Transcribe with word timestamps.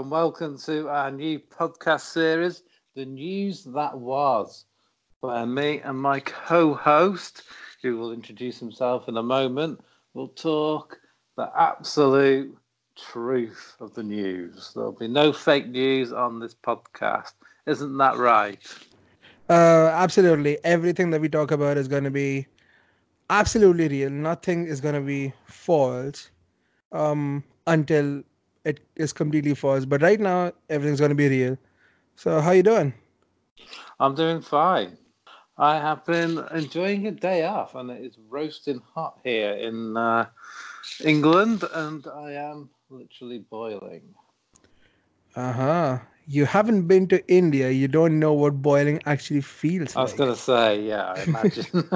And 0.00 0.10
welcome 0.10 0.56
to 0.60 0.88
our 0.88 1.10
new 1.10 1.38
podcast 1.38 2.00
series, 2.00 2.62
The 2.94 3.04
News 3.04 3.64
That 3.64 3.98
Was, 3.98 4.64
where 5.20 5.44
me 5.44 5.80
and 5.80 6.00
my 6.00 6.20
co 6.20 6.72
host, 6.72 7.42
who 7.82 7.98
will 7.98 8.10
introduce 8.10 8.58
himself 8.58 9.08
in 9.08 9.18
a 9.18 9.22
moment, 9.22 9.78
will 10.14 10.28
talk 10.28 10.98
the 11.36 11.52
absolute 11.54 12.56
truth 12.96 13.76
of 13.78 13.92
the 13.92 14.02
news. 14.02 14.72
There'll 14.74 14.92
be 14.92 15.06
no 15.06 15.34
fake 15.34 15.68
news 15.68 16.14
on 16.14 16.40
this 16.40 16.54
podcast. 16.54 17.32
Isn't 17.66 17.98
that 17.98 18.16
right? 18.16 18.58
Uh, 19.50 19.90
absolutely. 19.92 20.56
Everything 20.64 21.10
that 21.10 21.20
we 21.20 21.28
talk 21.28 21.50
about 21.50 21.76
is 21.76 21.88
going 21.88 22.04
to 22.04 22.10
be 22.10 22.46
absolutely 23.28 23.88
real. 23.88 24.08
Nothing 24.08 24.66
is 24.66 24.80
going 24.80 24.94
to 24.94 25.02
be 25.02 25.34
false 25.44 26.30
um, 26.90 27.44
until 27.66 28.22
it 28.64 28.80
is 28.96 29.12
completely 29.12 29.54
false. 29.54 29.84
But 29.84 30.02
right 30.02 30.20
now, 30.20 30.52
everything's 30.68 31.00
going 31.00 31.10
to 31.10 31.14
be 31.14 31.28
real. 31.28 31.58
So, 32.16 32.40
how 32.40 32.52
you 32.52 32.62
doing? 32.62 32.94
I'm 34.00 34.14
doing 34.14 34.40
fine. 34.40 34.98
I 35.56 35.76
have 35.76 36.04
been 36.04 36.38
enjoying 36.52 37.06
a 37.06 37.10
day 37.12 37.44
off, 37.44 37.74
and 37.74 37.90
it 37.90 38.02
is 38.04 38.18
roasting 38.28 38.80
hot 38.94 39.20
here 39.22 39.52
in 39.52 39.96
uh, 39.96 40.30
England, 41.04 41.64
and 41.72 42.06
I 42.06 42.32
am 42.32 42.70
literally 42.90 43.38
boiling. 43.38 44.14
Uh 45.36 45.52
huh. 45.52 45.98
You 46.26 46.44
haven't 46.46 46.86
been 46.86 47.06
to 47.08 47.26
India. 47.32 47.70
You 47.70 47.88
don't 47.88 48.18
know 48.18 48.32
what 48.32 48.62
boiling 48.62 49.00
actually 49.06 49.40
feels 49.42 49.96
I 49.96 50.02
was 50.02 50.12
like. 50.12 50.14
going 50.14 50.30
to 50.30 50.36
say, 50.36 50.82
yeah, 50.82 51.04
I 51.04 51.22
imagine. 51.22 51.88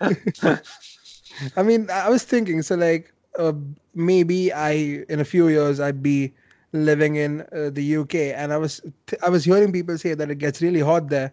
I 1.56 1.62
mean, 1.62 1.90
I 1.90 2.08
was 2.08 2.24
thinking, 2.24 2.62
so 2.62 2.74
like 2.76 3.12
uh, 3.38 3.52
maybe 3.94 4.52
I, 4.52 5.04
in 5.08 5.20
a 5.20 5.24
few 5.24 5.48
years, 5.48 5.80
I'd 5.80 6.02
be 6.02 6.32
living 6.72 7.16
in 7.16 7.42
uh, 7.52 7.70
the 7.70 7.82
UK, 7.82 8.32
and 8.32 8.52
I 8.52 8.56
was 8.58 8.80
I 9.24 9.28
was 9.28 9.44
hearing 9.44 9.72
people 9.72 9.98
say 9.98 10.14
that 10.14 10.30
it 10.30 10.36
gets 10.36 10.62
really 10.62 10.80
hot 10.80 11.08
there, 11.08 11.32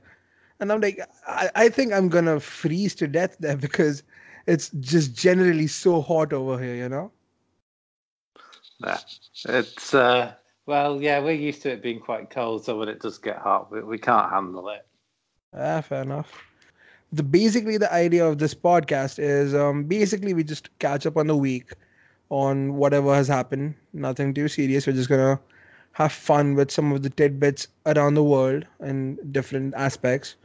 and 0.59 0.71
I'm 0.71 0.81
like, 0.81 0.99
I, 1.27 1.49
I 1.55 1.69
think 1.69 1.93
I'm 1.93 2.09
gonna 2.09 2.39
freeze 2.39 2.95
to 2.95 3.07
death 3.07 3.37
there 3.39 3.57
because 3.67 4.03
it's 4.47 4.69
just 4.79 5.15
generally 5.15 5.67
so 5.67 6.01
hot 6.01 6.33
over 6.33 6.61
here, 6.61 6.75
you 6.75 6.89
know. 6.89 7.11
Yeah, 8.79 8.99
it's 9.45 9.93
uh, 9.93 10.33
well, 10.65 11.01
yeah, 11.01 11.19
we're 11.19 11.31
used 11.33 11.61
to 11.63 11.71
it 11.71 11.81
being 11.81 11.99
quite 11.99 12.29
cold, 12.29 12.65
so 12.65 12.77
when 12.79 12.89
it 12.89 12.99
does 13.01 13.17
get 13.17 13.37
hot, 13.37 13.71
we, 13.71 13.81
we 13.81 13.97
can't 13.97 14.29
handle 14.31 14.69
it. 14.69 14.85
Ah, 15.53 15.81
fair 15.81 16.01
enough. 16.03 16.43
The 17.11 17.23
basically 17.23 17.77
the 17.77 17.91
idea 17.93 18.25
of 18.25 18.39
this 18.39 18.53
podcast 18.53 19.19
is 19.19 19.53
um 19.53 19.83
basically 19.85 20.33
we 20.33 20.43
just 20.43 20.77
catch 20.79 21.05
up 21.05 21.17
on 21.17 21.27
the 21.27 21.35
week 21.35 21.73
on 22.39 22.75
whatever 22.75 23.13
has 23.15 23.27
happened. 23.27 23.75
Nothing 23.93 24.33
too 24.33 24.47
serious. 24.47 24.87
We're 24.87 24.93
just 24.99 25.09
gonna 25.09 25.39
have 25.93 26.11
fun 26.11 26.55
with 26.55 26.71
some 26.71 26.91
of 26.91 27.03
the 27.03 27.09
tidbits 27.09 27.67
around 27.85 28.15
the 28.15 28.23
world 28.23 28.65
and 28.79 29.19
different 29.33 29.73
aspects. 29.75 30.35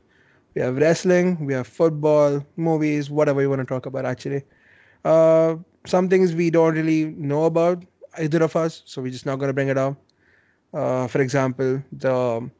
We 0.55 0.63
have 0.63 0.77
wrestling, 0.79 1.45
we 1.47 1.55
have 1.55 1.67
football, 1.67 2.45
movies, 2.57 3.11
whatever 3.11 3.41
you 3.43 3.51
want 3.51 3.61
to 3.61 3.67
talk 3.75 3.87
about 3.87 4.05
actually. 4.05 4.43
Uh 5.05 5.57
some 5.87 6.09
things 6.09 6.35
we 6.35 6.51
don't 6.51 6.75
really 6.75 7.07
know 7.31 7.45
about 7.47 7.85
either 8.19 8.43
of 8.43 8.57
us, 8.57 8.83
so 8.87 9.03
we're 9.03 9.13
just 9.19 9.27
not 9.27 9.37
gonna 9.39 9.55
bring 9.55 9.69
it 9.69 9.79
up. 9.79 9.97
Uh 10.73 11.07
for 11.09 11.21
example, 11.21 11.83
the 11.93 12.51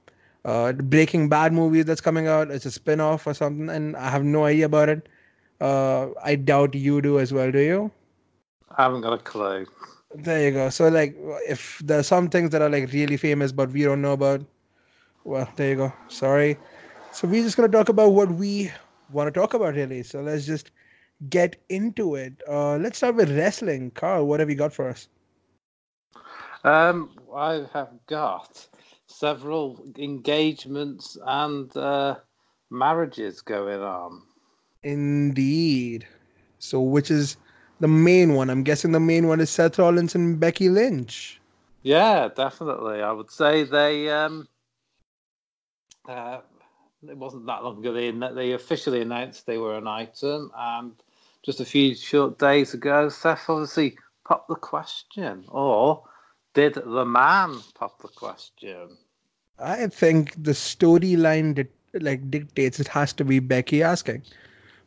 uh, 0.45 0.73
Breaking 0.73 1.29
Bad 1.29 1.53
movie 1.53 1.83
that's 1.83 2.01
coming 2.01 2.29
out. 2.29 2.51
It's 2.51 2.67
a 2.67 2.71
spin 2.71 3.01
off 3.01 3.27
or 3.27 3.35
something, 3.35 3.69
and 3.71 3.97
I 3.97 4.11
have 4.11 4.25
no 4.25 4.45
idea 4.47 4.67
about 4.67 4.89
it. 4.89 5.09
Uh, 5.61 6.09
I 6.25 6.37
doubt 6.37 6.75
you 6.75 7.03
do 7.03 7.19
as 7.19 7.33
well, 7.33 7.51
do 7.53 7.59
you? 7.61 7.91
I 8.77 8.83
haven't 8.83 9.03
got 9.03 9.13
a 9.13 9.19
clue. 9.19 9.67
There 10.15 10.43
you 10.43 10.51
go. 10.53 10.69
So, 10.71 10.89
like, 10.89 11.17
if 11.49 11.79
there 11.85 11.99
are 11.99 12.03
some 12.05 12.29
things 12.29 12.51
that 12.51 12.63
are 12.63 12.69
like 12.71 12.93
really 12.93 13.17
famous 13.17 13.53
but 13.53 13.71
we 13.71 13.83
don't 13.83 14.01
know 14.03 14.13
about, 14.13 14.45
well, 15.25 15.49
there 15.57 15.71
you 15.71 15.77
go. 15.77 15.93
Sorry. 16.09 16.59
So, 17.13 17.29
we're 17.29 17.43
just 17.43 17.57
going 17.57 17.71
to 17.71 17.77
talk 17.77 17.89
about 17.89 18.11
what 18.11 18.31
we 18.31 18.71
want 19.11 19.33
to 19.33 19.39
talk 19.41 19.55
about, 19.55 19.75
really. 19.75 20.03
So, 20.03 20.21
let's 20.21 20.47
just 20.47 20.71
get 21.29 21.57
into 21.69 22.15
it. 22.15 22.43
Uh, 22.49 22.77
let's 22.77 22.99
start 22.99 23.15
with 23.17 23.37
wrestling. 23.37 23.91
Carl, 23.91 24.27
what 24.27 24.41
have 24.41 24.51
you 24.51 24.57
got 24.57 24.73
for 24.73 24.89
us? 24.89 25.09
Um, 26.65 27.11
I 27.35 27.67
have 27.73 28.07
got 28.07 28.69
several 29.07 29.93
engagements 29.97 31.17
and 31.25 31.75
uh, 31.77 32.17
marriages 32.71 33.41
going 33.43 33.81
on. 33.83 34.23
Indeed. 34.83 36.07
So, 36.59 36.81
which 36.81 37.11
is 37.11 37.37
the 37.81 37.89
main 37.89 38.35
one? 38.35 38.51
I'm 38.51 38.63
guessing 38.63 38.93
the 38.93 39.01
main 39.01 39.29
one 39.29 39.41
is 39.41 39.51
Seth 39.51 39.79
Rollins 39.79 40.15
and 40.15 40.39
Becky 40.39 40.69
Lynch. 40.69 41.41
Yeah, 41.83 42.29
definitely. 42.35 43.03
I 43.03 43.13
would 43.13 43.31
say 43.31 43.65
they. 43.65 44.11
Um, 44.11 44.49
uh, 46.09 46.41
it 47.09 47.17
wasn't 47.17 47.47
that 47.47 47.63
long 47.63 47.79
ago 47.79 47.93
they 47.93 48.11
they 48.35 48.53
officially 48.53 49.01
announced 49.01 49.47
they 49.47 49.59
were 49.59 49.77
an 49.77 49.87
item, 49.87 50.51
and 50.57 50.93
just 51.45 51.61
a 51.61 51.65
few 51.65 51.95
short 51.95 52.39
days 52.39 52.75
ago, 52.75 53.09
Seth 53.09 53.49
obviously 53.49 53.97
popped 54.25 54.49
the 54.49 54.57
question, 54.57 55.45
or 55.49 56.03
did 56.55 56.75
the 56.75 57.05
man 57.05 57.61
pop 57.75 58.03
the 58.03 58.09
question? 58.09 58.97
I 59.59 59.87
think 59.87 60.43
the 60.43 60.53
storyline 60.53 61.67
like 61.95 62.31
dictates 62.31 62.81
it 62.81 62.89
has 62.89 63.13
to 63.15 63.25
be 63.25 63.39
Becky 63.39 63.83
asking, 63.83 64.23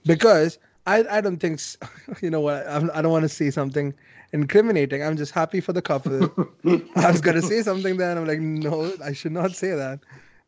because 0.05 0.59
I 0.85 1.03
I 1.17 1.21
don't 1.21 1.37
think 1.37 1.55
s- 1.55 1.77
you 2.21 2.29
know 2.29 2.41
what 2.41 2.67
I'm, 2.67 2.89
I 2.93 3.01
don't 3.01 3.11
want 3.11 3.23
to 3.23 3.29
say 3.29 3.49
something 3.49 3.93
incriminating. 4.33 5.03
I'm 5.03 5.17
just 5.17 5.31
happy 5.31 5.59
for 5.61 5.73
the 5.73 5.81
couple. 5.81 6.29
I 6.95 7.11
was 7.11 7.21
gonna 7.21 7.41
say 7.41 7.61
something 7.61 7.97
then 7.97 8.17
I'm 8.17 8.25
like 8.27 8.39
no 8.39 8.93
I 9.03 9.13
should 9.13 9.31
not 9.31 9.55
say 9.55 9.71
that. 9.75 9.99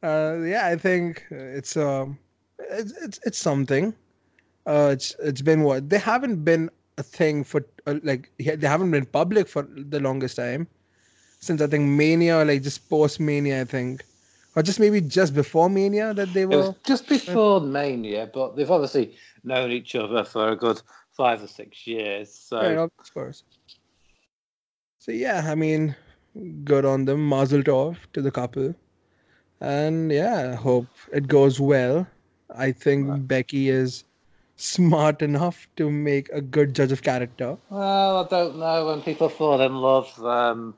Uh, 0.04 0.40
yeah, 0.44 0.68
I 0.68 0.76
think 0.76 1.26
it's 1.32 1.78
um 1.78 2.18
it's 2.60 2.92
it's, 3.04 3.20
it's 3.26 3.38
something. 3.38 3.94
Uh, 4.66 4.90
it's 4.94 5.16
it's 5.20 5.42
been 5.42 5.64
what 5.64 5.90
they 5.90 5.98
haven't 6.00 6.44
been 6.44 6.70
a 6.98 7.04
thing 7.04 7.44
for 7.44 7.66
uh, 7.88 7.96
like 8.04 8.32
they 8.38 8.68
haven't 8.68 8.92
been 8.92 9.06
public 9.06 9.48
for 9.48 9.64
the 9.64 10.00
longest 10.00 10.36
time 10.38 10.68
since 11.40 11.62
I 11.62 11.68
think 11.68 11.86
Mania 11.86 12.38
or 12.40 12.46
like 12.46 12.62
just 12.64 12.90
post 12.90 13.20
Mania 13.20 13.62
I 13.62 13.66
think 13.66 14.04
or 14.56 14.64
just 14.64 14.80
maybe 14.80 15.02
just 15.02 15.34
before 15.34 15.70
Mania 15.70 16.14
that 16.14 16.34
they 16.34 16.46
were. 16.46 16.76
just 16.86 17.08
before 17.08 17.60
Mania, 17.62 18.30
but 18.34 18.56
they've 18.56 18.70
obviously 18.70 19.16
known 19.44 19.72
each 19.72 19.96
other 19.96 20.24
for 20.24 20.50
a 20.50 20.56
good 20.56 20.82
five 21.12 21.44
or 21.44 21.48
six 21.48 21.88
years. 21.88 22.34
So 22.34 22.58
Right, 22.62 22.78
of 22.78 23.14
course. 23.14 23.44
So 25.00 25.12
yeah, 25.12 25.44
I 25.46 25.56
mean, 25.56 25.96
good 26.64 26.86
on 26.86 27.06
them. 27.06 27.28
Mazel 27.28 27.62
tov 27.64 27.98
to 28.14 28.22
the 28.22 28.32
couple, 28.32 28.74
and 29.60 30.12
yeah, 30.12 30.56
hope 30.56 30.88
it 31.12 31.28
goes 31.28 31.60
well. 31.60 32.08
I 32.56 32.72
think 32.72 33.10
Right. 33.10 33.28
Becky 33.28 33.70
is 33.70 34.06
smart 34.56 35.22
enough 35.22 35.68
to 35.76 35.90
make 35.90 36.30
a 36.30 36.42
good 36.42 36.74
judge 36.74 36.92
of 36.92 37.02
character. 37.02 37.58
Well, 37.70 38.24
I 38.24 38.28
don't 38.30 38.58
know. 38.60 38.86
When 38.88 39.02
people 39.02 39.30
fall 39.30 39.60
in 39.62 39.76
love, 39.76 40.24
um, 40.24 40.76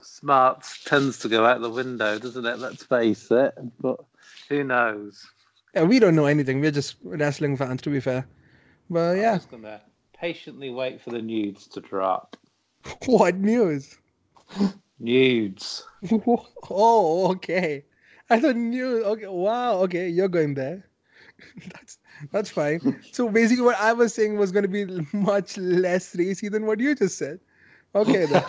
smarts 0.00 0.84
tends 0.84 1.18
to 1.20 1.28
go 1.28 1.44
out 1.44 1.60
the 1.60 1.70
window, 1.70 2.18
doesn't 2.18 2.46
it? 2.46 2.58
Let's 2.58 2.84
face 2.84 3.30
it. 3.30 3.54
But 3.80 4.00
who 4.48 4.64
knows? 4.64 5.26
Yeah, 5.74 5.82
we 5.82 5.98
don't 5.98 6.16
know 6.16 6.26
anything. 6.26 6.60
We're 6.60 6.70
just 6.70 6.96
wrestling 7.02 7.56
fans, 7.56 7.82
to 7.82 7.90
be 7.90 8.00
fair. 8.00 8.26
But 8.88 9.12
I'm 9.12 9.16
yeah, 9.16 9.34
just 9.36 9.50
gonna 9.50 9.80
patiently 10.12 10.70
wait 10.70 11.00
for 11.00 11.10
the 11.10 11.20
nudes 11.20 11.66
to 11.68 11.80
drop. 11.80 12.36
what 13.06 13.36
news? 13.36 13.98
Nudes. 14.98 15.84
oh, 16.70 17.30
okay. 17.32 17.84
I 18.30 18.40
thought 18.40 18.56
news. 18.56 19.04
Okay, 19.04 19.26
wow. 19.26 19.74
Okay, 19.80 20.08
you're 20.08 20.28
going 20.28 20.54
there. 20.54 20.88
that's 21.66 21.98
that's 22.32 22.50
fine. 22.50 22.98
So 23.12 23.28
basically, 23.28 23.64
what 23.64 23.78
I 23.78 23.92
was 23.92 24.14
saying 24.14 24.38
was 24.38 24.52
going 24.52 24.62
to 24.62 24.68
be 24.68 25.06
much 25.12 25.58
less 25.58 26.16
racy 26.16 26.48
than 26.48 26.64
what 26.64 26.80
you 26.80 26.94
just 26.94 27.18
said. 27.18 27.40
Okay, 27.94 28.24
then. 28.24 28.44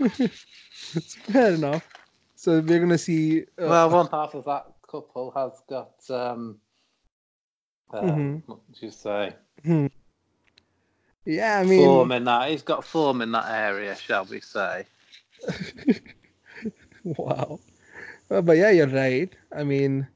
It's 0.00 1.14
fair 1.30 1.54
enough. 1.54 1.88
So 2.36 2.60
we're 2.60 2.80
gonna 2.80 2.98
see. 2.98 3.44
Uh, 3.58 3.72
well, 3.72 3.90
one 3.90 4.08
half 4.10 4.34
of 4.34 4.44
that 4.44 4.66
couple 4.90 5.30
has 5.32 5.62
got 5.68 5.92
um, 6.10 6.60
uh, 7.92 8.20
Mhm. 8.20 8.42
what 8.46 8.60
would 8.66 8.82
you 8.82 8.90
say? 8.90 9.34
yeah, 11.24 11.58
I 11.58 11.64
mean, 11.64 12.10
form 12.10 12.12
in 12.12 12.24
that. 12.24 12.50
He's 12.50 12.62
got 12.62 12.84
form 12.84 13.20
in 13.22 13.32
that 13.32 13.48
area, 13.50 13.94
shall 13.96 14.24
we 14.24 14.40
say? 14.40 14.86
wow. 17.04 17.58
Uh, 18.30 18.40
but 18.42 18.56
yeah, 18.56 18.70
you're 18.70 18.86
right. 18.88 19.34
I 19.54 19.64
mean, 19.64 20.06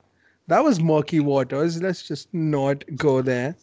that 0.46 0.62
was 0.64 0.80
murky 0.80 1.20
waters. 1.20 1.80
Let's 1.82 2.06
just 2.06 2.32
not 2.34 2.84
go 2.96 3.22
there, 3.22 3.56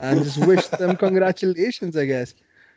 and 0.00 0.22
just 0.22 0.38
wish 0.38 0.68
them 0.70 0.96
congratulations. 0.96 1.96
I 1.96 2.06
guess. 2.06 2.34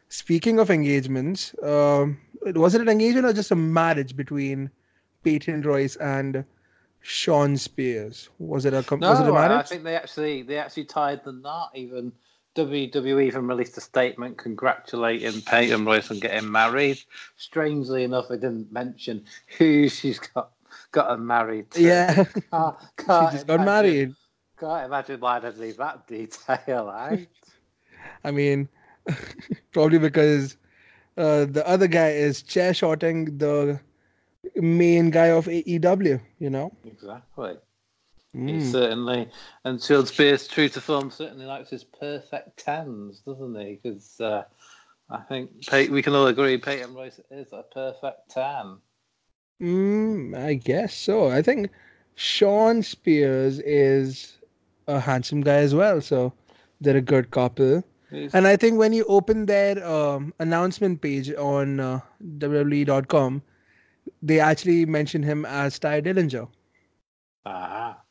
Speaking 0.09 0.59
of 0.59 0.69
engagements, 0.71 1.53
um, 1.63 2.19
was 2.55 2.73
it 2.75 2.81
an 2.81 2.89
engagement 2.89 3.25
or 3.27 3.33
just 3.33 3.51
a 3.51 3.55
marriage 3.55 4.15
between 4.15 4.69
Peyton 5.23 5.61
Royce 5.61 5.95
and 5.97 6.43
Sean 7.01 7.57
Spears? 7.57 8.29
Was 8.39 8.65
it 8.65 8.73
a 8.73 8.81
com- 8.83 8.99
was 9.01 9.19
it 9.19 9.23
a 9.23 9.27
No, 9.27 9.35
I, 9.35 9.63
think 9.63 9.83
they 9.83 9.95
actually 9.95 10.41
they 10.41 10.57
actually 10.57 10.85
tied 10.85 11.23
the 11.23 11.31
knot 11.31 11.71
even 11.75 12.11
WWE 12.55 13.23
even 13.27 13.47
released 13.47 13.77
a 13.77 13.81
statement 13.81 14.37
congratulating 14.37 15.41
Peyton 15.41 15.85
Royce 15.85 16.09
on 16.09 16.19
getting 16.19 16.51
married. 16.51 16.99
Strangely 17.37 18.03
enough, 18.03 18.27
they 18.29 18.35
didn't 18.35 18.71
mention 18.71 19.23
who 19.57 19.87
she's 19.89 20.17
got 20.19 20.51
gotten 20.91 21.25
married 21.25 21.69
to. 21.71 21.81
Yeah, 21.81 22.13
Can't, 22.51 22.75
can't 22.97 23.31
just 23.31 23.47
got 23.47 23.61
imagine- 23.61 23.65
married. 23.65 24.15
Can't 24.59 24.85
imagine 24.87 25.19
why 25.21 25.39
they'd 25.39 25.55
leave 25.55 25.77
that 25.77 26.05
detail 26.07 26.89
out. 26.89 27.19
I 28.25 28.31
mean, 28.31 28.67
probably 29.71 29.99
because 29.99 30.57
uh, 31.17 31.45
the 31.45 31.63
other 31.67 31.87
guy 31.87 32.09
is 32.11 32.41
chair 32.41 32.73
shotting 32.73 33.37
the 33.37 33.79
main 34.55 35.09
guy 35.09 35.27
of 35.27 35.47
AEW. 35.47 36.19
You 36.39 36.49
know. 36.49 36.71
exactly. 36.85 37.55
He 38.45 38.59
Mm. 38.59 38.71
certainly, 38.71 39.29
and 39.65 39.81
Sean 39.81 40.05
Spears, 40.05 40.47
true 40.47 40.69
to 40.69 40.81
form, 40.81 41.11
certainly 41.11 41.45
likes 41.45 41.69
his 41.69 41.83
perfect 41.83 42.57
tens, 42.57 43.21
doesn't 43.21 43.55
he? 43.59 43.79
Because 43.81 44.19
uh, 44.21 44.43
I 45.09 45.17
think 45.21 45.65
Pey- 45.67 45.89
we 45.89 46.01
can 46.01 46.13
all 46.15 46.27
agree 46.27 46.57
Peyton 46.57 46.93
Royce 46.93 47.19
is 47.31 47.51
a 47.51 47.63
perfect 47.73 48.29
ten. 48.29 48.77
Mm, 49.61 50.37
I 50.37 50.53
guess 50.55 50.93
so. 50.93 51.29
I 51.29 51.41
think 51.41 51.69
Sean 52.15 52.81
Spears 52.81 53.59
is 53.59 54.37
a 54.87 54.99
handsome 54.99 55.41
guy 55.41 55.57
as 55.57 55.75
well, 55.75 56.01
so 56.01 56.33
they're 56.81 56.97
a 56.97 57.01
good 57.01 57.31
couple. 57.31 57.83
And 58.11 58.47
I 58.47 58.55
think 58.55 58.77
when 58.77 58.93
you 58.93 59.05
open 59.07 59.45
their 59.45 59.83
um, 59.85 60.33
announcement 60.39 61.01
page 61.01 61.31
on 61.33 61.79
uh, 61.79 61.99
WWE.com, 62.37 63.41
they 64.21 64.39
actually 64.39 64.85
mention 64.85 65.23
him 65.23 65.45
as 65.45 65.77
Tye 65.79 66.01
Dillinger. 66.01 66.47
ah, 67.45 68.01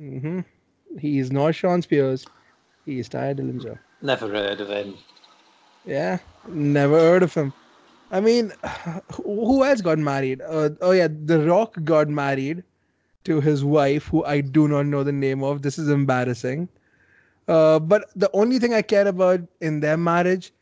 Mm-hmm. 0.00 0.40
He 0.98 1.18
is 1.18 1.30
not 1.30 1.54
Sean 1.54 1.82
Spears. 1.82 2.26
He 2.84 2.98
is 2.98 3.08
Tye 3.08 3.34
Dillinger. 3.34 3.78
never 4.02 4.28
heard 4.28 4.60
of 4.60 4.68
him. 4.68 4.96
Yeah, 5.84 6.18
never 6.48 6.98
heard 6.98 7.22
of 7.22 7.34
him. 7.34 7.52
I 8.10 8.20
mean, 8.20 8.52
who 9.12 9.44
who 9.46 9.64
else 9.64 9.80
got 9.80 9.98
married? 9.98 10.40
Uh, 10.42 10.70
oh 10.80 10.90
yeah, 10.92 11.08
The 11.08 11.40
Rock 11.46 11.76
got 11.84 12.08
married 12.08 12.64
to 13.24 13.40
his 13.40 13.64
wife, 13.64 14.06
who 14.08 14.24
I 14.24 14.40
do 14.40 14.66
not 14.68 14.86
know 14.86 15.02
the 15.04 15.12
name 15.12 15.42
of. 15.42 15.62
This 15.62 15.78
is 15.78 15.88
embarrassing. 15.88 16.68
Uh, 17.50 17.80
but 17.80 18.08
the 18.14 18.30
only 18.32 18.60
thing 18.60 18.72
I 18.74 18.80
care 18.82 19.08
about 19.08 19.40
in 19.60 19.80
their 19.80 19.96
marriage 19.96 20.52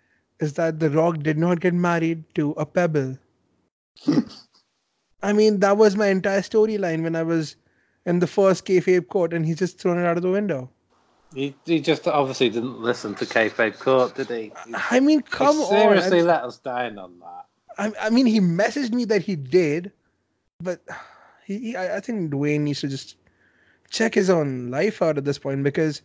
is 0.40 0.54
that 0.54 0.80
The 0.80 0.88
Rock 0.88 1.18
did 1.18 1.36
not 1.36 1.60
get 1.60 1.74
married 1.74 2.24
to 2.36 2.52
a 2.52 2.64
pebble. 2.64 3.18
I 5.22 5.32
mean, 5.34 5.60
that 5.60 5.76
was 5.76 5.96
my 5.96 6.06
entire 6.06 6.40
storyline 6.40 7.02
when 7.02 7.14
I 7.14 7.22
was 7.22 7.56
in 8.06 8.20
the 8.20 8.26
first 8.26 8.64
kayfabe 8.64 9.08
court, 9.08 9.34
and 9.34 9.44
he's 9.44 9.58
just 9.58 9.78
thrown 9.78 9.98
it 9.98 10.06
out 10.06 10.16
of 10.16 10.22
the 10.22 10.30
window. 10.30 10.70
He, 11.34 11.54
he 11.66 11.78
just 11.80 12.08
obviously 12.08 12.48
didn't 12.48 12.80
listen 12.80 13.14
to 13.16 13.26
Kayfabe 13.26 13.78
Court, 13.78 14.14
did 14.14 14.28
he? 14.28 14.42
He- 14.44 14.52
I 14.90 14.98
mean, 15.00 15.20
come 15.20 15.60
on. 15.60 15.68
seriously 15.68 16.22
let 16.22 16.42
us 16.42 16.56
down 16.58 16.98
on 16.98 17.18
that. 17.18 17.44
I, 17.76 18.06
I 18.06 18.10
mean, 18.10 18.24
he 18.24 18.40
messaged 18.40 18.92
me 18.94 19.04
that 19.04 19.20
he 19.22 19.36
did, 19.36 19.92
but 20.60 20.80
he, 21.44 21.58
he 21.58 21.76
I, 21.76 21.96
I 21.96 22.00
think 22.00 22.32
Dwayne 22.32 22.60
needs 22.60 22.80
to 22.80 22.88
just 22.88 23.16
check 23.90 24.14
his 24.14 24.30
own 24.30 24.70
life 24.70 25.02
out 25.02 25.18
at 25.18 25.26
this 25.26 25.38
point 25.38 25.62
because, 25.62 26.00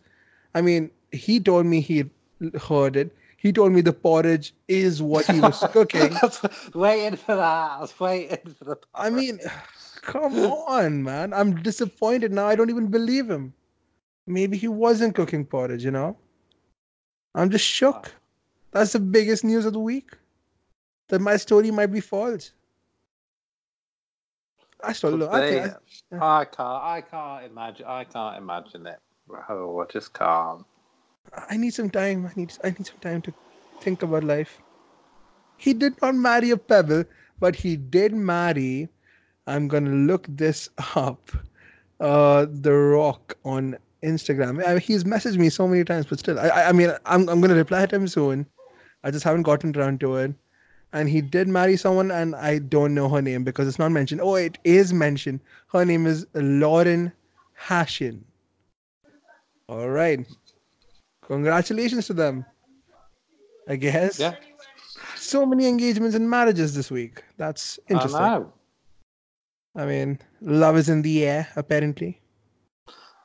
I 0.54 0.62
mean, 0.62 0.90
he 1.12 1.40
told 1.40 1.66
me 1.66 1.80
he 1.80 2.04
heard 2.60 2.96
it. 2.96 3.14
He 3.36 3.52
told 3.52 3.72
me 3.72 3.82
the 3.82 3.92
porridge 3.92 4.54
is 4.68 5.02
what 5.02 5.26
he 5.26 5.38
was 5.38 5.58
cooking. 5.72 6.16
waiting 6.74 7.16
for 7.16 7.36
that. 7.36 7.70
I 7.72 7.80
was 7.80 7.98
waiting 8.00 8.54
for 8.58 8.64
the. 8.64 8.76
I 8.94 9.10
mean, 9.10 9.38
come 10.00 10.34
on, 10.34 11.02
man. 11.02 11.34
I'm 11.34 11.62
disappointed 11.62 12.32
now. 12.32 12.46
I 12.46 12.54
don't 12.54 12.70
even 12.70 12.86
believe 12.86 13.28
him. 13.28 13.52
Maybe 14.26 14.56
he 14.56 14.68
wasn't 14.68 15.14
cooking 15.14 15.44
porridge, 15.44 15.84
you 15.84 15.90
know? 15.90 16.16
I'm 17.34 17.50
just 17.50 17.66
shook. 17.66 18.14
That's 18.70 18.92
the 18.92 19.00
biggest 19.00 19.44
news 19.44 19.66
of 19.66 19.74
the 19.74 19.80
week. 19.80 20.10
That 21.08 21.20
my 21.20 21.36
story 21.36 21.70
might 21.70 21.92
be 21.92 22.00
false. 22.00 22.52
I 24.82 24.92
still 24.92 25.10
look. 25.10 25.32
I, 25.32 25.50
think 25.50 25.74
I 26.12 26.44
can't. 26.44 26.58
I 26.60 27.02
can't 27.02 27.44
imagine. 27.44 27.86
I 27.86 28.04
can't 28.04 28.38
imagine 28.38 28.86
it. 28.86 28.98
Oh, 29.30 29.84
just 29.90 30.12
can't. 30.12 30.64
I, 31.50 31.56
need 31.56 31.74
some 31.74 31.90
time. 31.90 32.26
I 32.26 32.32
need. 32.36 32.52
I 32.62 32.70
need 32.70 32.86
some 32.86 32.98
time 33.00 33.22
to 33.22 33.32
think 33.80 34.02
about 34.02 34.24
life. 34.24 34.60
He 35.56 35.72
did 35.72 36.00
not 36.02 36.14
marry 36.14 36.50
a 36.50 36.56
pebble, 36.56 37.04
but 37.40 37.56
he 37.56 37.76
did 37.76 38.12
marry. 38.12 38.88
I'm 39.46 39.68
gonna 39.68 39.90
look 39.90 40.26
this 40.28 40.68
up. 40.96 41.30
Uh, 42.00 42.46
The 42.50 42.72
Rock 42.72 43.36
on 43.44 43.76
Instagram. 44.02 44.64
I, 44.64 44.78
he's 44.78 45.04
messaged 45.04 45.38
me 45.38 45.48
so 45.48 45.66
many 45.68 45.84
times, 45.84 46.06
but 46.06 46.18
still, 46.18 46.38
I- 46.38 46.68
I 46.68 46.72
mean, 46.72 46.90
I'm, 47.06 47.28
I'm 47.28 47.40
gonna 47.40 47.54
reply 47.54 47.86
to 47.86 47.96
him 47.96 48.08
soon. 48.08 48.46
I 49.02 49.10
just 49.10 49.24
haven't 49.24 49.42
gotten 49.42 49.76
around 49.76 50.00
to 50.00 50.16
it. 50.16 50.34
And 50.92 51.08
he 51.08 51.20
did 51.20 51.48
marry 51.48 51.76
someone, 51.76 52.10
and 52.10 52.36
I 52.36 52.58
don't 52.58 52.94
know 52.94 53.08
her 53.08 53.20
name 53.22 53.42
because 53.44 53.66
it's 53.66 53.78
not 53.78 53.90
mentioned. 53.92 54.20
Oh, 54.20 54.36
it 54.36 54.58
is 54.64 54.92
mentioned. 54.92 55.40
Her 55.72 55.84
name 55.84 56.06
is 56.06 56.26
Lauren 56.34 57.12
Hashian. 57.60 58.20
All 59.68 59.88
right. 59.88 60.26
Congratulations 61.26 62.06
to 62.06 62.14
them. 62.14 62.44
I 63.66 63.76
guess. 63.76 64.20
Yeah, 64.20 64.34
So 65.16 65.46
many 65.46 65.66
engagements 65.66 66.14
and 66.14 66.28
marriages 66.28 66.74
this 66.74 66.90
week. 66.90 67.24
That's 67.38 67.78
interesting. 67.88 68.20
I 68.20 68.38
know. 68.38 68.52
I 69.76 69.86
mean, 69.86 70.18
love 70.40 70.76
is 70.76 70.88
in 70.88 71.02
the 71.02 71.24
air, 71.24 71.48
apparently. 71.56 72.20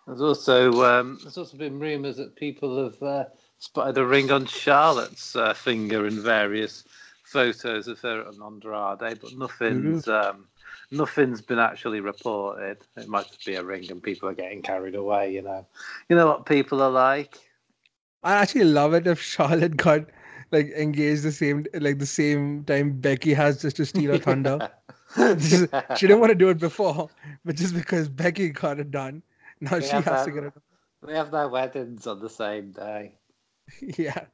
There's 0.07 0.21
also 0.21 0.83
um, 0.83 1.19
there's 1.21 1.37
also 1.37 1.57
been 1.57 1.77
rumours 1.79 2.17
that 2.17 2.35
people 2.35 2.83
have 2.83 3.03
uh, 3.03 3.25
spotted 3.59 3.97
a 3.97 4.05
ring 4.05 4.31
on 4.31 4.47
Charlotte's 4.47 5.35
uh, 5.35 5.53
finger 5.53 6.07
in 6.07 6.19
various 6.23 6.83
photos 7.25 7.87
of 7.87 7.99
her 7.99 8.21
and 8.21 8.41
Andrade, 8.41 9.19
but 9.21 9.37
nothing's 9.37 10.07
um, 10.07 10.47
nothing's 10.91 11.41
been 11.41 11.59
actually 11.59 11.99
reported. 11.99 12.77
It 12.97 13.07
might 13.07 13.27
just 13.27 13.45
be 13.45 13.55
a 13.55 13.63
ring, 13.63 13.89
and 13.89 14.01
people 14.01 14.29
are 14.29 14.33
getting 14.33 14.61
carried 14.61 14.95
away. 14.95 15.33
You 15.33 15.41
know, 15.41 15.65
you 16.09 16.15
know 16.15 16.27
what 16.27 16.45
people 16.45 16.81
are 16.81 16.89
like. 16.91 17.37
I 18.23 18.33
actually 18.33 18.65
love 18.65 18.93
it 18.93 19.07
if 19.07 19.19
Charlotte 19.21 19.77
got 19.77 20.05
like 20.51 20.71
engaged 20.71 21.23
the 21.23 21.31
same 21.31 21.65
like 21.75 21.99
the 21.99 22.05
same 22.05 22.63
time 22.65 22.99
Becky 22.99 23.33
has 23.33 23.61
just 23.61 23.77
to 23.77 23.85
steal 23.85 24.11
her 24.11 24.17
thunder. 24.19 24.69
She 25.17 25.65
didn't 26.05 26.19
want 26.19 26.29
to 26.29 26.35
do 26.35 26.49
it 26.49 26.59
before, 26.59 27.09
but 27.43 27.55
just 27.55 27.73
because 27.73 28.07
Becky 28.07 28.49
got 28.49 28.79
it 28.79 28.91
done, 28.91 29.23
now 29.59 29.79
she 29.79 29.87
has 29.87 30.25
to 30.25 30.31
get 30.31 30.43
it. 30.43 30.53
We 31.01 31.13
have 31.13 31.31
their 31.31 31.49
weddings 31.49 32.05
on 32.05 32.19
the 32.19 32.29
same 32.29 32.71
day. 32.71 33.15
Yeah, 33.97 34.25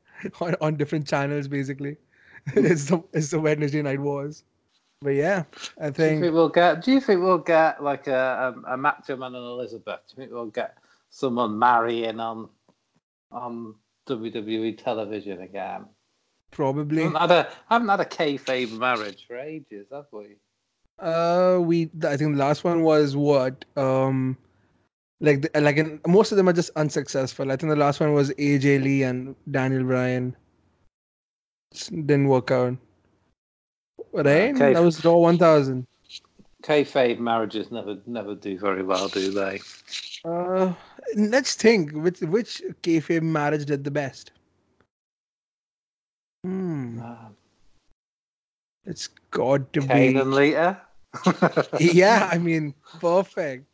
on, 0.41 0.55
on 0.61 0.75
different 0.75 1.07
channels 1.07 1.47
basically. 1.47 1.97
it's 2.55 2.85
the 2.85 3.01
it's 3.13 3.31
the 3.31 3.39
Wednesday 3.39 3.81
night 3.81 3.99
wars. 3.99 4.43
But 5.01 5.11
yeah, 5.11 5.43
I 5.79 5.89
Do 5.89 6.03
you 6.03 6.09
think 6.09 6.21
think 6.21 6.33
we'll 6.33 6.49
get? 6.49 6.83
Do 6.83 6.91
you 6.91 7.01
think 7.01 7.21
we'll 7.21 7.37
get 7.37 7.83
like 7.83 8.07
a 8.07 8.55
a, 8.65 8.73
a 8.73 8.77
Macho 8.77 9.15
Man 9.17 9.35
and 9.35 9.43
Elizabeth? 9.45 9.99
Do 10.07 10.13
you 10.13 10.23
think 10.23 10.31
we'll 10.31 10.47
get 10.47 10.77
someone 11.09 11.59
marrying 11.59 12.19
on 12.19 12.49
on 13.31 13.75
WWE 14.07 14.77
television 14.81 15.41
again? 15.41 15.85
probably 16.51 17.03
haven't 17.03 17.19
had 17.19 17.31
a 17.31 17.49
haven't 17.69 17.89
had 17.89 17.99
a 17.99 18.05
kayfabe 18.05 18.77
marriage 18.77 19.25
for 19.27 19.37
ages, 19.37 19.87
have 19.91 20.05
we? 20.11 20.37
Uh, 20.99 21.59
we 21.61 21.89
I 22.03 22.15
think 22.15 22.33
the 22.33 22.39
last 22.39 22.63
one 22.63 22.81
was 22.81 23.15
what 23.15 23.65
um, 23.75 24.37
like 25.19 25.41
the, 25.41 25.61
like 25.61 25.75
in, 25.77 25.99
most 26.07 26.31
of 26.31 26.37
them 26.37 26.47
are 26.47 26.53
just 26.53 26.71
unsuccessful. 26.77 27.51
I 27.51 27.57
think 27.57 27.69
the 27.69 27.75
last 27.75 27.99
one 27.99 28.13
was 28.13 28.29
AJ 28.31 28.81
Lee 28.83 29.03
and 29.03 29.35
Daniel 29.51 29.83
Bryan. 29.83 30.35
S- 31.73 31.87
Didn't 31.89 32.29
work 32.29 32.51
out. 32.51 32.77
Right? 34.15 34.55
Okay. 34.55 34.73
That 34.73 34.81
was 34.83 35.03
Raw 35.05 35.15
1000. 35.17 35.87
Kayfabe 36.63 37.19
marriages 37.19 37.71
never 37.71 37.97
never 38.05 38.35
do 38.35 38.57
very 38.57 38.83
well, 38.83 39.07
do 39.09 39.31
they? 39.31 39.59
Uh, 40.23 40.73
let's 41.15 41.55
think 41.55 41.91
which 41.93 42.21
which 42.21 42.63
kayfabe 42.81 43.21
marriage 43.23 43.65
did 43.65 43.83
the 43.83 43.91
best. 43.91 44.31
Hmm, 46.43 46.99
Um, 47.01 47.35
it's 48.85 49.07
got 49.31 49.73
to 49.73 49.81
Kane 49.81 50.17
be. 50.17 50.17
and 50.17 50.33
Lita. 50.33 50.81
Yeah, 51.77 52.29
I 52.31 52.37
mean, 52.39 52.75
perfect. 52.99 53.65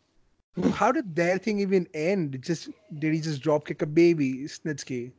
How 0.69 0.91
did 0.91 1.15
their 1.15 1.37
thing 1.39 1.59
even 1.59 1.87
end? 1.93 2.41
Just 2.41 2.69
did 2.99 3.13
he 3.13 3.21
just 3.21 3.41
drop 3.41 3.65
kick 3.65 3.81
a 3.81 3.87
baby, 3.87 4.43
Snitsky? 4.45 5.11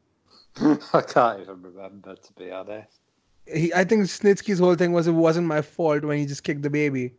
I 0.94 1.02
can't 1.02 1.42
even 1.42 1.62
remember 1.62 2.16
to 2.16 2.32
be 2.34 2.50
honest. 2.52 3.01
He, 3.46 3.72
I 3.74 3.84
think 3.84 4.04
Snitsky's 4.04 4.58
whole 4.58 4.74
thing 4.74 4.92
was 4.92 5.06
it 5.06 5.12
wasn't 5.12 5.46
my 5.46 5.62
fault 5.62 6.04
when 6.04 6.18
he 6.18 6.26
just 6.26 6.44
kicked 6.44 6.62
the 6.62 6.70
baby. 6.70 7.14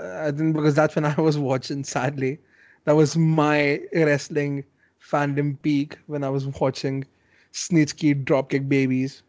I 0.00 0.30
think 0.30 0.54
because 0.54 0.74
that's 0.74 0.94
when 0.94 1.04
I 1.18 1.20
was 1.20 1.38
watching. 1.38 1.84
Sadly, 1.84 2.38
that 2.84 2.96
was 2.96 3.16
my 3.16 3.80
wrestling 3.92 4.64
fandom 5.02 5.60
peak 5.62 5.98
when 6.06 6.22
I 6.22 6.28
was 6.30 6.46
watching 6.46 7.04
Snitsky 7.52 8.24
dropkick 8.24 8.68
babies. 8.68 9.22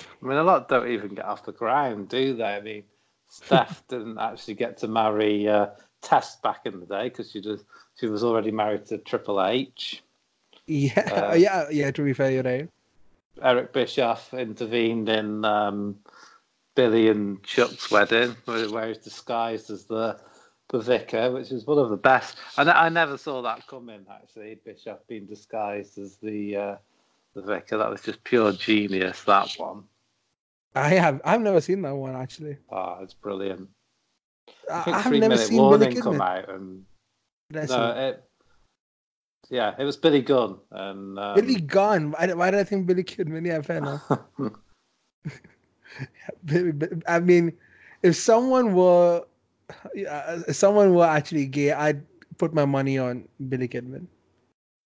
I 0.00 0.26
mean, 0.26 0.36
a 0.36 0.42
lot 0.42 0.68
don't 0.68 0.88
even 0.88 1.14
get 1.14 1.24
off 1.24 1.44
the 1.44 1.52
ground, 1.52 2.08
do 2.08 2.34
they? 2.34 2.44
I 2.44 2.60
mean, 2.60 2.84
Steph 3.28 3.86
didn't 3.88 4.18
actually 4.18 4.54
get 4.54 4.76
to 4.78 4.88
marry 4.88 5.48
uh, 5.48 5.68
Test 6.00 6.42
back 6.42 6.60
in 6.64 6.80
the 6.80 6.86
day 6.86 7.04
because 7.08 7.30
she 7.30 7.40
just 7.40 7.64
she 7.96 8.06
was 8.06 8.22
already 8.22 8.52
married 8.52 8.86
to 8.86 8.98
Triple 8.98 9.44
H. 9.44 10.02
Yeah, 10.66 11.28
Uh, 11.30 11.34
yeah, 11.38 11.68
yeah. 11.70 11.90
To 11.90 12.04
be 12.04 12.12
fair, 12.12 12.30
you're 12.30 12.42
right. 12.42 12.68
Eric 13.42 13.72
Bischoff 13.72 14.32
intervened 14.34 15.08
in 15.08 15.44
um, 15.44 15.96
Billy 16.74 17.08
and 17.08 17.42
Chuck's 17.42 17.90
wedding, 17.90 18.36
where, 18.44 18.70
where 18.70 18.88
he's 18.88 18.98
disguised 18.98 19.70
as 19.70 19.84
the 19.84 20.18
the 20.68 20.80
vicar, 20.80 21.32
which 21.32 21.50
is 21.50 21.66
one 21.66 21.78
of 21.78 21.88
the 21.88 21.96
best. 21.96 22.36
And 22.58 22.70
I, 22.70 22.86
I 22.86 22.88
never 22.88 23.16
saw 23.16 23.40
that 23.42 23.66
coming. 23.66 24.04
Actually, 24.10 24.58
Bischoff 24.64 24.98
being 25.08 25.26
disguised 25.26 25.98
as 25.98 26.16
the 26.16 26.56
uh, 26.56 26.76
the 27.34 27.42
vicar. 27.42 27.78
That 27.78 27.90
was 27.90 28.02
just 28.02 28.22
pure 28.24 28.52
genius. 28.52 29.24
That 29.24 29.54
one. 29.56 29.84
I 30.74 30.90
have. 30.90 31.20
I've 31.24 31.40
never 31.40 31.60
seen 31.60 31.82
that 31.82 31.96
one 31.96 32.14
actually. 32.14 32.58
Oh, 32.70 32.98
it's 33.02 33.14
brilliant. 33.14 33.68
I 34.70 34.84
I, 34.86 35.00
have 35.00 35.12
never 35.12 35.36
seen 35.36 35.56
Billy 35.56 35.94
come 35.96 36.20
out, 36.20 36.48
and 36.48 36.84
no, 37.50 37.92
it, 37.96 38.27
yeah, 39.50 39.74
it 39.78 39.84
was 39.84 39.96
Billy 39.96 40.22
Gunn 40.22 40.58
and 40.70 41.18
um, 41.18 41.34
Billy 41.34 41.60
Gunn. 41.60 42.10
Why, 42.12 42.32
why 42.34 42.50
did 42.50 42.60
I 42.60 42.64
think 42.64 42.86
Billy 42.86 43.04
Kidman? 43.04 43.46
Yeah, 43.46 43.62
fair 43.62 43.78
enough. 43.78 44.02
I 47.08 47.20
mean, 47.20 47.52
if 48.02 48.16
someone 48.16 48.74
were, 48.74 49.24
uh, 49.70 50.42
if 50.46 50.56
someone 50.56 50.94
were 50.94 51.06
actually 51.06 51.46
gay, 51.46 51.72
I'd 51.72 52.02
put 52.36 52.52
my 52.52 52.64
money 52.64 52.98
on 52.98 53.26
Billy 53.48 53.68
Kidman. 53.68 54.06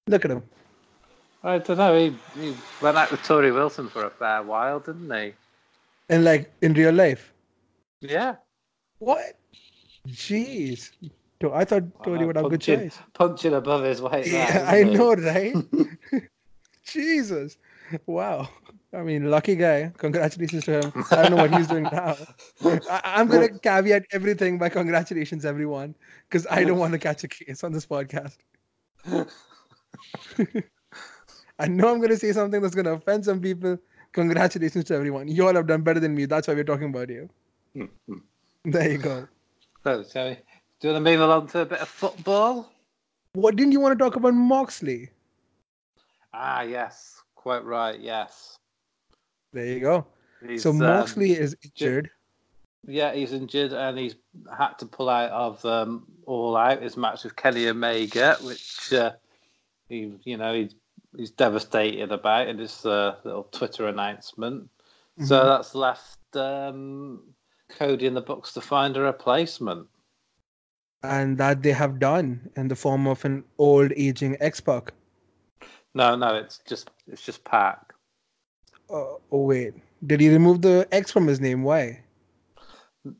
Look 0.07 0.25
at 0.25 0.31
him. 0.31 0.43
I 1.45 1.59
don't 1.59 1.77
know. 1.77 1.99
He, 1.99 2.17
he 2.41 2.55
went 2.81 2.97
out 2.97 3.11
with 3.11 3.21
Torrie 3.23 3.53
Wilson 3.53 3.89
for 3.89 4.05
a 4.05 4.11
fair 4.11 4.43
while, 4.43 4.79
didn't 4.79 5.11
he? 5.11 5.35
And 6.09 6.25
like 6.25 6.53
in 6.63 6.75
real 6.75 6.93
life. 6.93 7.33
Yeah. 8.01 8.37
What? 8.99 9.39
Jeez. 10.09 10.91
I 11.51 11.65
thought 11.65 11.85
Tony 12.05 12.25
would 12.25 12.37
have 12.37 12.51
good 12.51 12.61
choice. 12.61 12.99
punching 13.15 13.55
above 13.55 13.85
his 13.85 14.03
weight. 14.03 14.27
Yeah, 14.27 14.67
I 14.69 14.85
know, 14.85 15.15
right? 15.15 15.55
Jesus. 16.87 17.57
Wow. 18.07 18.49
I 18.95 19.03
mean, 19.03 19.31
lucky 19.31 19.57
guy. 19.57 19.91
Congratulations 19.97 20.65
to 20.65 20.81
him. 20.81 20.93
I 21.11 21.23
don't 21.23 21.31
know 21.31 21.37
what 21.37 21.55
he's 21.55 21.67
doing 21.67 21.85
now. 21.85 22.15
I, 22.63 23.01
I'm 23.05 23.27
going 23.27 23.49
to 23.49 23.59
caveat 23.59 24.05
everything 24.13 24.59
by 24.59 24.69
congratulations, 24.69 25.47
everyone, 25.47 25.95
because 26.29 26.47
I 26.51 26.65
don't 26.65 26.79
want 26.79 26.93
to 26.93 26.99
catch 26.99 27.25
a 27.25 27.29
case 27.29 27.65
on 27.65 27.73
this 27.73 27.87
podcast. 27.87 28.37
I 31.59 31.69
know 31.69 31.89
I'm 31.89 31.99
going 31.99 32.11
to 32.11 32.19
say 32.19 32.33
something 32.33 32.61
that's 32.61 32.75
going 32.75 32.85
to 32.85 32.93
offend 32.93 33.25
some 33.25 33.41
people. 33.41 33.79
Congratulations 34.13 34.85
to 34.85 34.95
everyone. 34.95 35.29
You 35.29 35.47
all 35.47 35.55
have 35.55 35.67
done 35.67 35.81
better 35.83 36.01
than 36.01 36.15
me. 36.15 36.27
That's 36.27 36.47
why 36.47 36.55
we're 36.55 36.65
talking 36.65 36.91
about 36.91 37.09
you. 37.09 37.31
Hmm, 37.75 37.85
hmm. 38.07 38.19
There 38.65 38.93
you 38.93 38.99
go. 38.99 39.27
So, 39.85 40.05
shall 40.05 40.29
we, 40.29 40.39
do 40.83 40.89
you 40.89 40.95
want 40.95 41.05
to 41.05 41.11
move 41.13 41.21
along 41.21 41.47
to 41.47 41.61
a 41.61 41.65
bit 41.65 41.79
of 41.79 41.89
football? 41.89 42.73
What 43.35 43.55
didn't 43.55 43.71
you 43.71 43.79
want 43.79 43.97
to 43.97 44.05
talk 44.05 44.17
about 44.17 44.35
Moxley? 44.35 45.11
Ah, 46.35 46.63
yes. 46.63 47.23
Quite 47.37 47.65
right. 47.65 48.01
Yes. 48.01 48.57
There 49.53 49.65
you 49.65 49.79
go. 49.79 50.07
He's, 50.45 50.65
so 50.65 50.71
um, 50.71 50.79
Moxley 50.79 51.33
is 51.39 51.57
injured. 51.63 52.11
yeah, 52.85 53.15
he's 53.15 53.33
injured 53.33 53.73
and 53.73 53.97
he's 53.97 54.17
had 54.59 54.73
to 54.79 54.87
pull 54.87 55.09
out 55.09 55.31
of 55.31 55.65
um, 55.65 56.05
All 56.27 56.57
Out 56.57 56.83
his 56.83 56.97
match 56.97 57.23
with 57.23 57.37
Kenny 57.37 57.69
Omega, 57.69 58.37
which 58.43 58.93
uh, 58.93 59.13
he, 59.89 60.13
you 60.25 60.37
know, 60.37 60.53
he's 60.53 60.75
he's 61.17 61.31
devastated 61.31 62.11
about 62.11 62.49
in 62.49 62.59
his 62.59 62.85
uh, 62.85 63.15
little 63.23 63.45
Twitter 63.53 63.87
announcement. 63.87 64.69
So 65.25 65.41
Mhm. 65.41 65.47
that's 65.47 65.75
left 65.77 66.19
um, 66.35 67.21
Cody 67.69 68.07
in 68.07 68.15
the 68.15 68.21
books 68.21 68.53
to 68.55 68.61
find 68.61 68.97
a 68.97 69.01
replacement. 69.01 69.87
And 71.03 71.39
that 71.39 71.63
they 71.63 71.73
have 71.73 71.99
done 71.99 72.51
in 72.57 72.69
the 72.69 72.77
form 72.77 73.07
of 73.07 73.25
an 73.25 73.45
old 73.59 73.93
aging 73.97 74.37
X-Pac. 74.41 74.93
No, 75.95 76.17
no, 76.17 76.37
it's 76.37 76.59
just 76.67 76.91
it's 77.07 77.23
just 77.23 77.45
Pac. 77.45 77.95
Uh, 78.91 79.17
oh 79.33 79.45
wait, 79.45 79.75
did 80.07 80.21
he 80.21 80.29
remove 80.31 80.63
the 80.63 80.87
X 80.93 81.11
from 81.11 81.27
his 81.27 81.41
name? 81.41 81.63
Why? 81.63 82.03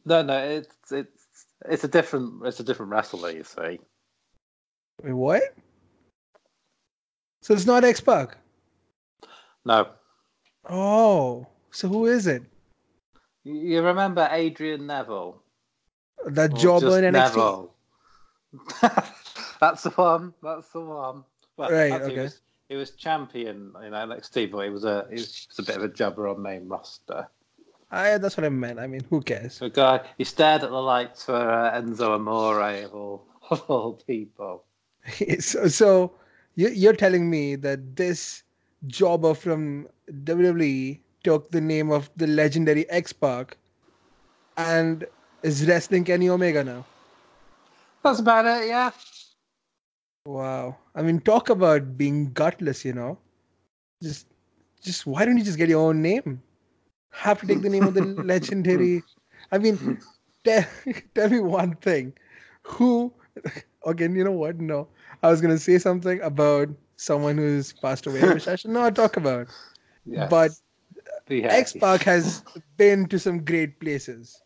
No, 0.05 0.23
no, 0.23 0.39
it's 0.39 0.93
it's 0.93 1.47
it's 1.67 1.85
a 1.85 1.89
different 1.89 2.45
it's 2.47 2.61
a 2.61 2.65
different 2.65 2.93
wrestler. 2.93 3.31
You 3.31 3.45
see, 3.45 3.81
Wait, 5.03 5.13
what? 5.13 5.43
So 7.43 7.55
it's 7.55 7.67
not 7.67 7.85
X-Pac. 7.85 8.37
no, 9.65 9.93
Oh, 10.69 11.47
so 11.71 11.89
who 11.89 12.07
is 12.07 12.27
it? 12.27 12.43
you 13.45 13.55
you 13.55 13.83
remember 13.83 14.29
Adrian 14.31 14.87
Neville? 14.87 15.42
That 16.27 16.53
Or 16.53 16.57
jobber 16.57 16.87
just 16.87 16.99
in 16.99 17.15
NXT. 17.15 17.69
That's 19.61 19.83
the 19.83 19.91
one. 19.91 20.35
That's 20.43 20.69
the 20.69 20.81
one. 20.81 21.25
Well, 21.57 21.71
Right, 21.71 21.93
okay. 21.93 22.15
He 22.15 22.21
was, 22.21 22.41
he 22.69 22.77
was 22.77 22.91
champion 22.93 23.73
in 23.85 23.93
NXT, 23.93 24.51
but 24.51 24.65
he 24.65 24.71
was 24.71 24.85
a 24.85 25.07
he 25.09 25.17
was 25.17 25.47
a 25.59 25.63
bit 25.63 25.77
of 25.77 25.85
a 25.85 25.89
jobber 25.89 26.29
on 26.29 26.43
main 26.43 26.69
roster. 26.69 27.29
I, 27.93 28.17
that's 28.17 28.39
what 28.39 28.47
I 28.47 28.49
meant. 28.49 28.79
I 28.79 28.87
mean, 28.87 29.03
who 29.11 29.21
cares? 29.21 29.53
So, 29.53 29.69
guy, 29.69 30.01
he 30.17 30.25
stared 30.25 30.63
at 30.65 30.71
the 30.71 30.81
lights 30.81 31.27
for 31.27 31.37
uh, 31.37 31.79
Enzo 31.79 32.15
Amore 32.15 32.63
of 32.85 32.95
all, 32.95 33.27
of 33.51 33.61
all 33.71 33.93
people. 33.93 34.65
so, 35.41 35.69
so 35.69 36.13
you, 36.55 36.69
you're 36.71 36.95
telling 36.95 37.29
me 37.29 37.55
that 37.57 37.95
this 37.95 38.45
jobber 38.87 39.35
from 39.35 39.89
WWE 40.25 41.01
took 41.23 41.51
the 41.51 41.61
name 41.61 41.91
of 41.91 42.11
the 42.17 42.27
legendary 42.27 42.89
X-Pac 42.89 43.59
and 44.57 45.07
is 45.43 45.67
wrestling 45.67 46.05
Kenny 46.05 46.29
Omega 46.29 46.65
now? 46.65 46.85
That's 48.03 48.21
about 48.21 48.47
it. 48.47 48.69
Yeah. 48.69 48.91
Wow. 50.27 50.77
I 50.95 51.03
mean, 51.03 51.21
talk 51.21 51.51
about 51.51 51.97
being 51.97 52.33
gutless, 52.33 52.85
you 52.85 52.93
know. 52.93 53.19
Just, 54.03 54.27
just 54.81 55.07
why 55.07 55.25
don't 55.25 55.37
you 55.39 55.45
just 55.45 55.59
get 55.59 55.69
your 55.69 55.81
own 55.81 56.03
name? 56.03 56.43
Have 57.11 57.41
to 57.41 57.47
take 57.47 57.63
the 57.63 57.69
name 57.69 57.85
of 57.85 57.95
the 57.95 58.03
legendary. 58.25 59.03
I 59.51 59.59
mean, 59.59 60.01
tell, 60.45 60.65
tell 61.15 61.29
me 61.29 61.41
one 61.41 61.75
thing. 61.77 62.13
Who? 62.63 63.13
Again, 63.87 64.15
you 64.15 64.25
know 64.25 64.33
what? 64.33 64.61
No, 64.61 64.89
I 65.23 65.31
was 65.31 65.41
gonna 65.41 65.59
say 65.59 65.79
something 65.79 66.21
about 66.21 66.69
someone 66.97 67.37
who's 67.37 67.73
passed 67.73 68.07
away, 68.07 68.21
which 68.33 68.47
I 68.47 68.55
should 68.55 68.71
not 68.71 68.95
talk 68.95 69.17
about. 69.17 69.49
Yes. 70.07 70.31
But 70.31 70.53
yeah. 71.29 71.49
X 71.49 71.73
Pac 71.73 72.03
has 72.03 72.45
been 72.77 73.07
to 73.09 73.19
some 73.19 73.45
great 73.45 73.81
places, 73.81 74.42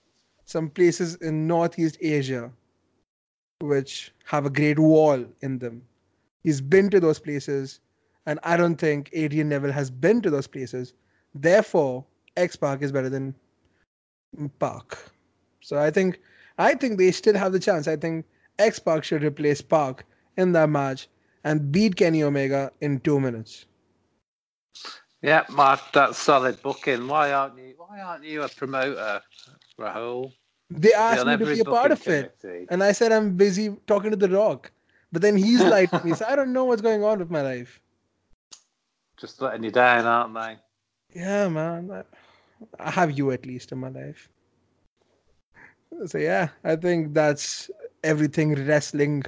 some 0.46 0.70
places 0.70 1.16
in 1.16 1.46
Northeast 1.46 1.98
Asia, 2.00 2.50
which 3.60 4.12
have 4.24 4.46
a 4.46 4.50
great 4.50 4.78
wall 4.78 5.24
in 5.42 5.58
them. 5.58 5.82
He's 6.42 6.60
been 6.60 6.88
to 6.90 7.00
those 7.00 7.18
places, 7.18 7.80
and 8.26 8.38
I 8.44 8.56
don't 8.56 8.76
think 8.76 9.10
Adrian 9.12 9.48
Neville 9.48 9.72
has 9.72 9.90
been 9.90 10.22
to 10.22 10.30
those 10.30 10.46
places. 10.46 10.94
Therefore, 11.34 12.04
X 12.36 12.56
Pac 12.56 12.82
is 12.82 12.92
better 12.92 13.08
than 13.08 13.34
Pac. 14.60 14.98
So 15.60 15.78
I 15.78 15.90
think 15.90 16.20
I 16.58 16.74
think 16.74 16.98
they 16.98 17.10
still 17.10 17.36
have 17.36 17.52
the 17.52 17.58
chance. 17.58 17.88
I 17.88 17.96
think 17.96 18.24
X 18.58 18.78
Pac 18.78 19.04
should 19.04 19.24
replace 19.24 19.60
Pac 19.60 20.04
in 20.36 20.52
that 20.52 20.70
match 20.70 21.08
and 21.44 21.72
beat 21.72 21.96
Kenny 21.96 22.22
Omega 22.22 22.70
in 22.80 23.00
two 23.00 23.18
minutes. 23.20 23.66
Yeah, 25.22 25.44
Mark, 25.50 25.80
that's 25.92 26.18
solid 26.18 26.62
booking. 26.62 27.08
Why 27.08 27.32
aren't 27.32 27.58
you? 27.58 27.74
Why 27.76 28.00
aren't 28.00 28.24
you 28.24 28.42
a 28.42 28.48
promoter, 28.48 29.22
Rahul? 29.78 30.32
They 30.70 30.92
asked 30.92 31.26
me 31.26 31.36
to 31.36 31.46
be 31.46 31.60
a 31.60 31.64
part 31.64 31.92
of 31.92 32.06
it. 32.08 32.34
And 32.70 32.82
I 32.82 32.92
said 32.92 33.12
I'm 33.12 33.36
busy 33.36 33.76
talking 33.86 34.10
to 34.10 34.16
The 34.16 34.28
Rock. 34.28 34.70
But 35.12 35.22
then 35.22 35.36
he's 35.36 35.62
like 35.76 36.04
me, 36.04 36.14
so 36.14 36.26
I 36.28 36.36
don't 36.36 36.52
know 36.52 36.64
what's 36.64 36.82
going 36.82 37.04
on 37.04 37.18
with 37.18 37.30
my 37.30 37.42
life. 37.42 37.80
Just 39.16 39.40
letting 39.40 39.64
you 39.64 39.70
down, 39.70 40.04
aren't 40.04 40.34
they? 40.34 41.20
Yeah, 41.20 41.48
man. 41.48 41.90
I, 41.90 42.02
I 42.78 42.90
have 42.90 43.16
you 43.16 43.30
at 43.30 43.46
least 43.46 43.72
in 43.72 43.78
my 43.78 43.88
life. 43.88 44.28
So 46.06 46.18
yeah, 46.18 46.48
I 46.64 46.76
think 46.76 47.14
that's 47.14 47.70
everything 48.04 48.54
wrestling 48.66 49.22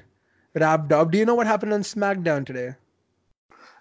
wrapped 0.54 0.92
up. 0.92 1.10
Do 1.10 1.18
you 1.18 1.24
know 1.24 1.34
what 1.34 1.46
happened 1.46 1.72
on 1.72 1.82
SmackDown 1.82 2.44
today? 2.44 2.74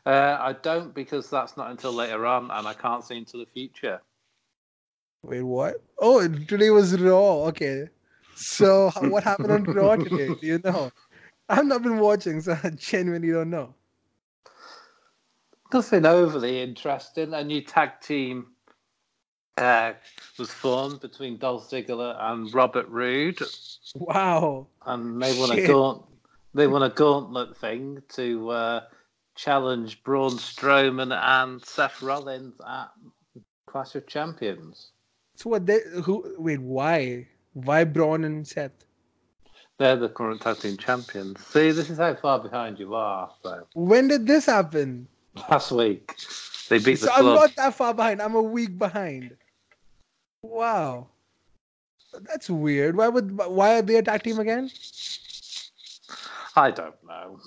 Uh, 0.06 0.38
I 0.40 0.54
don't 0.54 0.94
because 0.94 1.30
that's 1.30 1.58
not 1.58 1.72
until 1.72 1.92
later 1.92 2.26
on, 2.26 2.50
and 2.52 2.68
I 2.68 2.74
can't 2.74 3.04
see 3.04 3.18
into 3.18 3.38
the 3.38 3.46
future. 3.46 4.00
Wait, 5.24 5.42
what? 5.42 5.82
Oh, 6.00 6.28
today 6.28 6.70
was 6.70 7.00
Raw. 7.00 7.46
Okay. 7.48 7.90
So 8.36 8.92
what 9.02 9.24
happened 9.24 9.52
on 9.52 9.64
Raw 9.64 9.96
today? 9.96 10.28
Do 10.28 10.48
you 10.48 10.60
know? 10.64 10.92
I've 11.50 11.66
not 11.66 11.82
been 11.84 12.00
watching, 12.00 12.42
so 12.42 12.58
I 12.64 12.70
genuinely 12.72 13.32
don't 13.32 13.50
know. 13.50 13.74
Nothing 15.74 16.06
overly 16.06 16.62
interesting. 16.62 17.34
A 17.34 17.44
new 17.44 17.62
tag 17.62 18.00
team 18.02 18.48
uh, 19.58 19.94
was 20.38 20.52
formed 20.52 21.02
between 21.02 21.38
Dolph 21.38 21.70
Ziggler 21.70 22.16
and 22.20 22.54
Robert 22.54 22.88
Roode, 22.88 23.40
Wow. 23.96 24.68
and 24.86 25.22
they 25.22 25.38
won 25.38 25.52
a 25.52 25.68
gaunt. 25.68 26.06
They 26.54 26.68
won 26.68 26.84
a 26.84 26.90
gauntlet 26.90 27.58
thing 27.58 28.02
to 28.14 28.50
uh, 28.50 28.82
challenge 29.36 30.04
Braun 30.04 30.32
Strowman 30.32 31.12
and 31.12 31.64
Seth 31.66 32.02
Rollins 32.02 32.56
at 32.68 32.90
Clash 33.68 33.96
of 33.96 34.08
Champions. 34.08 34.92
So 35.38 35.52
what 35.52 35.68
they 35.68 35.82
who 36.04 36.34
wait, 36.40 36.60
why? 36.60 37.28
Why 37.54 37.84
Braun 37.84 38.24
and 38.24 38.46
Seth? 38.46 38.72
They're 39.78 39.96
the 39.96 40.10
current 40.10 40.42
tag 40.42 40.58
team 40.58 40.78
champions. 40.78 41.40
See, 41.46 41.70
this 41.70 41.92
is 41.92 42.00
how 42.00 42.16
far 42.16 42.40
behind 42.40 42.80
you 42.80 42.96
are. 42.96 43.30
So 43.44 43.68
When 43.76 44.08
did 44.08 44.26
this 44.26 44.48
happen? 44.48 45.08
last 45.52 45.72
week 45.72 46.16
they 46.70 46.80
beat 46.80 47.00
the 47.00 47.06
So 47.06 47.12
I'm 47.14 47.26
not 47.26 47.56
that 47.56 47.76
far 47.76 47.94
behind. 47.94 48.20
I'm 48.20 48.34
a 48.34 48.42
week 48.42 48.80
behind. 48.80 49.38
Wow. 50.42 51.10
That's 52.22 52.50
weird. 52.50 52.98
Why 52.98 53.08
would 53.08 53.38
why 53.38 53.78
are 53.78 53.84
they 53.84 53.98
a 53.98 54.02
tag 54.02 54.24
team 54.24 54.40
again? 54.40 54.72
I 56.56 56.72
don't 56.72 56.96
know. 57.08 57.40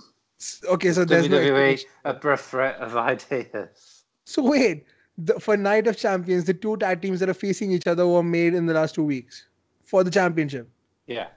Okay, 0.69 0.93
so 0.93 1.05
there's 1.05 1.29
no 1.29 1.39
WWE 1.39 1.41
explanation. 1.41 1.91
a 2.05 2.15
breath 2.15 2.43
threat 2.43 2.77
of 2.77 2.97
ideas. 2.97 4.05
So 4.27 4.43
wait, 4.43 4.87
the, 5.25 5.39
for 5.41 5.57
Night 5.57 5.87
of 5.87 5.97
Champions, 5.97 6.45
the 6.45 6.55
two 6.55 6.77
tag 6.77 7.03
teams 7.03 7.21
that 7.21 7.29
are 7.29 7.35
facing 7.35 7.73
each 7.73 7.87
other 7.87 8.07
were 8.07 8.23
made 8.23 8.55
in 8.55 8.67
the 8.67 8.75
last 8.75 8.95
two 8.95 9.05
weeks 9.05 9.47
for 9.85 10.05
the 10.05 10.11
championship. 10.11 10.69
Yeah, 11.07 11.29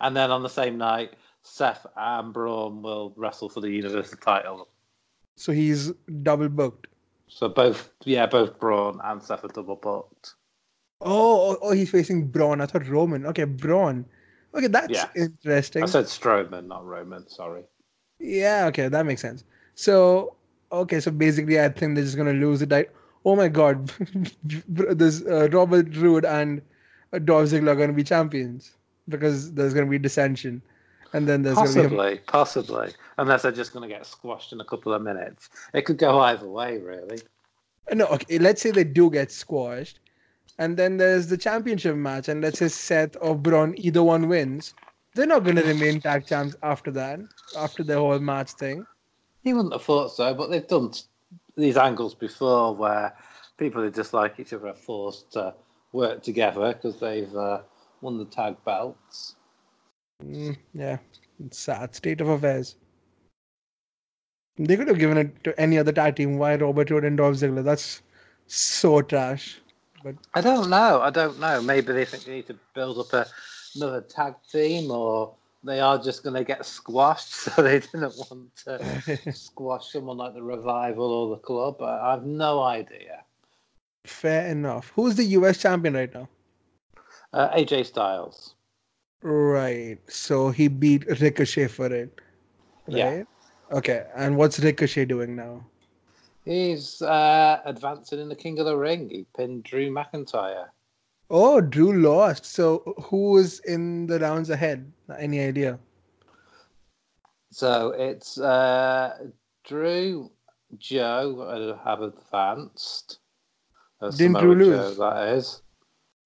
and 0.00 0.16
then 0.16 0.30
on 0.30 0.42
the 0.42 0.48
same 0.48 0.78
night, 0.78 1.14
Seth 1.42 1.86
and 1.96 2.32
Braun 2.32 2.82
will 2.82 3.12
wrestle 3.16 3.48
for 3.48 3.60
the 3.60 3.70
Universal 3.70 4.18
title. 4.18 4.68
So 5.36 5.52
he's 5.52 5.92
double 6.22 6.48
booked. 6.48 6.86
So 7.28 7.48
both, 7.48 7.90
yeah, 8.04 8.26
both 8.26 8.58
Braun 8.58 9.00
and 9.04 9.22
Seth 9.22 9.44
are 9.44 9.48
double 9.48 9.76
booked. 9.76 10.34
Oh, 11.00 11.50
oh, 11.50 11.58
oh, 11.62 11.72
he's 11.72 11.90
facing 11.90 12.28
Braun. 12.28 12.60
I 12.60 12.66
thought 12.66 12.86
Roman. 12.88 13.26
Okay, 13.26 13.44
Braun. 13.44 14.06
Okay, 14.54 14.68
that's 14.68 14.90
Yeah. 14.90 15.08
interesting. 15.16 15.82
I 15.82 15.86
said 15.86 16.04
Strowman, 16.04 16.68
not 16.68 16.86
Roman. 16.86 17.28
Sorry. 17.28 17.64
Yeah, 18.20 18.66
okay, 18.68 18.88
that 18.88 19.04
makes 19.04 19.20
sense. 19.20 19.44
So, 19.74 20.36
okay, 20.70 21.00
so 21.00 21.10
basically, 21.10 21.60
I 21.60 21.68
think 21.68 21.94
they're 21.96 22.04
just 22.04 22.16
gonna 22.16 22.32
lose 22.32 22.60
the 22.60 22.66
title. 22.66 22.92
Oh 23.24 23.36
my 23.36 23.48
God, 23.48 23.90
this 24.68 25.22
uh, 25.22 25.48
Robert 25.50 25.96
Roode 25.96 26.26
and 26.26 26.60
uh, 27.12 27.18
Dolph 27.18 27.48
Ziggler 27.48 27.68
are 27.68 27.76
gonna 27.76 27.92
be 27.92 28.04
champions 28.04 28.76
because 29.08 29.52
there's 29.52 29.72
gonna 29.72 29.86
be 29.86 29.98
dissension, 29.98 30.60
and 31.12 31.26
then 31.26 31.42
there's 31.42 31.56
gonna 31.56 31.68
be 31.68 31.96
Possibly, 31.96 32.20
possibly. 32.26 32.92
Unless 33.16 33.42
they're 33.42 33.52
just 33.52 33.72
going 33.72 33.88
to 33.88 33.94
get 33.94 34.04
squashed 34.04 34.52
in 34.52 34.60
a 34.60 34.64
couple 34.64 34.92
of 34.92 35.00
minutes. 35.00 35.48
It 35.72 35.82
could 35.82 35.98
go 35.98 36.18
either 36.20 36.48
way, 36.48 36.78
really. 36.78 37.18
no. 37.92 38.06
Okay, 38.06 38.38
let's 38.38 38.60
say 38.60 38.72
they 38.72 38.84
do 38.84 39.08
get 39.10 39.30
squashed, 39.30 40.00
and 40.58 40.76
then 40.76 40.96
there's 40.96 41.28
the 41.28 41.38
championship 41.38 41.96
match, 41.96 42.28
and 42.28 42.42
let's 42.42 42.58
say 42.58 42.68
Seth 42.68 43.16
or 43.20 43.36
Braun 43.36 43.74
either 43.78 44.02
one 44.02 44.28
wins. 44.28 44.74
They're 45.14 45.26
not 45.26 45.44
gonna 45.44 45.62
remain 45.62 46.00
tag 46.00 46.26
champs 46.26 46.56
after 46.62 46.90
that, 46.90 47.20
after 47.56 47.84
the 47.84 47.96
whole 47.96 48.18
match 48.18 48.50
thing. 48.52 48.84
You 49.44 49.56
wouldn't 49.56 49.74
have 49.74 49.84
thought 49.84 50.08
so, 50.08 50.34
but 50.34 50.50
they've 50.50 50.66
done 50.66 50.92
these 51.56 51.76
angles 51.76 52.14
before 52.14 52.74
where 52.74 53.14
people 53.56 53.82
who 53.82 53.90
dislike 53.90 54.38
each 54.38 54.52
other 54.52 54.68
are 54.68 54.74
forced 54.74 55.32
to 55.32 55.54
work 55.92 56.22
together 56.22 56.72
because 56.72 56.98
they've 56.98 57.34
uh, 57.36 57.60
won 58.00 58.18
the 58.18 58.24
tag 58.24 58.56
belts. 58.64 59.36
Mm, 60.22 60.56
yeah, 60.72 60.98
it's 61.44 61.58
sad 61.58 61.94
state 61.94 62.20
of 62.20 62.28
affairs. 62.28 62.76
They 64.56 64.76
could 64.76 64.88
have 64.88 64.98
given 64.98 65.18
it 65.18 65.44
to 65.44 65.60
any 65.60 65.78
other 65.78 65.92
tag 65.92 66.16
team. 66.16 66.38
Why 66.38 66.54
Robert 66.56 66.90
Roode 66.90 67.04
and 67.04 67.16
Dolph 67.16 67.36
Ziggler? 67.36 67.64
That's 67.64 68.02
so 68.46 69.02
trash. 69.02 69.60
But 70.04 70.14
I 70.34 70.40
don't 70.40 70.70
know. 70.70 71.00
I 71.00 71.10
don't 71.10 71.40
know. 71.40 71.60
Maybe 71.60 71.92
they 71.92 72.04
think 72.04 72.24
they 72.24 72.36
need 72.36 72.46
to 72.48 72.58
build 72.74 72.98
up 72.98 73.12
a, 73.12 73.26
another 73.74 74.00
tag 74.02 74.34
team, 74.50 74.90
or 74.90 75.34
they 75.64 75.80
are 75.80 75.98
just 75.98 76.22
going 76.22 76.36
to 76.36 76.44
get 76.44 76.64
squashed, 76.64 77.30
so 77.32 77.62
they 77.62 77.80
didn't 77.80 78.14
want 78.16 78.54
to 78.64 79.32
squash 79.32 79.90
someone 79.90 80.18
like 80.18 80.34
the 80.34 80.42
Revival 80.42 81.10
or 81.10 81.36
the 81.36 81.42
Club. 81.42 81.82
I, 81.82 82.12
have 82.12 82.24
no 82.24 82.62
idea. 82.62 83.24
fair 84.04 84.46
enough. 84.46 84.92
Who's 84.94 85.16
the 85.16 85.24
US 85.38 85.58
champion 85.58 85.94
right 85.94 86.12
now? 86.12 86.28
Uh, 87.32 87.48
AJ 87.56 87.86
Styles. 87.86 88.54
Right. 89.22 89.98
So 90.08 90.50
he 90.50 90.68
beat 90.68 91.06
Ricochet 91.20 91.68
for 91.68 91.86
it. 91.86 92.20
Right? 92.86 92.96
Yeah. 92.96 93.22
Okay. 93.72 94.06
And 94.14 94.36
what's 94.36 94.60
Ricochet 94.60 95.06
doing 95.06 95.34
now? 95.34 95.64
He's 96.44 97.00
uh, 97.00 97.62
advancing 97.64 98.20
in 98.20 98.28
the 98.28 98.36
King 98.36 98.58
of 98.58 98.66
the 98.66 98.76
Ring. 98.76 99.08
He 99.08 99.26
pinned 99.34 99.64
Drew 99.64 99.90
McIntyre. 99.90 100.68
Oh, 101.36 101.60
Drew 101.60 102.00
lost. 102.00 102.44
So 102.44 102.94
who 103.06 103.38
is 103.38 103.58
in 103.66 104.06
the 104.06 104.20
rounds 104.20 104.50
ahead? 104.50 104.92
Any 105.18 105.40
idea? 105.40 105.80
So 107.50 107.90
it's 107.90 108.38
uh, 108.38 109.18
Drew, 109.64 110.30
Joe 110.78 111.76
have 111.84 112.02
advanced. 112.02 113.18
Uh, 114.00 114.12
Didn't 114.12 114.38
Drew 114.38 114.54
lose? 114.54 114.96
Joe, 114.96 115.10
that 115.10 115.28
is. 115.34 115.60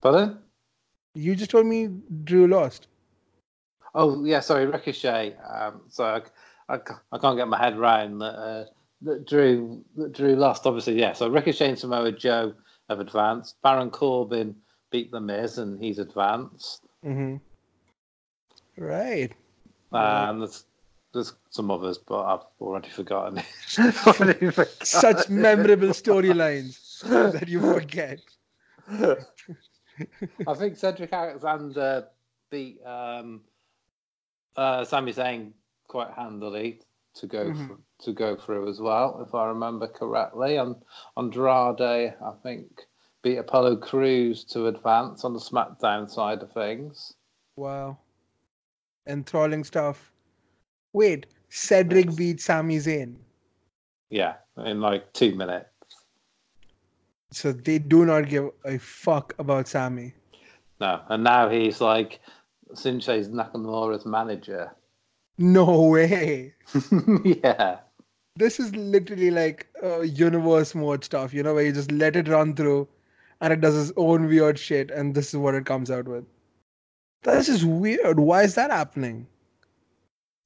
Pardon? 0.03 0.41
You 1.15 1.35
just 1.35 1.53
told 1.53 1.65
me 1.65 1.89
Drew 2.25 2.47
lost. 2.47 2.89
Oh 3.95 4.27
yeah, 4.27 4.41
sorry, 4.41 4.67
Ricochet. 4.67 5.37
Um, 5.39 5.81
so 5.89 6.05
I, 6.05 6.21
I, 6.75 6.81
I 7.13 7.19
can't 7.19 7.39
get 7.39 7.49
my 7.49 7.57
head 7.57 7.79
round 7.79 8.21
that, 8.21 8.35
uh, 8.35 8.65
that 9.01 9.27
Drew 9.27 9.83
that 9.97 10.13
Drew 10.13 10.37
lost. 10.37 10.67
Obviously, 10.67 11.01
yeah. 11.01 11.15
So 11.15 11.31
Ricochet 11.31 11.71
and 11.71 11.79
Samoa 11.79 12.13
Joe 12.13 12.53
have 12.91 13.01
advanced. 13.01 13.57
Baron 13.63 13.89
Corbin 13.89 14.55
beat 14.91 15.11
the 15.11 15.21
Miz 15.21 15.59
and 15.59 15.83
he's 15.83 15.99
advanced. 15.99 16.83
Mm-hmm. 17.05 17.37
Right. 18.83 19.33
And 19.93 20.41
there's 20.43 20.65
there's 21.15 21.33
some 21.51 21.71
others, 21.71 21.97
but 21.99 22.23
I've 22.25 22.45
already 22.61 22.91
forgotten. 22.91 23.39
Already 24.07 24.51
forgotten. 24.51 24.85
Such 24.87 25.29
memorable 25.31 25.89
storylines 25.89 27.01
that 27.33 27.49
you 27.49 27.61
forget. 27.61 28.21
I 30.47 30.55
think 30.55 30.77
Cedric 30.77 31.13
Alexander 31.13 32.09
beat 32.51 32.85
um, 32.85 33.41
uh, 34.57 34.85
Sami 34.85 35.13
Zayn 35.13 35.53
quite 35.89 36.11
handily 36.13 36.81
to 37.15 37.27
go 37.27 37.47
Mhm. 37.47 37.67
thr- 37.69 37.75
to 38.05 38.13
go 38.13 38.37
through 38.37 38.69
as 38.69 38.81
well, 38.81 39.25
if 39.27 39.35
I 39.35 39.47
remember 39.47 39.89
correctly. 39.89 40.57
And 40.57 40.77
Andrade, 41.17 41.81
I 41.81 42.33
think, 42.45 42.87
beat 43.29 43.37
Apollo 43.37 43.77
Crews 43.77 44.43
to 44.45 44.69
advance 44.69 45.23
on 45.23 45.35
the 45.35 45.39
SmackDown 45.39 46.09
side 46.09 46.43
of 46.43 46.51
things. 46.53 47.13
Wow. 47.57 47.99
Enthralling 49.07 49.65
stuff. 49.65 50.13
Wait, 50.95 51.27
Cedric 51.51 52.07
Yes. 52.07 52.17
beat 52.17 52.41
Sami 52.41 52.79
Zayn. 52.79 53.17
Yeah, 54.09 54.37
in 54.65 54.81
like 54.81 55.13
two 55.13 55.35
minutes. 55.35 55.69
So 57.31 57.53
they 57.53 57.79
do 57.79 58.07
not 58.07 58.31
give 58.31 58.51
a 58.65 58.79
fuck 58.79 59.35
about 59.39 59.69
Sami. 59.69 60.15
No, 60.81 61.03
and 61.11 61.23
now 61.23 61.51
he's 61.51 61.83
like 61.83 62.21
Shinsuke 62.73 63.29
Nakamura's 63.29 64.07
manager. 64.07 64.75
No 65.37 65.83
way. 65.83 66.55
yeah. 67.25 67.81
This 68.37 68.59
is 68.59 68.75
literally 68.75 69.31
like 69.31 69.67
uh, 69.83 70.01
universe 70.01 70.75
mode 70.75 71.05
stuff, 71.05 71.35
you 71.35 71.43
know, 71.43 71.53
where 71.53 71.65
you 71.65 71.73
just 71.73 71.93
let 71.93 72.17
it 72.17 72.29
run 72.29 72.55
through 72.55 72.89
and 73.41 73.53
it 73.53 73.61
does 73.61 73.77
its 73.77 73.97
own 73.97 74.27
weird 74.27 74.59
shit 74.59 74.91
and 74.91 75.15
this 75.15 75.29
is 75.29 75.37
what 75.37 75.55
it 75.55 75.67
comes 75.67 75.91
out 75.91 76.07
with. 76.07 76.25
That's 77.23 77.47
just 77.47 77.65
weird. 77.65 78.19
Why 78.19 78.43
is 78.43 78.55
that 78.55 78.71
happening? 78.71 79.27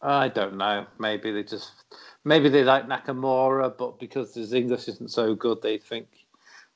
I 0.01 0.29
don't 0.29 0.57
know. 0.57 0.87
Maybe 0.99 1.31
they 1.31 1.45
just 1.45 1.73
maybe 2.25 2.49
they 2.49 2.65
like 2.65 2.89
Nakamura, 2.89 3.77
but 3.77 4.01
because 4.01 4.35
his 4.35 4.53
English 4.53 4.89
isn't 4.89 5.11
so 5.11 5.35
good, 5.35 5.63
they 5.63 5.79
think 5.79 6.09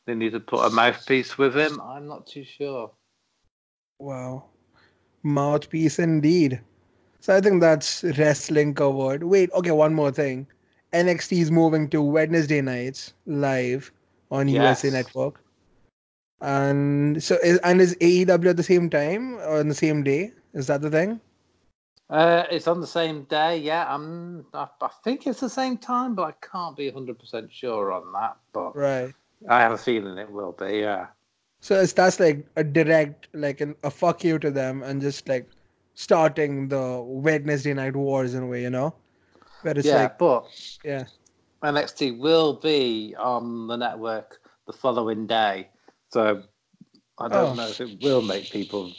they 0.06 0.14
need 0.14 0.32
to 0.32 0.40
put 0.40 0.64
a 0.64 0.70
mouthpiece 0.70 1.36
with 1.36 1.56
him. 1.56 1.80
I'm 1.80 2.06
not 2.06 2.26
too 2.26 2.44
sure. 2.44 2.92
Wow. 3.98 4.44
Mouthpiece 5.22 5.98
indeed. 5.98 6.60
So 7.20 7.34
I 7.34 7.40
think 7.40 7.60
that's 7.60 8.04
wrestling 8.16 8.74
covered. 8.74 9.24
Wait, 9.24 9.50
okay, 9.52 9.72
one 9.72 9.94
more 9.94 10.12
thing. 10.12 10.46
NXT 10.92 11.38
is 11.38 11.50
moving 11.50 11.88
to 11.90 12.00
Wednesday 12.00 12.60
nights 12.60 13.14
live 13.26 13.90
on 14.30 14.46
USA 14.46 14.90
Network. 14.90 15.40
And 16.40 17.22
so 17.22 17.36
is 17.42 17.58
and 17.58 17.80
is 17.80 17.96
AEW 18.00 18.50
at 18.50 18.56
the 18.56 18.62
same 18.62 18.90
time 18.90 19.36
or 19.36 19.58
on 19.60 19.68
the 19.68 19.74
same 19.74 20.02
day? 20.02 20.32
Is 20.54 20.66
that 20.68 20.82
the 20.82 20.90
thing? 20.90 21.20
Uh, 22.08 22.44
it's 22.50 22.68
on 22.68 22.80
the 22.80 22.86
same 22.86 23.24
day, 23.24 23.58
yeah. 23.58 23.86
I'm. 23.92 24.46
I, 24.54 24.68
I 24.80 24.88
think 25.02 25.26
it's 25.26 25.40
the 25.40 25.48
same 25.50 25.76
time, 25.78 26.14
but 26.14 26.22
I 26.24 26.32
can't 26.46 26.76
be 26.76 26.86
100 26.88 27.18
percent 27.18 27.52
sure 27.52 27.92
on 27.92 28.12
that. 28.12 28.36
But 28.52 28.74
Right. 28.74 29.14
I 29.48 29.60
have 29.60 29.72
a 29.72 29.78
feeling 29.78 30.18
it 30.18 30.30
will 30.30 30.52
be. 30.52 30.78
Yeah. 30.80 31.08
So 31.60 31.80
it's 31.80 31.92
that's 31.92 32.20
like 32.20 32.46
a 32.56 32.64
direct 32.64 33.28
like 33.34 33.60
an, 33.60 33.74
a 33.82 33.90
fuck 33.90 34.24
you 34.24 34.38
to 34.38 34.50
them 34.50 34.82
and 34.82 35.00
just 35.00 35.28
like 35.28 35.50
starting 35.94 36.68
the 36.68 37.02
Wednesday 37.04 37.74
night 37.74 37.96
wars 37.96 38.34
in 38.34 38.42
a 38.44 38.46
way, 38.46 38.62
you 38.62 38.70
know? 38.70 38.94
Where 39.62 39.76
it's 39.78 39.92
yeah, 39.92 39.94
like 39.94 40.18
but 40.18 40.46
yeah. 40.84 41.06
NXT 41.62 42.18
will 42.18 42.54
be 42.54 43.14
on 43.18 43.66
the 43.66 43.76
network 43.76 44.40
the 44.66 44.72
following 44.72 45.26
day, 45.26 45.68
so 46.12 46.42
I 47.18 47.28
don't 47.28 47.52
Oh. 47.52 47.54
know 47.56 47.70
if 47.70 47.80
it 47.80 48.00
will 48.00 48.22
make 48.22 48.50
people 48.50 48.92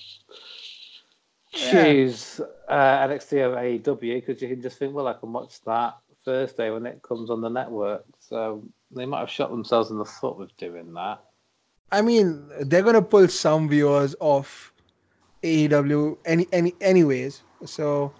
Yeah. 1.54 1.70
choose 1.70 2.40
uh, 2.70 3.08
NXT 3.08 3.42
over 3.42 3.56
AEW 3.58 4.16
because 4.26 4.42
you 4.42 4.48
can 4.50 4.62
just 4.62 4.78
think, 4.78 4.94
well, 4.94 5.08
I 5.08 5.14
can 5.14 5.32
watch 5.34 5.62
that 5.64 5.96
Thursday 6.26 6.70
when 6.70 6.86
it 6.86 7.02
comes 7.02 7.30
on 7.30 7.42
the 7.42 7.50
network. 7.50 8.06
So 8.20 8.64
they 8.92 9.06
might 9.06 9.20
have 9.22 9.30
shot 9.30 9.50
themselves 9.50 9.92
in 9.92 9.98
the 9.98 10.06
foot 10.06 10.38
with 10.38 10.56
doing 10.58 10.94
that. 10.94 11.20
I 11.92 12.02
mean, 12.02 12.50
they're 12.62 12.84
gonna 12.84 13.02
pull 13.02 13.28
some 13.28 13.70
viewers 13.70 14.16
off 14.20 14.74
AEW 15.44 16.18
any 16.26 16.48
any 16.52 16.76
anyways. 16.82 17.44
So, 17.66 18.14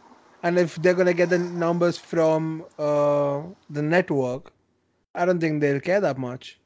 and 0.44 0.58
if 0.58 0.76
they're 0.76 0.94
gonna 0.94 1.14
get 1.14 1.30
the 1.30 1.38
numbers 1.40 1.98
from 1.98 2.66
uh, 2.80 3.44
the 3.70 3.82
network, 3.82 4.54
I 5.16 5.26
don't 5.26 5.40
think 5.40 5.62
they'll 5.62 5.82
care 5.82 6.00
that 6.02 6.18
much. 6.18 6.60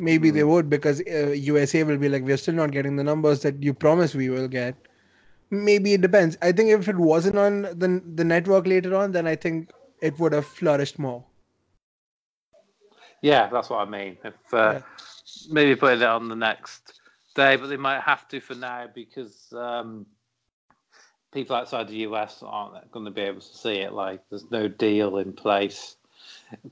Maybe 0.00 0.30
they 0.30 0.44
would 0.44 0.70
because 0.70 1.00
uh, 1.02 1.28
USA 1.32 1.82
will 1.84 1.98
be 1.98 2.08
like, 2.08 2.22
we're 2.22 2.36
still 2.36 2.54
not 2.54 2.72
getting 2.72 2.96
the 2.96 3.04
numbers 3.04 3.42
that 3.42 3.62
you 3.62 3.74
promised 3.74 4.14
we 4.14 4.30
will 4.30 4.48
get. 4.48 4.74
Maybe 5.50 5.94
it 5.94 6.00
depends. 6.00 6.36
I 6.42 6.52
think 6.52 6.70
if 6.70 6.88
it 6.88 6.96
wasn't 6.96 7.38
on 7.38 7.62
the 7.62 8.02
the 8.14 8.24
network 8.24 8.66
later 8.66 8.94
on, 8.96 9.12
then 9.12 9.26
I 9.26 9.36
think 9.36 9.70
it 10.00 10.18
would 10.18 10.32
have 10.32 10.46
flourished 10.46 10.98
more. 10.98 11.24
Yeah, 13.22 13.48
that's 13.48 13.70
what 13.70 13.86
I 13.86 13.90
mean. 13.90 14.16
If 14.24 14.34
uh, 14.54 14.74
Yeah. 14.74 14.82
maybe 15.50 15.76
putting 15.76 16.00
it 16.00 16.06
on 16.06 16.28
the 16.28 16.36
next 16.36 17.00
day, 17.34 17.56
but 17.56 17.66
they 17.68 17.76
might 17.76 18.00
have 18.00 18.28
to 18.28 18.40
for 18.40 18.54
now 18.54 18.86
because 18.94 19.52
um, 19.52 20.06
people 21.32 21.56
outside 21.56 21.88
the 21.88 21.98
US 22.08 22.42
aren't 22.42 22.90
going 22.92 23.04
to 23.04 23.10
be 23.10 23.22
able 23.22 23.40
to 23.40 23.56
see 23.56 23.78
it. 23.80 23.92
Like, 23.92 24.22
there's 24.30 24.50
no 24.50 24.68
deal 24.68 25.18
in 25.18 25.32
place 25.32 25.96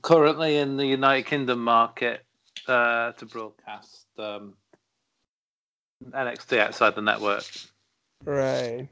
currently 0.01 0.57
in 0.57 0.77
the 0.77 0.85
United 0.85 1.25
Kingdom 1.25 1.63
market 1.63 2.25
uh, 2.69 3.11
to 3.13 3.25
broadcast 3.25 4.05
um, 4.17 4.53
NXT 6.11 6.59
outside 6.59 6.95
the 6.95 7.01
network. 7.01 7.43
Right. 8.23 8.87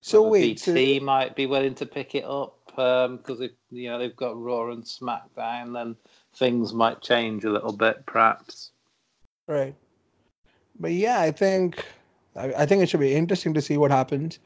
So 0.00 0.22
Whether 0.22 0.32
wait, 0.32 0.60
so- 0.60 0.74
BT 0.74 1.00
might 1.00 1.36
be 1.36 1.46
willing 1.46 1.74
to 1.76 1.86
pick 1.86 2.14
it 2.14 2.24
up 2.24 2.56
because 2.66 3.38
they, 3.38 3.50
you 3.70 3.90
know 3.90 3.98
they've 3.98 4.16
got 4.16 4.40
Raw 4.40 4.70
and 4.70 4.82
SmackDown, 4.82 5.74
then 5.74 5.96
things 6.34 6.72
might 6.72 7.02
change 7.02 7.44
a 7.44 7.50
little 7.50 7.72
bit, 7.72 8.06
perhaps. 8.06 8.70
Right. 9.46 9.74
But 10.78 10.92
yeah, 10.92 11.20
I 11.20 11.30
think 11.30 11.84
I, 12.36 12.52
I 12.54 12.66
think 12.66 12.82
it 12.82 12.88
should 12.88 13.00
be 13.00 13.14
interesting 13.14 13.52
to 13.54 13.60
see 13.60 13.76
what 13.76 13.90
happens. 13.90 14.38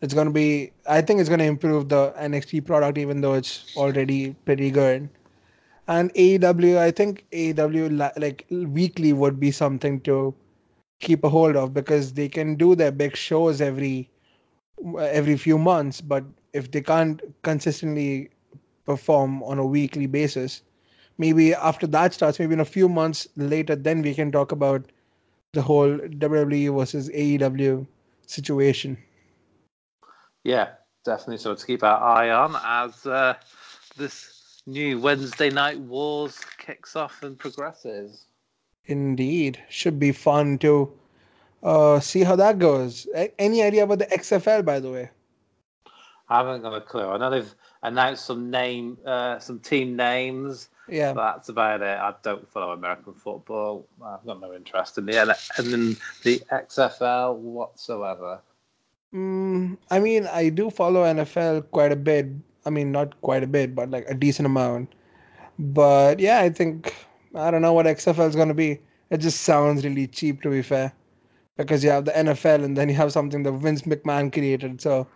It's 0.00 0.14
gonna 0.14 0.30
be 0.30 0.72
I 0.88 1.02
think 1.02 1.20
it's 1.20 1.28
gonna 1.28 1.44
improve 1.44 1.88
the 1.88 2.14
NXT 2.18 2.64
product 2.64 2.96
even 2.96 3.20
though 3.20 3.34
it's 3.34 3.76
already 3.76 4.34
pretty 4.46 4.70
good. 4.70 5.08
And 5.88 6.12
AEW, 6.14 6.78
I 6.78 6.90
think 6.90 7.26
AEW 7.32 7.96
like 8.16 8.46
weekly 8.50 9.12
would 9.12 9.38
be 9.38 9.50
something 9.50 10.00
to 10.00 10.34
keep 11.00 11.22
a 11.24 11.28
hold 11.28 11.56
of 11.56 11.74
because 11.74 12.14
they 12.14 12.28
can 12.28 12.56
do 12.56 12.74
their 12.74 12.90
big 12.90 13.16
shows 13.16 13.60
every 13.60 14.10
every 14.98 15.36
few 15.36 15.58
months, 15.58 16.00
but 16.00 16.24
if 16.52 16.70
they 16.70 16.80
can't 16.80 17.22
consistently 17.42 18.30
perform 18.84 19.42
on 19.42 19.58
a 19.58 19.66
weekly 19.66 20.06
basis, 20.06 20.62
maybe 21.18 21.54
after 21.54 21.86
that 21.86 22.12
starts, 22.12 22.38
maybe 22.38 22.54
in 22.54 22.60
a 22.60 22.64
few 22.64 22.88
months 22.88 23.26
later, 23.36 23.74
then 23.74 24.02
we 24.02 24.14
can 24.14 24.30
talk 24.30 24.52
about 24.52 24.84
the 25.52 25.62
whole 25.62 25.98
WWE 25.98 26.76
versus 26.76 27.08
AEW 27.10 27.86
situation. 28.26 28.98
Yeah, 30.44 30.68
definitely. 31.04 31.38
So 31.38 31.54
to 31.54 31.66
keep 31.66 31.82
our 31.82 32.00
eye 32.00 32.30
on 32.30 32.56
as 32.64 33.06
uh, 33.06 33.34
this 33.96 34.35
new 34.66 35.00
Wednesday 35.00 35.50
Night 35.50 35.78
Wars 35.78 36.38
kicks 36.58 36.96
off 36.96 37.22
and 37.22 37.38
progresses. 37.38 38.26
Indeed, 38.86 39.60
should 39.68 39.98
be 39.98 40.12
fun 40.12 40.58
to 40.58 40.92
uh, 41.62 42.00
see 42.00 42.22
how 42.22 42.36
that 42.36 42.58
goes. 42.58 43.06
A- 43.14 43.32
any 43.40 43.62
idea 43.62 43.84
about 43.84 43.98
the 43.98 44.06
XFL, 44.06 44.64
by 44.64 44.78
the 44.80 44.90
way? 44.90 45.10
I 46.28 46.38
haven't 46.38 46.62
got 46.62 46.74
a 46.74 46.80
clue. 46.80 47.08
I 47.08 47.18
know 47.18 47.30
they've 47.30 47.54
announced 47.82 48.24
some 48.24 48.50
name, 48.50 48.98
uh, 49.06 49.38
some 49.38 49.60
team 49.60 49.96
names. 49.96 50.68
Yeah, 50.88 51.12
But 51.12 51.34
that's 51.34 51.48
about 51.48 51.82
it. 51.82 51.98
I 51.98 52.14
don't 52.22 52.48
follow 52.48 52.72
American 52.72 53.14
football. 53.14 53.86
I've 54.04 54.24
got 54.24 54.40
no 54.40 54.54
interest 54.54 54.98
in 54.98 55.06
the 55.06 55.20
and 55.58 55.72
in 55.72 55.96
the 56.22 56.40
XFL 56.52 57.36
whatsoever. 57.36 58.40
mm, 59.12 59.76
I 59.90 59.98
mean, 59.98 60.26
I 60.26 60.48
do 60.48 60.70
follow 60.70 61.02
NFL 61.02 61.70
quite 61.72 61.90
a 61.90 61.96
bit. 61.96 62.26
I 62.66 62.70
mean, 62.70 62.92
not 62.92 63.20
quite 63.22 63.42
a 63.42 63.46
bit, 63.46 63.74
but 63.74 63.90
like 63.90 64.04
a 64.08 64.14
decent 64.14 64.46
amount. 64.46 64.94
But 65.58 66.20
yeah, 66.20 66.40
I 66.40 66.50
think 66.50 66.94
I 67.34 67.50
don't 67.50 67.62
know 67.62 67.72
what 67.72 67.86
XFL 67.86 68.28
is 68.28 68.36
going 68.36 68.48
to 68.48 68.54
be. 68.54 68.80
It 69.10 69.18
just 69.18 69.42
sounds 69.42 69.84
really 69.84 70.08
cheap, 70.08 70.42
to 70.42 70.50
be 70.50 70.62
fair, 70.62 70.92
because 71.56 71.84
you 71.84 71.90
have 71.90 72.04
the 72.04 72.12
NFL 72.12 72.64
and 72.64 72.76
then 72.76 72.88
you 72.88 72.96
have 72.96 73.12
something 73.12 73.44
that 73.44 73.52
Vince 73.52 73.82
McMahon 73.82 74.32
created. 74.32 74.80
So 74.80 75.06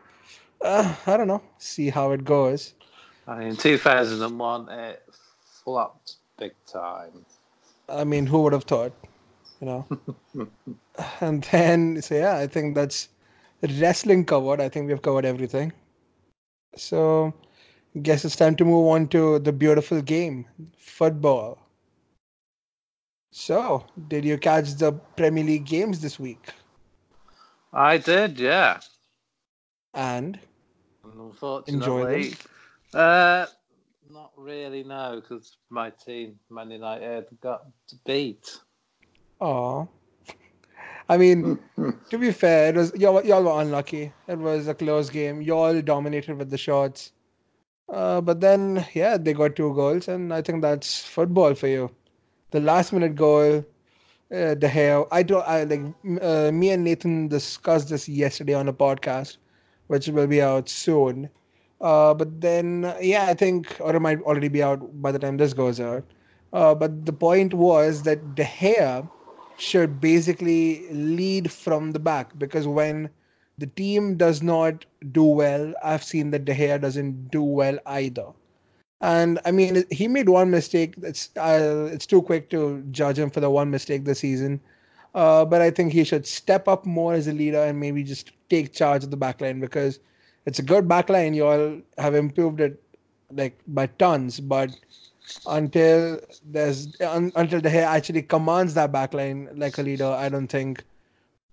uh, 0.63 0.95
I 1.07 1.17
don't 1.17 1.29
know. 1.29 1.43
See 1.59 1.91
how 1.91 2.13
it 2.13 2.25
goes. 2.25 2.75
I 3.27 3.39
mean, 3.39 3.49
in 3.49 3.57
2001, 3.57 4.69
it 4.71 5.03
flopped 5.65 6.17
big 6.39 6.53
time. 6.67 7.25
I 7.89 8.05
mean, 8.05 8.27
who 8.27 8.43
would 8.43 8.53
have 8.53 8.65
thought? 8.65 8.93
You 9.61 9.67
know. 9.67 9.87
and 11.21 11.43
then, 11.45 12.01
so 12.01 12.15
yeah, 12.15 12.37
I 12.37 12.47
think 12.47 12.75
that's 12.75 13.09
wrestling 13.79 14.25
covered. 14.25 14.61
I 14.61 14.69
think 14.69 14.89
we've 14.89 15.03
covered 15.03 15.25
everything. 15.25 15.73
So, 16.76 17.35
guess 18.02 18.24
it's 18.24 18.37
time 18.37 18.56
to 18.56 18.64
move 18.64 18.87
on 18.88 19.09
to 19.09 19.38
the 19.38 19.52
beautiful 19.52 20.00
game, 20.00 20.46
football. 20.78 21.59
So, 23.33 23.87
did 24.09 24.24
you 24.24 24.38
catch 24.38 24.74
the 24.74 24.92
Premier 24.92 25.44
League 25.44 25.66
games 25.66 26.00
this 26.00 26.18
week? 26.18 26.50
I 27.72 27.98
did, 27.98 28.38
yeah. 28.38 28.80
And 29.94 30.38
Enjoy 31.66 32.06
them? 32.06 32.33
Uh, 32.92 33.46
not 34.11 34.33
really, 34.37 34.83
no, 34.83 35.20
because 35.20 35.56
my 35.70 35.90
team, 35.90 36.38
Man 36.50 36.70
United, 36.70 37.26
got 37.40 37.66
beat. 38.04 38.59
oh, 39.40 39.88
I 41.11 41.16
mean, 41.16 41.59
to 42.11 42.18
be 42.18 42.31
fair, 42.31 42.68
it 42.68 42.77
was 42.77 42.92
y'all, 42.94 43.25
y'all 43.25 43.42
were 43.42 43.61
unlucky. 43.61 44.12
It 44.29 44.38
was 44.38 44.68
a 44.68 44.75
close 44.75 45.11
game. 45.11 45.42
Y'all 45.42 45.83
dominated 45.83 46.38
with 46.38 46.51
the 46.51 46.57
shots. 46.57 47.11
Uh, 47.88 48.20
but 48.20 48.40
then, 48.40 48.87
yeah, 48.94 49.16
they 49.16 49.33
got 49.33 49.57
two 49.57 49.75
goals, 49.75 50.07
and 50.07 50.33
I 50.33 50.40
think 50.40 50.62
that's 50.62 51.05
football 51.05 51.55
for 51.55 51.66
you. 51.66 51.90
The 52.53 52.61
last 52.61 52.92
minute 52.92 53.16
goal, 53.16 53.64
uh, 54.33 54.55
De 54.55 54.68
Gea. 54.68 55.09
I 55.11 55.25
do. 55.25 55.38
I 55.38 55.64
like. 55.64 55.83
Uh, 56.23 56.53
me 56.53 56.70
and 56.70 56.85
Nathan 56.85 57.27
discussed 57.27 57.88
this 57.88 58.09
yesterday 58.09 58.55
on 58.55 58.68
a 58.68 58.73
podcast, 58.73 59.38
which 59.88 60.07
will 60.07 60.29
be 60.29 60.40
out 60.40 60.68
soon. 60.68 61.29
Uh, 61.81 62.14
but 62.14 62.40
then, 62.40 62.94
yeah, 63.01 63.27
I 63.27 63.35
think, 63.35 63.77
or 63.81 63.96
it 63.96 64.01
might 64.01 64.20
already 64.23 64.49
be 64.49 64.62
out 64.62 65.03
by 65.03 65.11
the 65.11 65.18
time 65.18 65.38
this 65.38 65.55
goes 65.55 65.81
out. 65.81 66.05
Uh, 66.53 66.73
but 66.73 67.05
the 67.05 67.12
point 67.12 67.53
was 67.55 68.05
that 68.05 68.37
De 68.37 68.44
Gea 68.44 69.11
should 69.61 70.01
basically 70.01 70.88
lead 70.90 71.51
from 71.51 71.92
the 71.92 71.99
back 71.99 72.38
because 72.38 72.66
when 72.66 73.11
the 73.59 73.66
team 73.66 74.16
does 74.16 74.42
not 74.42 74.87
do 75.12 75.25
well, 75.25 75.75
I've 75.85 76.03
seen 76.03 76.31
that 76.31 76.44
De 76.44 76.55
Gea 76.55 76.81
doesn't 76.81 77.31
do 77.31 77.42
well 77.42 77.79
either. 77.87 78.27
And 79.03 79.38
I 79.44 79.51
mean, 79.51 79.85
he 79.90 80.09
made 80.09 80.29
one 80.29 80.51
mistake. 80.51 80.94
It's 81.03 81.31
uh, 81.37 81.88
it's 81.92 82.07
too 82.07 82.23
quick 82.23 82.51
to 82.51 82.83
judge 82.90 83.18
him 83.18 83.31
for 83.31 83.40
the 83.40 83.51
one 83.51 83.70
mistake 83.70 84.05
this 84.05 84.20
season. 84.20 84.61
Uh, 85.14 85.44
but 85.44 85.61
I 85.62 85.70
think 85.70 85.92
he 85.92 86.05
should 86.05 86.27
step 86.27 86.68
up 86.68 86.87
more 86.87 87.14
as 87.14 87.27
a 87.27 87.33
leader 87.33 87.62
and 87.62 87.81
maybe 87.81 88.03
just 88.05 88.33
take 88.49 88.73
charge 88.73 89.03
of 89.05 89.11
the 89.11 89.16
backline 89.16 89.61
because 89.61 89.99
it's 90.46 90.59
a 90.59 90.62
good 90.62 90.87
backline. 90.87 91.35
You 91.35 91.46
all 91.46 91.81
have 91.99 92.14
improved 92.14 92.61
it 92.61 92.83
like 93.33 93.59
by 93.66 93.87
tons, 93.87 94.40
but 94.40 94.70
until 95.47 96.21
there's 96.45 96.88
un, 97.01 97.33
until 97.37 97.61
the 97.61 97.71
hair 97.71 97.87
actually 97.87 98.23
commands 98.23 98.75
that 98.75 98.93
backline 98.93 99.49
like 99.59 99.79
a 99.79 99.83
leader, 99.83 100.07
I 100.07 100.29
don't 100.29 100.49
think 100.49 100.85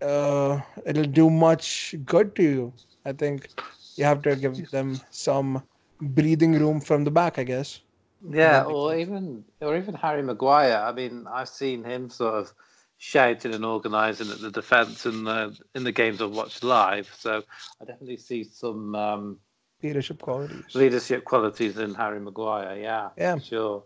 uh, 0.01 0.59
it'll 0.85 1.05
do 1.05 1.29
much 1.29 1.95
good 2.05 2.35
to 2.35 2.43
you. 2.43 2.73
I 3.05 3.13
think 3.13 3.49
you 3.95 4.03
have 4.03 4.21
to 4.23 4.35
give 4.35 4.69
them 4.71 4.99
some 5.11 5.63
breathing 6.01 6.53
room 6.53 6.79
from 6.81 7.03
the 7.03 7.11
back, 7.11 7.39
I 7.39 7.43
guess. 7.43 7.81
Yeah, 8.29 8.63
or 8.63 8.95
even 8.95 9.45
or 9.61 9.77
even 9.77 9.93
Harry 9.93 10.23
Maguire. 10.23 10.77
I 10.77 10.91
mean, 10.91 11.27
I've 11.31 11.49
seen 11.49 11.83
him 11.83 12.09
sort 12.09 12.33
of 12.35 12.53
shouting 12.97 13.53
and 13.53 13.63
organising 13.63 14.31
at 14.31 14.41
the 14.41 14.49
defence 14.49 15.05
in 15.05 15.23
the 15.23 15.57
in 15.75 15.83
the 15.83 15.91
games 15.91 16.21
I've 16.21 16.31
watched 16.31 16.63
live. 16.63 17.13
So 17.17 17.43
I 17.81 17.85
definitely 17.85 18.17
see 18.17 18.43
some 18.43 18.95
um, 18.95 19.39
Leadership 19.83 20.21
qualities. 20.21 20.73
leadership 20.73 21.23
qualities 21.23 21.77
in 21.77 21.93
Harry 21.93 22.19
Maguire. 22.19 22.77
Yeah, 22.79 23.09
Yeah. 23.17 23.37
sure. 23.37 23.83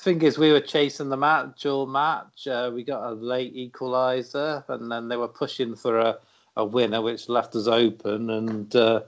Thing 0.00 0.22
is, 0.22 0.38
we 0.38 0.52
were 0.52 0.60
chasing 0.60 1.08
the 1.08 1.16
match 1.16 1.66
all 1.66 1.84
match. 1.86 2.46
Uh, 2.46 2.70
we 2.72 2.84
got 2.84 3.02
a 3.10 3.14
late 3.14 3.52
equaliser, 3.56 4.62
and 4.68 4.90
then 4.92 5.08
they 5.08 5.16
were 5.16 5.26
pushing 5.26 5.74
for 5.74 5.98
a, 5.98 6.18
a 6.56 6.64
winner, 6.64 7.02
which 7.02 7.28
left 7.28 7.56
us 7.56 7.66
open. 7.66 8.30
And 8.30 8.76
uh, 8.76 9.00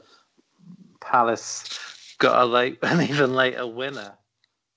Palace 1.00 2.16
got 2.18 2.42
a 2.42 2.44
late, 2.44 2.78
an 2.82 3.00
even 3.02 3.34
later 3.34 3.66
winner. 3.68 4.14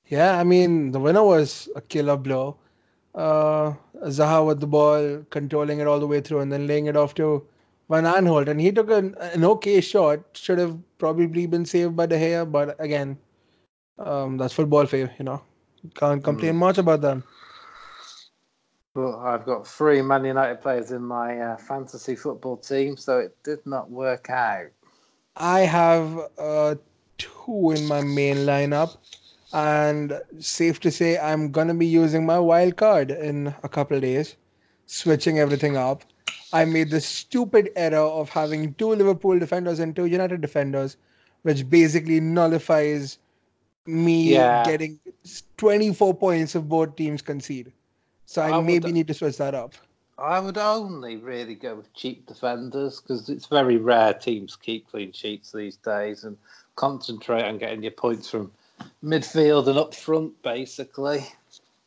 Yeah, 0.07 0.39
I 0.39 0.43
mean 0.43 0.91
the 0.91 0.99
winner 0.99 1.23
was 1.23 1.67
a 1.75 1.81
killer 1.81 2.17
blow. 2.17 2.57
Uh, 3.15 3.73
Zaha 4.05 4.45
with 4.45 4.59
the 4.59 4.67
ball, 4.67 5.23
controlling 5.31 5.79
it 5.79 5.87
all 5.87 5.99
the 5.99 6.07
way 6.07 6.21
through, 6.21 6.39
and 6.39 6.51
then 6.51 6.67
laying 6.67 6.85
it 6.87 6.95
off 6.95 7.15
to 7.15 7.43
Van 7.89 8.03
Aanholt, 8.03 8.47
and 8.47 8.59
he 8.61 8.71
took 8.71 8.89
an, 8.91 9.15
an 9.19 9.43
okay 9.45 9.81
shot. 9.81 10.19
Should 10.33 10.59
have 10.59 10.77
probably 11.03 11.45
been 11.45 11.65
saved 11.65 11.97
by 11.97 12.05
De 12.05 12.17
Gea, 12.17 12.49
but 12.49 12.79
again, 12.79 13.17
um, 13.99 14.37
that's 14.37 14.53
football 14.53 14.85
for 14.85 14.95
you. 14.95 15.09
You 15.19 15.25
know, 15.25 15.41
can't 15.95 16.23
complain 16.23 16.55
much 16.55 16.77
about 16.77 17.01
them. 17.01 17.25
But 18.95 19.17
I've 19.17 19.45
got 19.45 19.67
three 19.67 20.01
Man 20.01 20.23
United 20.23 20.61
players 20.61 20.91
in 20.91 21.03
my 21.03 21.39
uh, 21.39 21.57
fantasy 21.57 22.15
football 22.15 22.55
team, 22.55 22.95
so 22.95 23.19
it 23.19 23.35
did 23.43 23.59
not 23.65 23.91
work 23.91 24.29
out. 24.29 24.67
I 25.35 25.61
have 25.61 26.07
uh, 26.37 26.75
two 27.17 27.73
in 27.75 27.85
my 27.85 28.01
main 28.01 28.37
lineup, 28.51 28.95
and 29.51 30.21
safe 30.39 30.79
to 30.85 30.91
say 30.99 31.17
I'm 31.17 31.51
gonna 31.51 31.73
be 31.73 31.87
using 32.03 32.25
my 32.25 32.39
wild 32.39 32.77
card 32.77 33.11
in 33.11 33.53
a 33.63 33.67
couple 33.67 33.97
of 33.97 34.03
days, 34.03 34.37
switching 34.85 35.37
everything 35.37 35.75
up. 35.75 36.03
I 36.53 36.65
made 36.65 36.91
the 36.91 37.01
stupid 37.01 37.71
error 37.75 37.97
of 37.97 38.29
having 38.29 38.75
two 38.75 38.89
Liverpool 38.89 39.39
defenders 39.39 39.79
and 39.79 39.95
two 39.95 40.05
United 40.05 40.39
defenders, 40.39 40.97
which 41.41 41.67
basically 41.69 42.19
nullifies 42.19 43.17
me 43.87 44.33
Yeah. 44.33 44.63
getting 44.63 44.99
24 45.57 46.13
points 46.13 46.55
if 46.55 46.63
both 46.63 46.95
teams 46.95 47.21
concede. 47.23 47.73
So 48.27 48.41
I, 48.41 48.49
I 48.51 48.57
would- 48.57 48.65
maybe 48.65 48.91
need 48.91 49.07
to 49.07 49.13
switch 49.13 49.37
that 49.37 49.55
up. 49.55 49.73
I 50.19 50.39
would 50.39 50.59
only 50.59 51.17
really 51.17 51.55
go 51.55 51.73
with 51.73 51.91
cheap 51.95 52.27
defenders 52.27 53.01
because 53.01 53.29
it's 53.29 53.47
very 53.47 53.77
rare 53.77 54.13
teams 54.13 54.55
keep 54.55 54.87
clean 54.91 55.11
sheets 55.11 55.51
these 55.51 55.75
days 55.77 56.23
and 56.23 56.37
concentrate 56.75 57.43
on 57.43 57.57
getting 57.57 57.81
your 57.81 57.93
points 57.93 58.29
from 58.29 58.51
midfield 59.03 59.67
and 59.67 59.77
up 59.79 59.95
front, 59.95 60.39
basically. 60.43 61.25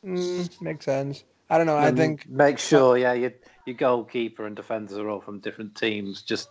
Mm, 0.05 0.61
makes 0.61 0.83
sense. 0.85 1.23
I 1.49 1.57
don't 1.57 1.67
know. 1.67 1.77
I 1.77 1.91
think 1.93 2.27
make 2.29 2.59
sure, 2.59 2.97
yeah, 2.97 3.13
your 3.13 3.31
your 3.67 3.75
goalkeeper 3.75 4.45
and 4.45 4.55
defenders 4.55 4.97
are 4.97 5.09
all 5.09 5.21
from 5.21 5.39
different 5.39 5.75
teams, 5.75 6.21
just 6.21 6.49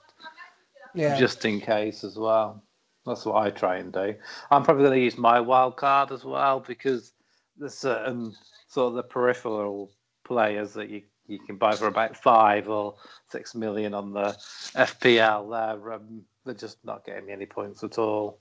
yeah. 0.94 1.18
just 1.18 1.44
in 1.44 1.60
case 1.60 2.04
as 2.04 2.16
well. 2.16 2.62
That's 3.06 3.24
what 3.24 3.36
I 3.36 3.50
try 3.50 3.76
and 3.76 3.92
do. 3.92 4.14
I'm 4.50 4.62
probably 4.64 4.84
going 4.84 4.98
to 4.98 5.04
use 5.04 5.16
my 5.16 5.40
wild 5.40 5.76
card 5.76 6.12
as 6.12 6.24
well 6.24 6.60
because 6.60 7.12
there's 7.56 7.74
certain 7.74 8.34
sort 8.68 8.88
of 8.88 8.94
the 8.94 9.02
peripheral 9.04 9.92
players 10.24 10.74
that 10.74 10.90
you, 10.90 11.02
you 11.26 11.38
can 11.38 11.56
buy 11.56 11.74
for 11.74 11.86
about 11.86 12.16
five 12.16 12.68
or 12.68 12.96
six 13.30 13.54
million 13.54 13.94
on 13.94 14.12
the 14.12 14.36
FPL. 14.74 15.50
They're 15.50 15.92
um, 15.94 16.22
they're 16.44 16.54
just 16.54 16.78
not 16.84 17.04
getting 17.04 17.26
me 17.26 17.32
any 17.32 17.46
points 17.46 17.82
at 17.82 17.98
all. 17.98 18.40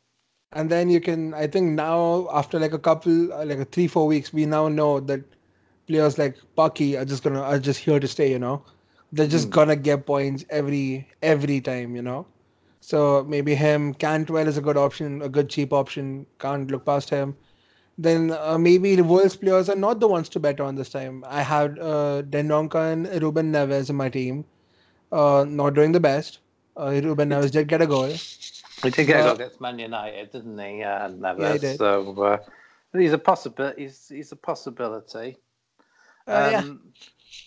and 0.52 0.70
then 0.70 0.90
you 0.90 1.02
can 1.02 1.34
i 1.34 1.48
think 1.48 1.72
now 1.72 2.28
after 2.32 2.60
like 2.60 2.72
a 2.72 2.80
couple 2.80 3.12
like 3.46 3.58
a 3.58 3.66
three 3.66 3.88
four 3.88 4.06
weeks 4.08 4.32
we 4.32 4.46
now 4.46 4.68
know 4.70 5.00
that 5.00 5.24
players 5.88 6.18
like 6.18 6.38
Pukki 6.58 7.00
are 7.00 7.06
just 7.06 7.24
gonna 7.24 7.42
are 7.42 7.60
just 7.60 7.80
here 7.80 8.00
to 8.00 8.08
stay 8.08 8.30
you 8.32 8.40
know 8.40 8.64
they're 9.12 9.28
just 9.28 9.50
Hmm. 9.50 9.52
gonna 9.52 9.76
get 9.76 10.06
points 10.06 10.46
every 10.50 11.08
every 11.22 11.60
time 11.62 11.96
you 11.96 12.02
know 12.02 12.28
so 12.82 13.24
maybe 13.28 13.56
him 13.56 13.94
cantwell 13.94 14.48
is 14.48 14.58
a 14.58 14.62
good 14.62 14.78
option 14.78 15.22
a 15.22 15.30
good 15.30 15.50
cheap 15.50 15.74
option 15.74 16.26
can't 16.40 16.72
look 16.72 16.86
past 16.86 17.10
him 17.10 17.36
then 17.98 18.32
uh, 18.32 18.58
maybe 18.58 18.96
the 18.96 19.04
Wolves 19.04 19.36
players 19.36 19.70
are 19.70 19.76
not 19.76 20.00
the 20.00 20.08
ones 20.08 20.30
to 20.30 20.40
bet 20.40 20.60
on 20.60 20.76
this 20.76 20.90
time. 20.90 21.24
I 21.28 21.42
had 21.42 21.80
uh, 21.80 22.22
Dendoncker 22.24 22.92
and 22.92 23.22
Ruben 23.22 23.52
Neves 23.52 23.90
in 23.90 23.96
my 23.96 24.10
team, 24.10 24.46
uh, 25.12 25.46
not 25.48 25.74
doing 25.74 25.92
the 25.92 26.00
best. 26.00 26.40
Uh, 26.76 27.00
Ruben 27.04 27.30
Neves 27.30 27.52
did 27.52 27.68
get 27.68 27.82
a 27.82 27.88
goal. 27.88 28.20
He 28.82 28.90
did 28.90 29.06
get 29.08 29.20
a 29.20 29.24
goal 29.24 29.34
against 29.36 29.60
Man 29.62 29.80
United, 29.80 30.32
didn't 30.32 30.58
he? 30.58 30.84
Uh, 30.84 31.10
Neves. 31.10 31.40
Yeah, 31.40 31.54
he 31.54 31.60
did. 31.60 31.82
So 31.82 32.24
uh, 32.24 32.38
he's 32.98 33.14
a 33.14 33.18
possibility. 33.18 33.84
He's, 33.84 34.08
he's 34.10 34.32
a 34.32 34.36
possibility. 34.36 35.38
Uh, 36.28 36.50
yeah. 36.52 36.60
Um, 36.60 36.94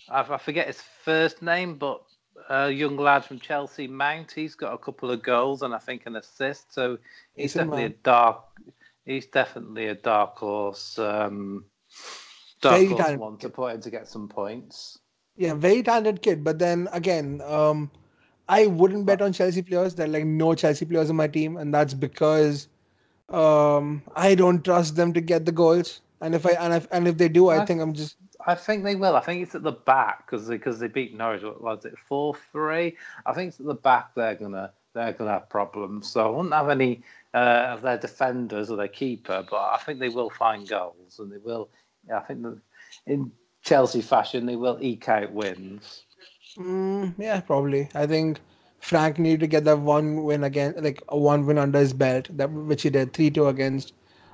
I, 0.09 0.21
I 0.21 0.37
forget 0.37 0.67
his 0.67 0.81
first 0.81 1.41
name, 1.41 1.77
but 1.77 2.01
a 2.49 2.69
young 2.69 2.97
lad 2.97 3.25
from 3.25 3.39
Chelsea, 3.39 3.87
Mount. 3.87 4.31
He's 4.31 4.55
got 4.55 4.73
a 4.73 4.77
couple 4.77 5.11
of 5.11 5.21
goals 5.23 5.61
and 5.61 5.73
I 5.73 5.79
think 5.79 6.05
an 6.05 6.15
assist. 6.15 6.73
So 6.73 6.97
he's 7.35 7.53
Decent 7.53 7.69
definitely 7.69 7.85
a 7.85 7.89
dark. 8.03 8.43
He's 9.05 9.27
definitely 9.27 9.87
a 9.87 9.95
dark 9.95 10.37
horse. 10.37 10.97
Um, 10.99 11.65
dark 12.61 12.75
Very 12.77 12.87
horse 12.87 13.15
one 13.15 13.37
to 13.37 13.49
put 13.49 13.73
in 13.75 13.81
to 13.81 13.89
get 13.89 14.07
some 14.07 14.27
points. 14.29 14.99
Yeah, 15.37 15.53
very 15.53 15.83
talented 15.83 16.21
kid. 16.21 16.43
But 16.43 16.59
then 16.59 16.87
again, 16.91 17.41
um, 17.41 17.91
I 18.47 18.67
wouldn't 18.67 19.05
bet 19.05 19.21
on 19.21 19.33
Chelsea 19.33 19.61
players. 19.61 19.95
There 19.95 20.05
are 20.05 20.09
like 20.09 20.25
no 20.25 20.53
Chelsea 20.55 20.85
players 20.85 21.09
on 21.09 21.15
my 21.15 21.27
team, 21.27 21.57
and 21.57 21.73
that's 21.73 21.93
because 21.93 22.67
um, 23.29 24.03
I 24.15 24.35
don't 24.35 24.63
trust 24.63 24.95
them 24.95 25.13
to 25.13 25.21
get 25.21 25.45
the 25.45 25.51
goals. 25.51 26.01
And 26.21 26.35
if 26.35 26.45
I 26.45 26.51
and 26.51 26.73
if 26.73 26.87
and 26.91 27.07
if 27.07 27.17
they 27.17 27.29
do, 27.29 27.49
I 27.49 27.59
I- 27.59 27.65
think 27.65 27.81
I'm 27.81 27.93
just 27.93 28.17
I 28.45 28.55
think 28.55 28.83
they 28.83 28.95
will. 28.95 29.15
I 29.15 29.21
think 29.21 29.43
it's 29.43 29.55
at 29.55 29.63
the 29.63 29.71
back 29.71 30.25
because 30.25 30.47
because 30.47 30.79
they 30.79 30.87
beat 30.87 31.15
Norwich. 31.15 31.43
What 31.43 31.61
was 31.61 31.85
it 31.85 31.97
four 31.97 32.33
three? 32.51 32.97
I 33.25 33.33
think 33.33 33.49
it's 33.49 33.59
at 33.59 33.65
the 33.65 33.73
back. 33.75 34.15
They're 34.15 34.35
gonna 34.35 34.71
they're 34.93 35.13
gonna 35.13 35.31
have 35.31 35.49
problems. 35.49 36.07
So 36.09 36.25
I 36.25 36.29
wouldn't 36.29 36.53
have 36.53 36.69
any 36.69 37.03
uh, 37.33 37.67
of 37.71 37.81
their 37.81 37.97
defenders 37.97 38.69
or 38.71 38.77
their 38.77 38.87
keeper, 38.87 39.45
but 39.49 39.57
I 39.57 39.77
think 39.77 39.99
they 39.99 40.09
will 40.09 40.29
find 40.29 40.67
goals 40.67 41.19
and 41.19 41.31
they 41.31 41.37
will. 41.37 41.69
Yeah, 42.07 42.19
I 42.19 42.21
think 42.21 42.43
that 42.43 42.59
in 43.05 43.31
Chelsea 43.61 44.01
fashion 44.01 44.45
they 44.45 44.55
will 44.55 44.77
eke 44.81 45.09
out 45.09 45.31
wins. 45.33 46.05
Mm, 46.57 47.15
yeah, 47.17 47.41
probably. 47.41 47.89
I 47.93 48.05
think 48.07 48.39
Frank 48.79 49.19
needed 49.19 49.41
to 49.41 49.47
get 49.47 49.65
that 49.65 49.79
one 49.79 50.23
win 50.23 50.43
again, 50.43 50.75
like 50.77 51.03
a 51.09 51.17
one 51.17 51.45
win 51.45 51.57
under 51.57 51.79
his 51.79 51.93
belt, 51.93 52.29
that 52.37 52.51
which 52.51 52.83
he 52.83 52.89
did, 52.89 53.13
three 53.13 53.29
two 53.31 53.47
against 53.47 53.93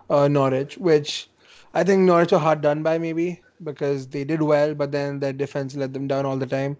uh, 0.09 0.27
Norwich, 0.27 0.77
which 0.77 1.29
I 1.73 1.83
think 1.83 2.01
Norwich 2.03 2.31
were 2.31 2.39
hard 2.39 2.61
done 2.61 2.83
by 2.83 2.97
maybe 2.97 3.41
because 3.63 4.07
they 4.07 4.23
did 4.23 4.41
well, 4.41 4.73
but 4.73 4.91
then 4.91 5.19
their 5.19 5.33
defense 5.33 5.75
let 5.75 5.93
them 5.93 6.07
down 6.07 6.25
all 6.25 6.37
the 6.37 6.45
time. 6.47 6.77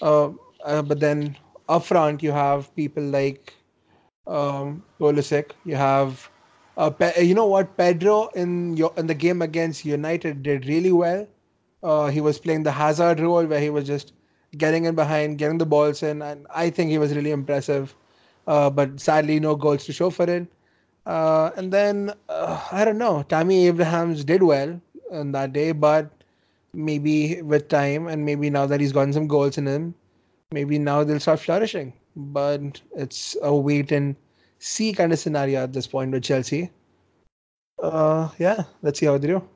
Uh, 0.00 0.30
uh, 0.64 0.82
but 0.82 1.00
then 1.00 1.36
up 1.68 1.84
front, 1.84 2.22
you 2.22 2.32
have 2.32 2.74
people 2.76 3.02
like 3.02 3.54
um, 4.26 4.82
you 5.64 5.76
have. 5.76 6.30
Uh, 6.76 6.90
Pe- 6.90 7.22
you 7.24 7.34
know 7.34 7.46
what? 7.46 7.76
Pedro 7.76 8.28
in 8.34 8.76
your 8.76 8.92
in 8.96 9.06
the 9.06 9.14
game 9.14 9.42
against 9.42 9.84
United 9.84 10.42
did 10.42 10.66
really 10.66 10.92
well. 10.92 11.26
Uh, 11.82 12.08
he 12.08 12.20
was 12.20 12.38
playing 12.38 12.62
the 12.62 12.72
Hazard 12.72 13.20
role 13.20 13.44
where 13.46 13.60
he 13.60 13.70
was 13.70 13.86
just 13.86 14.12
getting 14.56 14.84
in 14.84 14.94
behind, 14.94 15.38
getting 15.38 15.58
the 15.58 15.66
balls 15.66 16.02
in, 16.02 16.22
and 16.22 16.46
I 16.50 16.70
think 16.70 16.90
he 16.90 16.98
was 16.98 17.14
really 17.14 17.30
impressive. 17.30 17.94
Uh, 18.46 18.70
but 18.70 19.00
sadly, 19.00 19.40
no 19.40 19.56
goals 19.56 19.84
to 19.86 19.92
show 19.92 20.10
for 20.10 20.28
it. 20.28 20.46
Uh, 21.06 21.50
and 21.56 21.72
then 21.72 22.12
I 22.28 22.84
don't 22.84 22.98
know. 22.98 23.22
Tammy 23.22 23.66
Abrahams 23.68 24.24
did 24.24 24.42
well 24.42 24.80
on 25.12 25.32
that 25.32 25.52
day, 25.52 25.72
but 25.72 26.10
maybe 26.72 27.40
with 27.42 27.68
time 27.68 28.06
and 28.06 28.24
maybe 28.24 28.50
now 28.50 28.66
that 28.66 28.80
he's 28.80 28.92
gotten 28.92 29.12
some 29.12 29.26
goals 29.26 29.58
in 29.58 29.66
him, 29.66 29.94
maybe 30.52 30.78
now 30.78 31.04
they'll 31.04 31.20
start 31.20 31.40
flourishing. 31.40 31.92
But 32.16 32.80
it's 32.94 33.36
a 33.42 33.54
wait 33.54 33.92
and 33.92 34.16
see 34.58 34.92
kind 34.92 35.12
of 35.12 35.18
scenario 35.18 35.62
at 35.62 35.72
this 35.72 35.86
point 35.86 36.12
with 36.12 36.24
Chelsea. 36.24 36.70
Uh, 37.82 38.28
yeah, 38.38 38.64
let's 38.82 38.98
see 38.98 39.06
how 39.06 39.18
they 39.18 39.28
do. 39.28 39.46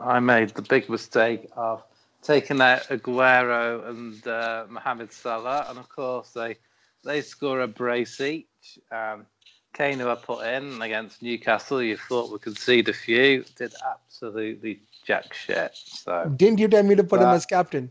I 0.00 0.20
made 0.20 0.50
the 0.50 0.62
big 0.62 0.88
mistake 0.90 1.48
of 1.56 1.82
taking 2.22 2.60
out 2.60 2.82
Aguero 2.88 3.88
and 3.88 4.26
uh, 4.26 4.66
Mohamed 4.68 5.12
Salah, 5.12 5.66
and 5.68 5.78
of 5.78 5.88
course 5.88 6.32
they 6.32 6.56
they 7.04 7.22
score 7.22 7.60
a 7.60 7.66
brace 7.66 8.20
each. 8.20 8.78
Um, 8.90 9.26
Kane, 9.72 9.98
who 9.98 10.08
I 10.08 10.14
put 10.16 10.44
in 10.46 10.82
against 10.82 11.22
Newcastle, 11.22 11.82
you 11.82 11.96
thought 11.96 12.30
we 12.30 12.38
could 12.38 12.58
see 12.58 12.80
a 12.80 12.92
few, 12.92 13.44
did 13.56 13.74
absolutely 13.90 14.80
jack 15.04 15.32
shit. 15.32 15.72
So 15.74 16.32
Didn't 16.36 16.58
you 16.58 16.68
tell 16.68 16.82
me 16.82 16.94
to 16.94 17.04
put 17.04 17.20
him 17.20 17.28
Uh, 17.28 17.34
as 17.34 17.46
captain? 17.46 17.90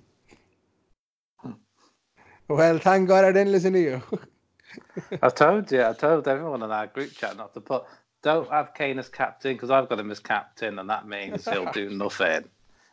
Well, 2.48 2.80
thank 2.80 3.08
God 3.08 3.24
I 3.26 3.32
didn't 3.32 3.52
listen 3.52 3.74
to 3.74 3.80
you. 3.80 4.02
I 5.22 5.30
told 5.30 5.72
you, 5.72 5.84
I 5.84 5.94
told 5.94 6.28
everyone 6.28 6.64
in 6.64 6.72
our 6.72 6.88
group 6.88 7.14
chat 7.14 7.38
not 7.38 7.54
to 7.54 7.62
put. 7.62 7.84
Don't 8.22 8.50
have 8.50 8.74
Kane 8.74 9.00
as 9.00 9.10
captain 9.10 9.54
because 9.54 9.72
I've 9.72 9.90
got 9.90 10.00
him 10.00 10.12
as 10.12 10.20
captain, 10.20 10.78
and 10.78 10.90
that 10.90 11.08
means 11.08 11.48
he'll 11.48 11.72
do 11.72 11.90
nothing. 11.98 12.46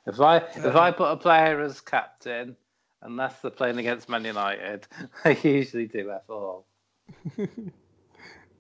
If 0.07 0.21
I 0.21 0.37
if 0.37 0.75
I 0.77 0.91
put 0.93 1.11
a 1.11 1.17
player 1.17 1.61
as 1.61 1.81
captain, 1.81 2.57
unless 3.03 3.41
they're 3.41 3.51
playing 3.51 3.79
against 3.79 4.09
Man 4.09 4.25
United, 4.25 4.87
I 5.25 5.37
usually 5.43 5.87
do 5.87 6.11
F 6.11 6.23
all. 6.31 6.67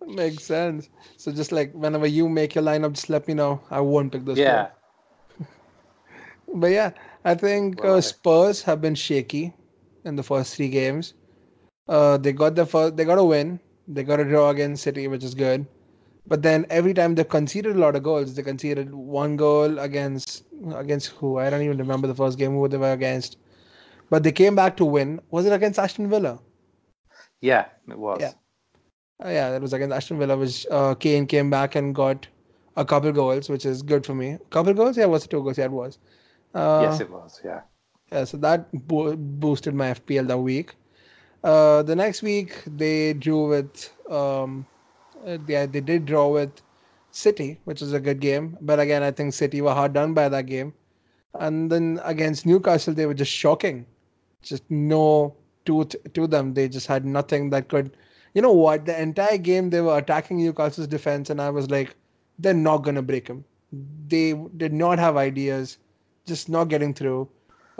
Makes 0.07 0.45
sense. 0.45 0.89
So 1.17 1.33
just 1.33 1.53
like 1.53 1.73
whenever 1.73 2.07
you 2.07 2.29
make 2.29 2.55
your 2.55 2.65
lineup, 2.65 2.93
just 2.93 3.11
let 3.11 3.29
me 3.29 3.35
know. 3.35 3.61
I 3.71 3.81
won't 3.81 4.13
pick 4.13 4.25
this. 4.25 4.39
Yeah, 4.39 4.69
But 6.55 6.69
yeah, 6.69 6.93
I 7.25 7.35
think 7.35 7.83
Well, 7.83 7.97
uh, 7.97 8.01
Spurs 8.01 8.63
have 8.63 8.81
been 8.81 8.95
shaky 8.95 9.55
in 10.05 10.17
the 10.17 10.23
first 10.23 10.57
three 10.57 10.69
games. 10.69 11.15
Uh, 11.89 12.17
they 12.17 12.33
got 12.33 12.55
the 12.55 12.67
first, 12.67 12.97
they 12.97 13.05
got 13.05 13.19
a 13.19 13.25
win. 13.25 13.61
They 13.87 14.03
got 14.03 14.21
a 14.21 14.25
draw 14.25 14.51
against 14.51 14.83
City, 14.83 15.09
which 15.09 15.25
is 15.25 15.35
good. 15.35 15.67
But 16.27 16.43
then 16.43 16.67
every 16.69 16.93
time 16.93 17.15
they 17.15 17.25
conceded 17.25 17.75
a 17.75 17.79
lot 17.79 17.97
of 17.97 18.03
goals, 18.03 18.35
they 18.35 18.43
conceded 18.43 18.95
one 18.95 19.37
goal 19.37 19.79
against 19.79 20.45
against 20.75 21.09
who? 21.09 21.39
I 21.39 21.49
don't 21.49 21.63
even 21.63 21.79
remember 21.79 22.07
the 22.07 22.15
first 22.15 22.39
game 22.39 22.53
who 22.53 22.69
they 22.69 22.77
were 22.77 22.93
against. 22.93 23.39
But 24.11 24.23
they 24.23 24.33
came 24.33 24.55
back 24.55 24.77
to 24.79 24.85
win. 24.85 25.21
Was 25.31 25.47
it 25.47 25.53
against 25.53 25.79
Aston 25.79 26.11
Villa? 26.11 26.41
yeah, 27.41 27.67
it 27.89 27.99
was. 27.99 28.21
Yeah. 28.21 28.33
Uh, 29.25 29.29
yeah, 29.29 29.51
that 29.51 29.61
was 29.61 29.73
against 29.73 29.95
Aston 29.95 30.19
Villa, 30.19 30.37
which 30.37 30.67
uh, 30.71 30.95
Kane 30.95 31.27
came 31.27 31.51
back 31.51 31.75
and 31.75 31.95
got 31.95 32.29
a 32.77 32.85
couple 32.85 33.13
goals, 33.13 33.49
which 33.49 33.67
is 33.67 33.83
good 33.83 34.07
for 34.07 34.15
me. 34.15 34.39
Couple 34.51 34.73
goals? 34.75 34.97
Yeah, 34.97 35.07
was 35.07 35.25
it 35.25 35.31
two 35.31 35.43
goals? 35.43 35.59
Yeah, 35.59 35.65
it 35.67 35.73
was. 35.73 35.99
Uh, 36.55 36.81
yes, 36.83 37.01
it 37.01 37.11
was. 37.11 37.41
Yeah. 37.45 37.61
yeah, 38.13 38.25
so 38.25 38.37
that 38.39 38.69
bo- 38.87 39.17
boosted 39.17 39.75
my 39.75 39.91
FPL 39.91 40.27
that 40.29 40.39
week. 40.39 40.75
Uh, 41.43 41.83
the 41.83 41.95
next 41.97 42.23
week 42.23 42.63
they 42.67 43.13
drew 43.13 43.49
with 43.49 43.93
um, 44.11 44.67
uh, 45.27 45.39
they 45.47 45.67
they 45.67 45.81
did 45.81 46.07
draw 46.07 46.29
with 46.29 46.63
City, 47.11 47.61
which 47.65 47.81
was 47.81 47.93
a 47.93 48.01
good 48.01 48.21
game. 48.21 48.57
But 48.61 48.81
again, 48.81 49.03
I 49.03 49.11
think 49.11 49.35
City 49.35 49.61
were 49.61 49.75
hard 49.75 49.93
done 49.93 50.15
by 50.15 50.29
that 50.29 50.47
game. 50.47 50.75
And 51.35 51.71
then 51.71 52.01
against 52.05 52.47
Newcastle, 52.47 52.95
they 52.95 53.07
were 53.07 53.15
just 53.15 53.33
shocking. 53.33 53.87
Just 54.43 54.65
no 54.71 55.37
tooth 55.65 55.95
to 56.15 56.27
them. 56.27 56.55
They 56.55 56.69
just 56.69 56.87
had 56.87 57.05
nothing 57.05 57.51
that 57.51 57.69
could. 57.69 57.97
You 58.38 58.42
know 58.42 58.53
what? 58.53 58.87
The 58.87 59.03
entire 59.03 59.37
game 59.37 59.68
they 59.70 59.81
were 59.81 59.98
attacking 59.98 60.38
Newcastle's 60.38 60.87
defense, 60.87 61.29
and 61.29 61.40
I 61.42 61.51
was 61.51 61.68
like, 61.72 61.96
they're 62.38 62.55
not 62.55 62.85
gonna 62.85 63.03
break 63.03 63.27
him. 63.27 63.44
They 64.07 64.33
did 64.57 64.72
not 64.72 65.01
have 65.01 65.16
ideas, 65.16 65.79
just 66.24 66.48
not 66.48 66.68
getting 66.68 66.94
through. 66.94 67.29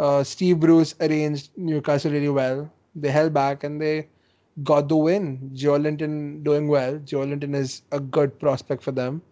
Uh, 0.01 0.25
Steve 0.25 0.59
Bruce 0.59 0.97
arranged 1.01 1.51
Newcastle 1.57 2.11
really 2.11 2.29
well. 2.29 2.69
They 2.97 3.13
held 3.13 3.33
back 3.33 3.63
and 3.63 3.81
they 3.81 4.09
got 4.65 4.89
the 4.89 4.97
win. 4.97 5.53
Joelinton 5.55 6.43
doing 6.43 6.67
well. 6.67 6.99
Joelinton 6.99 7.55
is 7.55 7.83
a 7.93 8.01
good 8.01 8.37
prospect 8.41 8.83
for 8.83 8.91
them, 8.91 9.23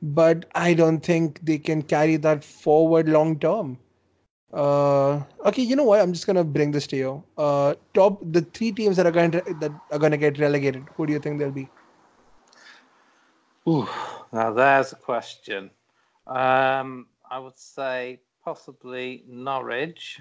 but 0.00 0.44
I 0.54 0.74
don't 0.74 1.00
think 1.00 1.40
they 1.44 1.58
can 1.58 1.82
carry 1.82 2.16
that 2.18 2.44
forward 2.44 3.08
long 3.08 3.40
term. 3.40 3.76
Uh, 4.52 5.22
okay, 5.44 5.62
you 5.62 5.76
know 5.76 5.84
what? 5.84 6.00
I'm 6.00 6.12
just 6.12 6.26
gonna 6.26 6.44
bring 6.44 6.72
this 6.72 6.86
to 6.88 6.96
you. 6.96 7.22
Uh, 7.38 7.74
top 7.94 8.18
the 8.32 8.42
three 8.42 8.72
teams 8.72 8.96
that 8.96 9.06
are 9.06 9.12
going 9.12 9.30
to 9.30 9.42
that 9.60 9.72
are 9.92 9.98
to 10.10 10.16
get 10.16 10.38
relegated. 10.38 10.84
Who 10.96 11.06
do 11.06 11.12
you 11.12 11.20
think 11.20 11.38
they'll 11.38 11.52
be? 11.52 11.68
Ooh, 13.68 13.88
now 14.32 14.52
there's 14.52 14.92
a 14.92 14.96
question. 14.96 15.70
Um, 16.26 17.06
I 17.30 17.38
would 17.38 17.56
say 17.56 18.20
possibly 18.44 19.24
Norwich. 19.28 20.20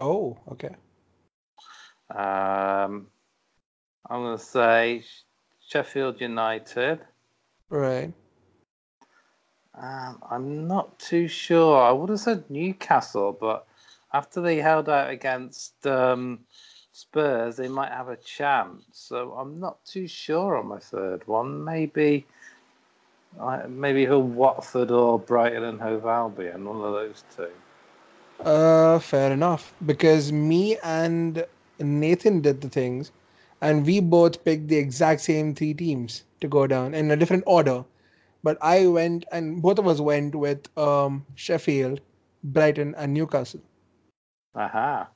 Oh, 0.00 0.38
okay. 0.52 0.74
Um, 2.10 3.08
I'm 4.08 4.36
to 4.38 4.38
say 4.38 5.04
Sheffield 5.66 6.20
United. 6.20 7.00
Right. 7.68 8.12
Um, 9.76 10.22
I'm 10.30 10.68
not 10.68 10.98
too 10.98 11.26
sure. 11.26 11.80
I 11.80 11.90
would 11.90 12.08
have 12.10 12.20
said 12.20 12.48
Newcastle, 12.48 13.36
but 13.38 13.66
after 14.12 14.40
they 14.40 14.58
held 14.58 14.88
out 14.88 15.10
against 15.10 15.86
um, 15.86 16.40
Spurs, 16.92 17.56
they 17.56 17.68
might 17.68 17.90
have 17.90 18.08
a 18.08 18.16
chance. 18.16 18.84
So 18.92 19.32
I'm 19.32 19.58
not 19.58 19.84
too 19.84 20.06
sure 20.06 20.56
on 20.56 20.66
my 20.66 20.78
third 20.78 21.26
one. 21.26 21.64
Maybe, 21.64 22.24
uh, 23.40 23.62
maybe 23.68 24.04
who 24.04 24.20
Watford 24.20 24.92
or 24.92 25.18
Brighton 25.18 25.64
and 25.64 25.80
Hove 25.80 26.06
Albion, 26.06 26.64
one 26.64 26.76
of 26.76 26.92
those 26.92 27.24
two. 27.36 27.50
Uh, 28.44 29.00
fair 29.00 29.32
enough. 29.32 29.74
Because 29.84 30.30
me 30.30 30.76
and 30.84 31.44
Nathan 31.80 32.40
did 32.40 32.60
the 32.60 32.68
things, 32.68 33.10
and 33.60 33.84
we 33.84 33.98
both 33.98 34.44
picked 34.44 34.68
the 34.68 34.76
exact 34.76 35.22
same 35.22 35.52
three 35.52 35.74
teams 35.74 36.22
to 36.40 36.46
go 36.46 36.68
down 36.68 36.94
in 36.94 37.10
a 37.10 37.16
different 37.16 37.42
order 37.46 37.84
but 38.44 38.58
I 38.60 38.86
went 38.86 39.24
and 39.32 39.60
both 39.60 39.78
of 39.78 39.88
us 39.88 40.00
went 40.00 40.34
with 40.34 40.68
um, 40.78 41.26
Sheffield, 41.34 42.00
Brighton, 42.44 42.94
and 42.96 43.12
Newcastle. 43.14 43.62
Aha. 44.54 45.08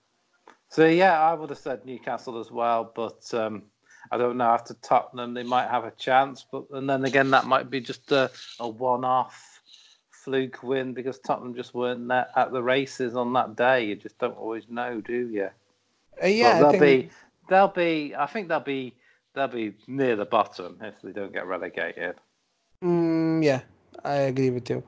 So 0.71 0.87
yeah, 0.87 1.21
I 1.21 1.35
would 1.35 1.51
have 1.51 1.59
said 1.59 1.85
Newcastle 1.85 2.41
as 2.41 2.51
well, 2.51 2.91
but 2.97 3.23
um, 3.35 3.65
I 4.11 4.17
don't 4.17 4.39
know. 4.39 4.47
After 4.47 4.75
Tottenham, 4.83 5.35
they 5.35 5.43
might 5.43 5.69
have 5.69 5.85
a 5.85 5.91
chance, 5.93 6.45
but 6.51 6.65
and 6.73 6.89
then 6.89 7.05
again, 7.05 7.31
that 7.31 7.45
might 7.45 7.71
be 7.71 7.81
just 7.81 8.11
a, 8.13 8.31
a 8.59 8.69
one-off 8.69 9.61
fluke 10.11 10.63
win 10.63 10.95
because 10.95 11.19
Tottenham 11.19 11.55
just 11.55 11.75
weren't 11.75 12.11
at 12.11 12.51
the 12.51 12.63
races 12.63 13.15
on 13.15 13.35
that 13.35 13.57
day. 13.57 13.85
You 13.85 13.97
just 13.97 14.19
don't 14.19 14.37
always 14.37 14.65
know, 14.69 15.01
do 15.03 15.29
you? 15.29 15.51
Uh, 16.23 16.27
yeah, 16.27 16.61
but 16.61 16.73
they'll 16.73 16.81
think... 16.81 17.07
be. 17.07 17.11
They'll 17.51 17.69
be. 17.69 18.15
I 18.17 18.27
think 18.27 18.49
they'll 18.49 18.61
be. 18.61 18.95
They'll 19.35 19.49
be 19.49 19.75
near 19.87 20.17
the 20.17 20.25
bottom 20.25 20.79
if 20.81 21.01
they 21.03 21.13
don't 21.13 21.33
get 21.33 21.47
relegated. 21.47 22.17
Mm, 22.83 23.45
yeah, 23.45 23.61
I 24.05 24.15
agree 24.15 24.51
with 24.51 24.71
you. 24.71 24.83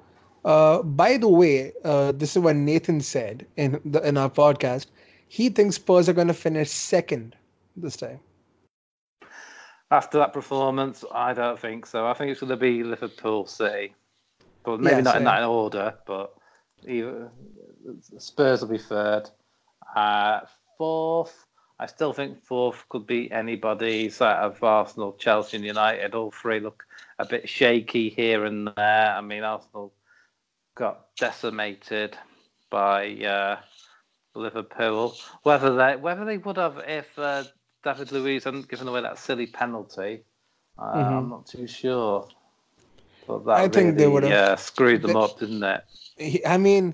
Uh, 0.44 0.82
by 0.82 1.16
the 1.16 1.28
way, 1.28 1.72
uh, 1.84 2.12
this 2.12 2.36
is 2.36 2.42
what 2.42 2.56
Nathan 2.56 3.00
said 3.00 3.46
in 3.56 3.80
the, 3.84 4.00
in 4.06 4.16
our 4.16 4.30
podcast. 4.30 4.86
He 5.28 5.48
thinks 5.48 5.76
Spurs 5.76 6.08
are 6.08 6.12
going 6.12 6.28
to 6.28 6.34
finish 6.34 6.70
second 6.70 7.36
this 7.76 7.96
time. 7.96 8.20
After 9.90 10.18
that 10.18 10.32
performance, 10.32 11.04
I 11.12 11.34
don't 11.34 11.58
think 11.58 11.84
so. 11.84 12.06
I 12.06 12.14
think 12.14 12.30
it's 12.30 12.40
going 12.40 12.50
to 12.50 12.56
be 12.56 12.84
Liverpool 12.84 13.46
City, 13.46 13.94
but 14.64 14.80
maybe 14.80 14.96
yeah, 14.96 15.02
not 15.02 15.12
same. 15.14 15.22
in 15.22 15.24
that 15.24 15.44
order. 15.44 15.94
But 16.06 16.32
either, 16.86 17.30
Spurs 18.18 18.62
will 18.62 18.68
be 18.68 18.78
third. 18.78 19.28
Uh, 19.94 20.40
fourth, 20.78 21.44
I 21.80 21.86
still 21.86 22.12
think 22.12 22.44
fourth 22.44 22.86
could 22.90 23.06
be 23.06 23.32
anybody. 23.32 24.10
Sort 24.10 24.36
of 24.36 24.62
Arsenal, 24.62 25.16
Chelsea, 25.18 25.56
and 25.56 25.64
United. 25.64 26.14
All 26.14 26.30
three 26.30 26.60
look 26.60 26.84
a 27.18 27.24
bit 27.24 27.48
shaky 27.48 28.10
here 28.10 28.44
and 28.44 28.68
there. 28.76 29.14
I 29.16 29.22
mean, 29.22 29.44
Arsenal 29.44 29.90
got 30.74 31.06
decimated 31.16 32.18
by 32.68 33.14
uh, 33.24 33.56
Liverpool. 34.34 35.16
Whether 35.42 35.74
they 35.74 35.96
whether 35.96 36.26
they 36.26 36.36
would 36.36 36.58
have 36.58 36.82
if 36.86 37.18
uh, 37.18 37.44
David 37.82 38.12
Luiz 38.12 38.44
hadn't 38.44 38.68
given 38.68 38.86
away 38.86 39.00
that 39.00 39.18
silly 39.18 39.46
penalty, 39.46 40.22
uh, 40.78 40.82
mm-hmm. 40.82 41.14
I'm 41.14 41.28
not 41.30 41.46
too 41.46 41.66
sure. 41.66 42.28
But 43.26 43.46
that 43.46 43.52
I 43.52 43.60
really, 43.62 43.72
think 43.72 43.96
they 43.96 44.06
would 44.06 44.24
have 44.24 44.32
yeah, 44.32 44.54
screwed 44.56 45.00
them 45.00 45.14
they, 45.14 45.18
up, 45.18 45.38
didn't 45.38 45.62
it? 45.62 46.42
I 46.46 46.58
mean, 46.58 46.92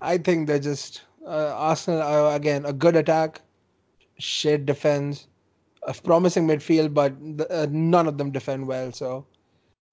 I 0.00 0.18
think 0.18 0.48
they're 0.48 0.58
just 0.58 1.02
uh, 1.24 1.54
Arsenal 1.54 2.34
again 2.34 2.64
a 2.66 2.72
good 2.72 2.96
attack 2.96 3.40
shit 4.18 4.66
defense, 4.66 5.26
a 5.82 5.94
promising 5.94 6.46
midfield, 6.46 6.94
but 6.94 7.12
uh, 7.50 7.66
none 7.70 8.06
of 8.06 8.18
them 8.18 8.30
defend 8.30 8.66
well. 8.66 8.92
So 8.92 9.26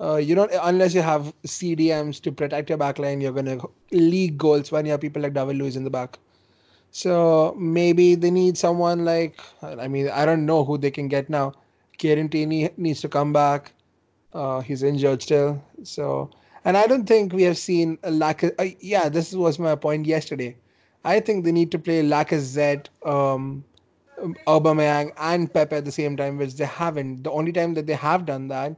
uh, 0.02 0.16
you 0.16 0.36
don't 0.36 0.52
unless 0.62 0.94
you 0.94 1.02
have 1.02 1.34
CDMs 1.46 2.22
to 2.22 2.32
protect 2.32 2.70
your 2.70 2.78
backline, 2.78 3.22
you're 3.22 3.32
gonna 3.32 3.60
leak 3.92 4.38
goals 4.38 4.72
when 4.72 4.86
you 4.86 4.92
have 4.92 5.02
people 5.02 5.22
like 5.22 5.34
David 5.34 5.58
Luiz 5.58 5.76
in 5.76 5.84
the 5.84 5.90
back. 5.90 6.20
So 6.92 7.56
maybe 7.58 8.16
they 8.16 8.32
need 8.32 8.58
someone 8.58 9.06
like 9.06 9.42
I 9.62 9.88
mean 9.88 10.10
I 10.10 10.26
don't 10.26 10.46
know 10.46 10.64
who 10.64 10.78
they 10.78 10.92
can 10.92 11.08
get 11.08 11.30
now. 11.30 11.54
Kieran 11.98 12.30
Tierney 12.30 12.70
needs 12.78 13.02
to 13.02 13.10
come 13.10 13.34
back. 13.34 13.74
Uh, 14.34 14.62
he's 14.62 14.84
injured 14.84 15.22
still. 15.22 15.64
So 15.84 16.30
and 16.66 16.78
I 16.78 16.88
don't 16.88 17.06
think 17.06 17.34
we 17.34 17.44
have 17.44 17.58
seen 17.58 17.98
a 18.04 18.12
lack. 18.12 18.44
Of, 18.44 18.52
uh, 18.58 18.68
yeah, 18.80 19.10
this 19.10 19.34
was 19.34 19.60
my 19.60 19.76
point 19.76 20.06
yesterday. 20.06 20.56
I 21.04 21.20
think 21.20 21.44
they 21.44 21.52
need 21.52 21.72
to 21.72 21.80
play 21.80 22.02
Lacazette, 22.02 22.88
um, 23.06 23.64
Aubameyang 24.48 25.12
and 25.18 25.54
Pepe 25.54 25.76
at 25.76 25.86
the 25.86 25.92
same 25.92 26.16
time, 26.18 26.38
which 26.38 26.56
they 26.56 26.66
haven't. 26.66 27.24
The 27.24 27.32
only 27.32 27.52
time 27.52 27.74
that 27.76 27.88
they 27.88 27.94
have 27.94 28.26
done 28.26 28.48
that, 28.48 28.76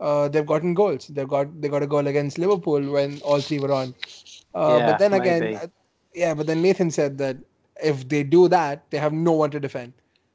uh, 0.00 0.28
they've 0.28 0.46
gotten 0.46 0.74
goals. 0.74 1.08
They've 1.08 1.28
got 1.28 1.60
they 1.60 1.68
got 1.68 1.82
a 1.82 1.86
goal 1.86 2.06
against 2.06 2.38
Liverpool 2.38 2.90
when 2.90 3.20
all 3.22 3.40
three 3.40 3.58
were 3.58 3.72
on. 3.72 3.94
Uh, 4.54 4.76
yeah, 4.78 4.90
but 4.90 4.98
then 4.98 5.12
again, 5.14 5.40
maybe. 5.40 5.56
Uh, 5.56 5.66
yeah, 6.14 6.34
but 6.34 6.46
then 6.46 6.62
Nathan 6.62 6.90
said 6.90 7.18
that 7.18 7.36
if 7.82 8.08
they 8.08 8.22
do 8.22 8.48
that, 8.48 8.84
they 8.90 8.98
have 8.98 9.12
no 9.12 9.32
one 9.32 9.50
to 9.50 9.60
defend. 9.60 9.92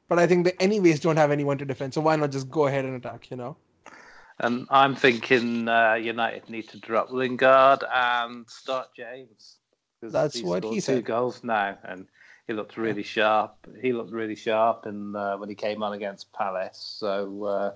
But 0.08 0.18
I 0.18 0.26
think 0.26 0.44
they 0.44 0.52
anyways 0.60 1.00
don't 1.00 1.16
have 1.16 1.30
anyone 1.30 1.58
to 1.58 1.64
defend, 1.64 1.94
so 1.94 2.00
why 2.00 2.16
not 2.16 2.30
just 2.32 2.50
go 2.50 2.66
ahead 2.66 2.84
and 2.84 2.96
attack? 2.96 3.30
You 3.30 3.36
know. 3.36 3.56
And 4.40 4.66
I'm 4.70 4.94
thinking 4.96 5.68
uh, 5.68 5.94
United 5.94 6.48
need 6.48 6.68
to 6.68 6.78
drop 6.78 7.10
Lingard 7.10 7.84
and 7.94 8.48
start 8.48 8.88
James. 8.96 9.58
That's 10.02 10.42
what 10.42 10.64
he 10.64 10.80
said. 10.80 10.96
Two 10.96 11.02
goals 11.02 11.44
now, 11.44 11.76
and 11.84 12.06
he 12.50 12.56
looked 12.56 12.76
really 12.76 13.04
sharp. 13.04 13.54
He 13.80 13.92
looked 13.92 14.10
really 14.10 14.34
sharp 14.34 14.84
in, 14.84 15.14
uh, 15.14 15.36
when 15.36 15.48
he 15.48 15.54
came 15.54 15.84
on 15.84 15.92
against 15.92 16.32
Palace. 16.32 16.96
So 16.98 17.44
uh, 17.44 17.72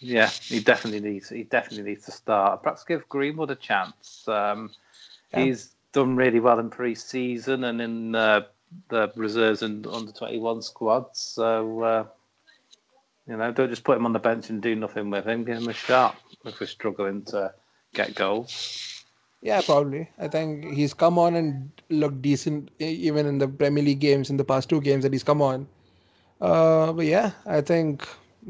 yeah, 0.00 0.26
he 0.26 0.58
definitely 0.58 1.08
needs 1.08 1.28
he 1.28 1.44
definitely 1.44 1.90
needs 1.90 2.04
to 2.06 2.10
start. 2.10 2.64
Perhaps 2.64 2.82
give 2.82 3.08
Greenwood 3.08 3.52
a 3.52 3.54
chance. 3.54 4.26
Um, 4.26 4.72
yeah. 5.32 5.44
He's 5.44 5.70
done 5.92 6.16
really 6.16 6.40
well 6.40 6.58
in 6.58 6.68
pre-season 6.68 7.62
and 7.62 7.80
in 7.80 8.16
uh, 8.16 8.40
the 8.88 9.12
reserves 9.14 9.62
and 9.62 9.86
under 9.86 10.10
twenty 10.10 10.40
one 10.40 10.62
squads. 10.62 11.20
So 11.20 11.82
uh, 11.82 12.04
you 13.28 13.36
know, 13.36 13.52
don't 13.52 13.70
just 13.70 13.84
put 13.84 13.98
him 13.98 14.06
on 14.06 14.12
the 14.12 14.18
bench 14.18 14.50
and 14.50 14.60
do 14.60 14.74
nothing 14.74 15.10
with 15.10 15.24
him. 15.24 15.44
Give 15.44 15.58
him 15.58 15.68
a 15.68 15.72
shot 15.72 16.16
if 16.44 16.58
we're 16.58 16.66
struggling 16.66 17.22
to 17.26 17.54
get 17.94 18.16
goals. 18.16 18.95
Yeah, 19.46 19.60
probably. 19.60 20.10
I 20.18 20.26
think 20.26 20.72
he's 20.74 20.92
come 20.92 21.20
on 21.20 21.36
and 21.36 21.70
looked 21.88 22.20
decent 22.20 22.68
even 22.80 23.26
in 23.26 23.38
the 23.38 23.46
Premier 23.46 23.84
League 23.84 24.00
games 24.00 24.28
in 24.28 24.38
the 24.38 24.44
past 24.44 24.68
two 24.68 24.80
games 24.80 25.04
that 25.04 25.12
he's 25.12 25.22
come 25.22 25.40
on. 25.40 25.68
Uh, 26.40 26.92
but 26.92 27.06
yeah, 27.06 27.30
I 27.46 27.60
think 27.60 28.08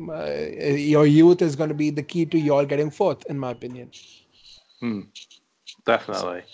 uh, 0.08 0.24
your 0.24 1.04
youth 1.04 1.42
is 1.42 1.54
going 1.54 1.68
to 1.68 1.74
be 1.74 1.90
the 1.90 2.02
key 2.02 2.24
to 2.24 2.38
y'all 2.38 2.64
getting 2.64 2.90
fourth, 2.90 3.26
in 3.26 3.38
my 3.38 3.50
opinion. 3.50 3.90
Hmm. 4.80 5.02
Definitely. 5.84 6.44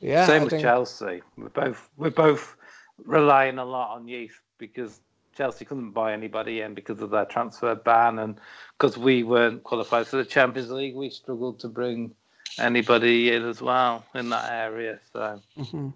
Yeah. 0.00 0.26
Same 0.26 0.40
I 0.40 0.44
with 0.44 0.50
think... 0.50 0.62
Chelsea. 0.62 1.22
We're 1.36 1.48
both 1.50 1.88
we're 1.96 2.10
both 2.10 2.56
relying 3.04 3.58
a 3.58 3.64
lot 3.64 3.94
on 3.94 4.08
youth 4.08 4.40
because 4.58 5.00
Chelsea 5.36 5.64
couldn't 5.64 5.92
buy 5.92 6.12
anybody 6.12 6.62
in 6.62 6.74
because 6.74 7.00
of 7.00 7.10
their 7.10 7.26
transfer 7.26 7.76
ban 7.76 8.18
and 8.18 8.40
because 8.76 8.98
we 8.98 9.22
weren't 9.22 9.62
qualified 9.62 10.08
for 10.08 10.16
the 10.16 10.24
Champions 10.24 10.72
League, 10.72 10.96
we 10.96 11.10
struggled 11.10 11.60
to 11.60 11.68
bring 11.68 12.12
anybody 12.58 13.32
in 13.32 13.48
as 13.48 13.60
well 13.60 14.04
in 14.14 14.30
that 14.30 14.50
area. 14.50 14.98
So 15.12 15.40
mm-hmm. 15.58 15.88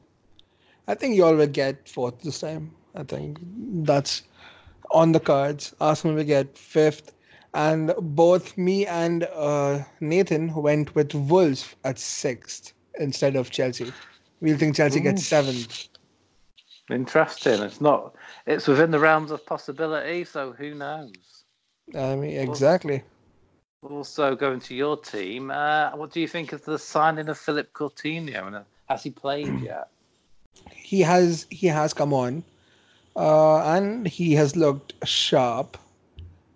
I 0.88 0.94
think 0.94 1.16
you 1.16 1.24
all 1.24 1.36
will 1.36 1.46
get 1.46 1.88
fourth 1.88 2.20
this 2.22 2.40
time. 2.40 2.72
I 2.94 3.04
think 3.04 3.38
that's 3.84 4.22
on 4.90 5.12
the 5.12 5.20
cards. 5.20 5.74
Arsenal 5.80 6.16
will 6.16 6.24
get 6.24 6.56
fifth. 6.56 7.12
And 7.52 7.92
both 7.98 8.56
me 8.56 8.86
and 8.86 9.24
uh, 9.34 9.80
Nathan 10.00 10.54
went 10.54 10.94
with 10.94 11.14
Wolves 11.14 11.74
at 11.84 11.98
sixth 11.98 12.72
instead 12.98 13.34
of 13.34 13.50
Chelsea. 13.50 13.92
We'll 14.40 14.56
think 14.56 14.76
Chelsea 14.76 15.00
gets 15.00 15.26
seventh. 15.26 15.88
Interesting. 16.90 17.62
It's 17.62 17.80
not. 17.80 18.14
It's 18.46 18.66
within 18.66 18.90
the 18.90 18.98
realms 18.98 19.30
of 19.30 19.44
possibility. 19.46 20.24
So 20.24 20.52
who 20.52 20.74
knows? 20.74 21.44
I 21.94 22.14
mean, 22.14 22.36
exactly. 22.38 23.02
Also, 23.82 24.36
going 24.36 24.60
to 24.60 24.74
your 24.74 24.98
team, 24.98 25.50
uh, 25.50 25.90
what 25.96 26.12
do 26.12 26.20
you 26.20 26.28
think 26.28 26.52
of 26.52 26.62
the 26.66 26.78
signing 26.78 27.30
of 27.30 27.38
Philippe 27.38 27.70
Coutinho? 27.72 28.46
And 28.46 28.56
uh, 28.56 28.62
has 28.90 29.02
he 29.02 29.10
played 29.10 29.58
yet? 29.64 29.88
He 30.70 31.00
has. 31.00 31.46
He 31.48 31.66
has 31.66 31.94
come 31.94 32.12
on, 32.12 32.44
uh, 33.16 33.62
and 33.74 34.06
he 34.06 34.34
has 34.34 34.54
looked 34.54 34.92
sharp. 35.06 35.78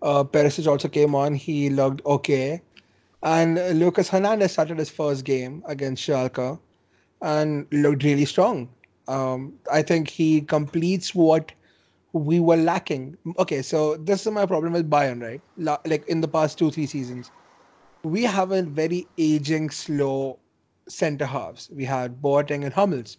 Uh, 0.02 0.22
Perisic 0.22 0.66
also 0.66 0.86
came 0.86 1.14
on. 1.14 1.34
He 1.34 1.70
looked 1.70 2.04
okay, 2.04 2.60
and 3.22 3.54
Lucas 3.78 4.10
Hernandez 4.10 4.52
started 4.52 4.78
his 4.78 4.90
first 4.90 5.24
game 5.24 5.62
against 5.66 6.06
Schalke, 6.06 6.58
and 7.22 7.66
looked 7.72 8.02
really 8.02 8.26
strong. 8.26 8.68
Um, 9.08 9.54
I 9.72 9.80
think 9.80 10.10
he 10.10 10.42
completes 10.42 11.14
what 11.14 11.52
we 12.14 12.38
were 12.38 12.56
lacking. 12.56 13.16
Okay, 13.40 13.60
so 13.60 13.96
this 13.96 14.24
is 14.24 14.32
my 14.32 14.46
problem 14.46 14.72
with 14.72 14.88
Bayern, 14.88 15.20
right? 15.20 15.42
Like 15.84 16.06
in 16.06 16.20
the 16.20 16.28
past 16.28 16.56
two, 16.56 16.70
three 16.70 16.86
seasons, 16.86 17.30
we 18.04 18.22
have 18.22 18.52
a 18.52 18.62
very 18.62 19.08
aging, 19.18 19.70
slow 19.70 20.38
center 20.88 21.26
halves. 21.26 21.70
We 21.72 21.84
had 21.84 22.22
Boateng 22.22 22.64
and 22.64 22.72
Hummels. 22.72 23.16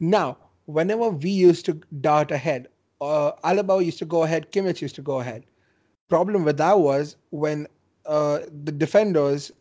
Now, 0.00 0.38
whenever 0.64 1.10
we 1.10 1.30
used 1.30 1.64
to 1.66 1.80
dart 2.00 2.32
ahead, 2.32 2.68
uh, 3.00 3.32
Alaba 3.44 3.84
used 3.84 3.98
to 4.00 4.04
go 4.04 4.24
ahead, 4.24 4.50
Kimmich 4.50 4.80
used 4.80 4.96
to 4.96 5.02
go 5.02 5.20
ahead. 5.20 5.44
Problem 6.08 6.44
with 6.44 6.56
that 6.56 6.80
was 6.80 7.16
when 7.30 7.68
uh, 8.06 8.40
the 8.64 8.72
defenders 8.72 9.52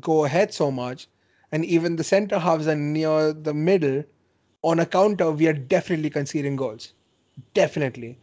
go 0.00 0.24
ahead 0.24 0.54
so 0.54 0.70
much, 0.70 1.08
and 1.50 1.64
even 1.64 1.96
the 1.96 2.04
center 2.04 2.38
halves 2.38 2.68
are 2.68 2.76
near 2.76 3.32
the 3.32 3.54
middle, 3.54 4.04
on 4.62 4.78
a 4.78 4.86
counter, 4.86 5.30
we 5.32 5.48
are 5.48 5.52
definitely 5.52 6.10
conceding 6.10 6.54
goals. 6.54 6.94
Definitely. 7.54 8.18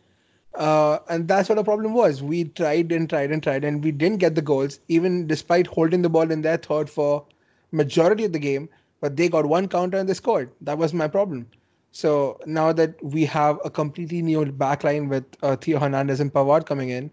Uh, 0.56 1.00
and 1.10 1.28
that's 1.28 1.48
what 1.50 1.56
the 1.56 1.64
problem 1.64 1.94
was. 1.94 2.22
We 2.24 2.46
tried 2.46 2.92
and 2.92 3.10
tried 3.10 3.32
and 3.32 3.42
tried, 3.42 3.64
and 3.64 3.84
we 3.84 3.92
didn't 3.92 4.18
get 4.18 4.36
the 4.36 4.42
goals, 4.42 4.80
even 4.88 5.28
despite 5.28 5.68
holding 5.68 6.02
the 6.02 6.10
ball 6.10 6.32
in 6.32 6.42
their 6.42 6.58
third 6.58 6.90
for 6.90 7.26
majority 7.72 8.26
of 8.26 8.34
the 8.34 8.40
game. 8.40 8.70
But 9.02 9.16
they 9.16 9.30
got 9.30 9.46
one 9.46 9.68
counter 9.68 9.98
and 9.98 10.10
they 10.10 10.14
scored. 10.14 10.52
That 10.62 10.78
was 10.78 10.94
my 10.94 11.08
problem. 11.08 11.48
So 11.92 12.40
now 12.46 12.74
that 12.74 13.02
we 13.04 13.26
have 13.26 13.60
a 13.64 13.70
completely 13.70 14.22
new 14.22 14.46
backline 14.46 15.10
with 15.10 15.26
uh, 15.42 15.56
Theo 15.56 15.80
Hernandez 15.80 16.20
and 16.20 16.34
Pavard 16.34 16.66
coming 16.66 16.90
in, 16.90 17.10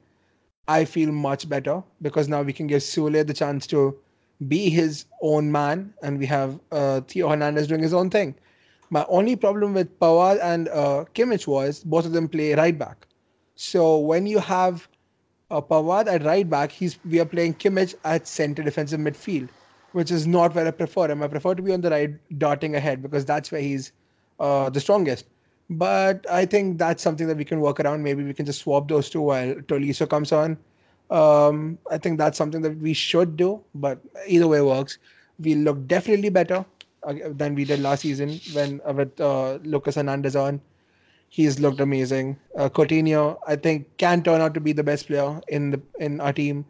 I 0.68 0.84
feel 0.84 1.12
much 1.12 1.48
better 1.48 1.82
because 2.02 2.28
now 2.28 2.42
we 2.42 2.52
can 2.52 2.66
give 2.66 2.82
Sule 2.82 3.24
the 3.26 3.34
chance 3.34 3.66
to 3.68 3.96
be 4.48 4.68
his 4.68 5.04
own 5.22 5.50
man, 5.52 5.94
and 6.02 6.18
we 6.18 6.26
have 6.26 6.59
uh, 6.72 7.00
Theo 7.02 7.28
Hernandez 7.28 7.68
doing 7.68 7.82
his 7.82 7.94
own 7.94 8.11
thing. 8.11 8.34
My 8.91 9.05
only 9.09 9.37
problem 9.37 9.74
with 9.74 9.99
Pavard 9.99 10.39
and 10.43 10.68
uh, 10.68 11.05
Kimmich 11.14 11.47
was 11.47 11.82
both 11.82 12.07
of 12.07 12.12
them 12.12 12.28
play 12.28 12.55
right 12.55 12.78
back. 12.78 13.07
So 13.57 13.99
when 13.99 14.26
you 14.26 14.39
have 14.39 14.89
uh, 15.51 15.61
Pavard 15.61 16.07
at 16.07 16.22
right 16.24 16.49
back, 16.49 16.70
he's 16.70 16.99
we 17.05 17.18
are 17.20 17.24
playing 17.24 17.55
Kimmich 17.55 17.95
at 18.05 18.28
center 18.28 18.62
defensive 18.62 19.01
midfield, 19.01 19.49
which 19.93 20.11
is 20.11 20.26
not 20.26 20.55
where 20.55 20.66
I 20.66 20.70
prefer 20.70 21.11
him. 21.11 21.22
I 21.22 21.28
prefer 21.28 21.55
to 21.55 21.62
be 21.62 21.72
on 21.72 21.80
the 21.80 21.91
right, 21.91 22.39
darting 22.39 22.76
ahead 22.76 23.03
because 23.03 23.24
that's 23.24 23.51
where 23.51 23.61
he's 23.61 23.93
uh, 24.39 24.70
the 24.70 24.80
strongest. 24.80 25.26
But 25.68 26.24
I 26.30 26.45
think 26.47 26.78
that's 26.78 27.03
something 27.03 27.26
that 27.26 27.37
we 27.37 27.45
can 27.45 27.61
work 27.61 27.80
around. 27.80 28.05
Maybe 28.05 28.22
we 28.22 28.34
can 28.34 28.47
just 28.47 28.61
swap 28.61 28.87
those 28.87 29.11
two 29.11 29.22
while 29.22 29.55
Tolisso 29.55 30.09
comes 30.09 30.30
on. 30.30 30.57
Um, 31.11 31.78
I 31.91 31.99
think 31.99 32.18
that's 32.18 32.39
something 32.39 32.62
that 32.62 32.78
we 32.78 32.93
should 32.93 33.37
do. 33.37 33.61
But 33.74 33.99
either 34.28 34.47
way 34.47 34.61
works. 34.61 34.99
We 35.41 35.55
look 35.57 35.87
definitely 35.89 36.30
better 36.30 36.64
than 37.12 37.54
we 37.54 37.64
did 37.64 37.80
last 37.80 38.00
season 38.00 38.40
when 38.52 38.80
uh, 38.88 38.92
with 38.92 39.20
uh, 39.20 39.59
Lucas 39.62 39.94
Hernandez 39.94 40.36
on. 40.36 40.61
He's 41.28 41.59
looked 41.59 41.80
amazing. 41.80 42.38
Uh, 42.57 42.68
Coutinho, 42.68 43.38
I 43.46 43.57
think, 43.57 43.96
can 43.98 44.22
turn 44.22 44.40
out 44.40 44.54
to 44.54 44.61
be 44.61 44.72
the 44.72 44.84
best 44.84 45.07
player 45.09 45.40
in 45.48 45.70
the 45.70 45.80
in 45.98 46.20
our 46.20 46.32
team 46.32 46.64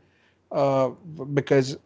uh, 0.52 0.88
because 1.34 1.76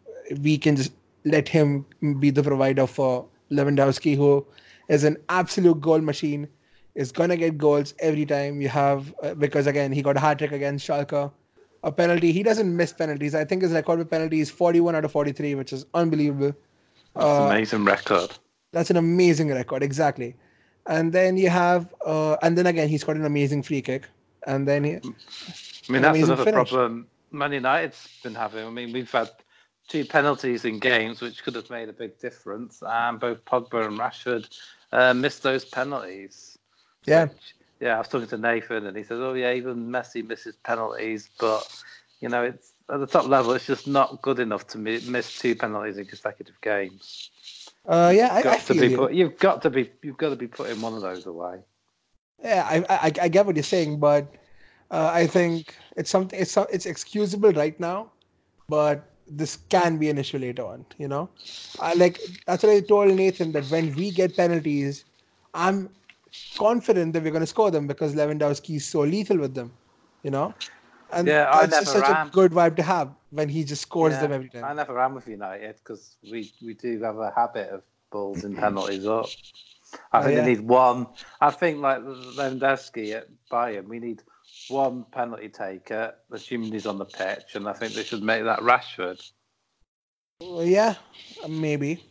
we 0.41 0.57
can 0.57 0.75
just 0.75 0.93
let 1.25 1.47
him 1.47 1.85
be 2.19 2.29
the 2.29 2.43
provider 2.43 2.87
for 2.87 3.25
Lewandowski, 3.51 4.15
who 4.15 4.45
is 4.87 5.03
an 5.03 5.17
absolute 5.29 5.81
goal 5.81 5.99
machine. 5.99 6.47
Is 6.93 7.11
gonna 7.11 7.37
get 7.37 7.57
goals 7.57 7.93
every 7.99 8.25
time 8.25 8.59
you 8.59 8.67
have 8.67 9.13
uh, 9.23 9.33
because 9.33 9.65
again 9.65 9.93
he 9.93 10.01
got 10.01 10.17
a 10.17 10.19
hat 10.19 10.39
trick 10.39 10.51
against 10.51 10.85
Schalke. 10.85 11.31
A 11.83 11.91
penalty. 11.91 12.31
He 12.31 12.43
doesn't 12.43 12.75
miss 12.75 12.91
penalties. 12.93 13.33
I 13.33 13.45
think 13.45 13.61
his 13.63 13.71
record 13.71 13.99
with 13.99 14.09
penalties 14.09 14.49
is 14.49 14.53
41 14.53 14.95
out 14.95 15.05
of 15.05 15.11
43, 15.11 15.55
which 15.55 15.73
is 15.73 15.85
unbelievable. 15.93 16.53
That's 17.15 17.25
uh, 17.25 17.47
amazing 17.49 17.85
record. 17.85 18.31
That's 18.71 18.89
an 18.89 18.97
amazing 18.97 19.49
record, 19.49 19.83
exactly. 19.83 20.35
And 20.87 21.13
then 21.13 21.37
you 21.37 21.49
have, 21.49 21.93
uh, 22.05 22.37
and 22.41 22.57
then 22.57 22.65
again, 22.65 22.89
he's 22.89 23.03
got 23.03 23.15
an 23.15 23.25
amazing 23.25 23.63
free 23.63 23.81
kick. 23.81 24.07
And 24.47 24.67
then 24.67 24.83
he, 24.83 24.95
I 24.95 25.01
mean, 25.89 26.01
that's 26.01 26.17
another 26.19 26.43
finish. 26.45 26.69
problem 26.69 27.07
Man 27.31 27.53
United's 27.53 28.07
been 28.23 28.35
having. 28.35 28.65
I 28.65 28.69
mean, 28.69 28.91
we've 28.91 29.11
had 29.11 29.29
two 29.87 30.05
penalties 30.05 30.65
in 30.65 30.79
games 30.79 31.21
which 31.21 31.43
could 31.43 31.55
have 31.55 31.69
made 31.69 31.89
a 31.89 31.93
big 31.93 32.19
difference, 32.19 32.83
and 32.85 33.19
both 33.19 33.43
Pogba 33.45 33.87
and 33.87 33.97
Rashford 33.97 34.49
uh, 34.91 35.13
missed 35.13 35.43
those 35.43 35.65
penalties. 35.65 36.57
Yeah. 37.05 37.25
Which, 37.25 37.55
yeah, 37.79 37.95
I 37.95 37.99
was 37.99 38.09
talking 38.09 38.27
to 38.27 38.37
Nathan, 38.37 38.85
and 38.85 38.95
he 38.95 39.03
says, 39.03 39.19
"Oh 39.19 39.33
yeah, 39.33 39.53
even 39.53 39.87
Messi 39.87 40.25
misses 40.25 40.55
penalties, 40.57 41.29
but 41.39 41.83
you 42.19 42.29
know, 42.29 42.43
it's 42.43 42.73
at 42.91 42.99
the 42.99 43.07
top 43.07 43.27
level, 43.27 43.53
it's 43.53 43.65
just 43.65 43.87
not 43.87 44.21
good 44.21 44.39
enough 44.39 44.67
to 44.67 44.77
miss 44.77 45.39
two 45.39 45.55
penalties 45.55 45.97
in 45.97 46.05
consecutive 46.05 46.59
games." 46.61 47.31
Uh, 47.87 48.13
yeah, 48.15 48.29
I, 48.31 48.49
I 48.49 48.57
feel 48.59 48.83
you. 48.83 48.97
Put, 48.97 49.13
you've 49.13 49.37
got 49.39 49.61
to 49.63 49.69
be 49.69 49.89
you've 50.03 50.17
got 50.17 50.29
to 50.29 50.35
be 50.35 50.47
putting 50.47 50.79
one 50.81 50.93
of 50.93 51.01
those 51.01 51.25
away. 51.25 51.59
Yeah, 52.43 52.67
I 52.69 52.83
I, 52.89 53.11
I 53.21 53.27
get 53.27 53.45
what 53.45 53.55
you're 53.55 53.63
saying, 53.63 53.99
but 53.99 54.35
uh, 54.91 55.09
I 55.13 55.25
think 55.25 55.75
it's 55.95 56.09
something 56.09 56.39
it's 56.39 56.55
it's 56.57 56.85
excusable 56.85 57.51
right 57.53 57.79
now, 57.79 58.11
but 58.69 59.07
this 59.27 59.57
can 59.69 59.97
be 59.97 60.09
an 60.09 60.17
issue 60.17 60.37
later 60.37 60.65
on. 60.65 60.85
You 60.97 61.07
know, 61.07 61.29
I 61.79 61.93
like 61.93 62.19
that's 62.45 62.63
what 62.63 62.71
I 62.71 62.81
told 62.81 63.13
Nathan 63.15 63.51
that 63.53 63.65
when 63.65 63.95
we 63.95 64.11
get 64.11 64.35
penalties, 64.35 65.05
I'm 65.53 65.89
confident 66.57 67.13
that 67.13 67.23
we're 67.23 67.31
going 67.31 67.41
to 67.41 67.47
score 67.47 67.71
them 67.71 67.87
because 67.87 68.13
Lewandowski 68.15 68.75
is 68.75 68.85
so 68.85 69.01
lethal 69.01 69.37
with 69.37 69.55
them. 69.55 69.71
You 70.23 70.31
know, 70.31 70.53
and 71.13 71.27
yeah, 71.27 71.65
that's 71.65 71.79
just 71.79 71.93
such 71.93 72.09
a 72.09 72.29
good 72.31 72.51
vibe 72.51 72.75
to 72.77 72.83
have 72.83 73.13
when 73.31 73.49
he 73.49 73.63
just 73.63 73.81
scores 73.81 74.13
yeah, 74.13 74.21
them 74.21 74.31
every 74.33 74.49
time. 74.49 74.63
I 74.63 74.73
never 74.73 74.93
ran 74.93 75.13
with 75.13 75.27
United 75.27 75.75
because 75.77 76.17
we, 76.29 76.51
we 76.61 76.73
do 76.73 77.01
have 77.01 77.17
a 77.17 77.31
habit 77.35 77.69
of 77.69 77.83
balls 78.11 78.43
and 78.43 78.57
penalties 78.57 79.05
up. 79.05 79.27
I 80.11 80.19
oh, 80.19 80.23
think 80.23 80.35
yeah. 80.35 80.43
they 80.43 80.55
need 80.55 80.61
one. 80.61 81.07
I 81.39 81.51
think 81.51 81.79
like 81.79 81.99
Lewandowski 81.99 83.13
at 83.13 83.27
Bayern, 83.51 83.87
we 83.87 83.99
need 83.99 84.23
one 84.69 85.05
penalty 85.11 85.49
taker, 85.49 86.13
assuming 86.31 86.71
he's 86.71 86.85
on 86.85 86.97
the 86.97 87.05
pitch, 87.05 87.55
and 87.55 87.67
I 87.67 87.73
think 87.73 87.93
they 87.93 88.03
should 88.03 88.23
make 88.23 88.43
that 88.43 88.59
Rashford. 88.59 89.21
Well, 90.41 90.63
yeah, 90.63 90.95
um, 91.43 91.61
maybe, 91.61 92.03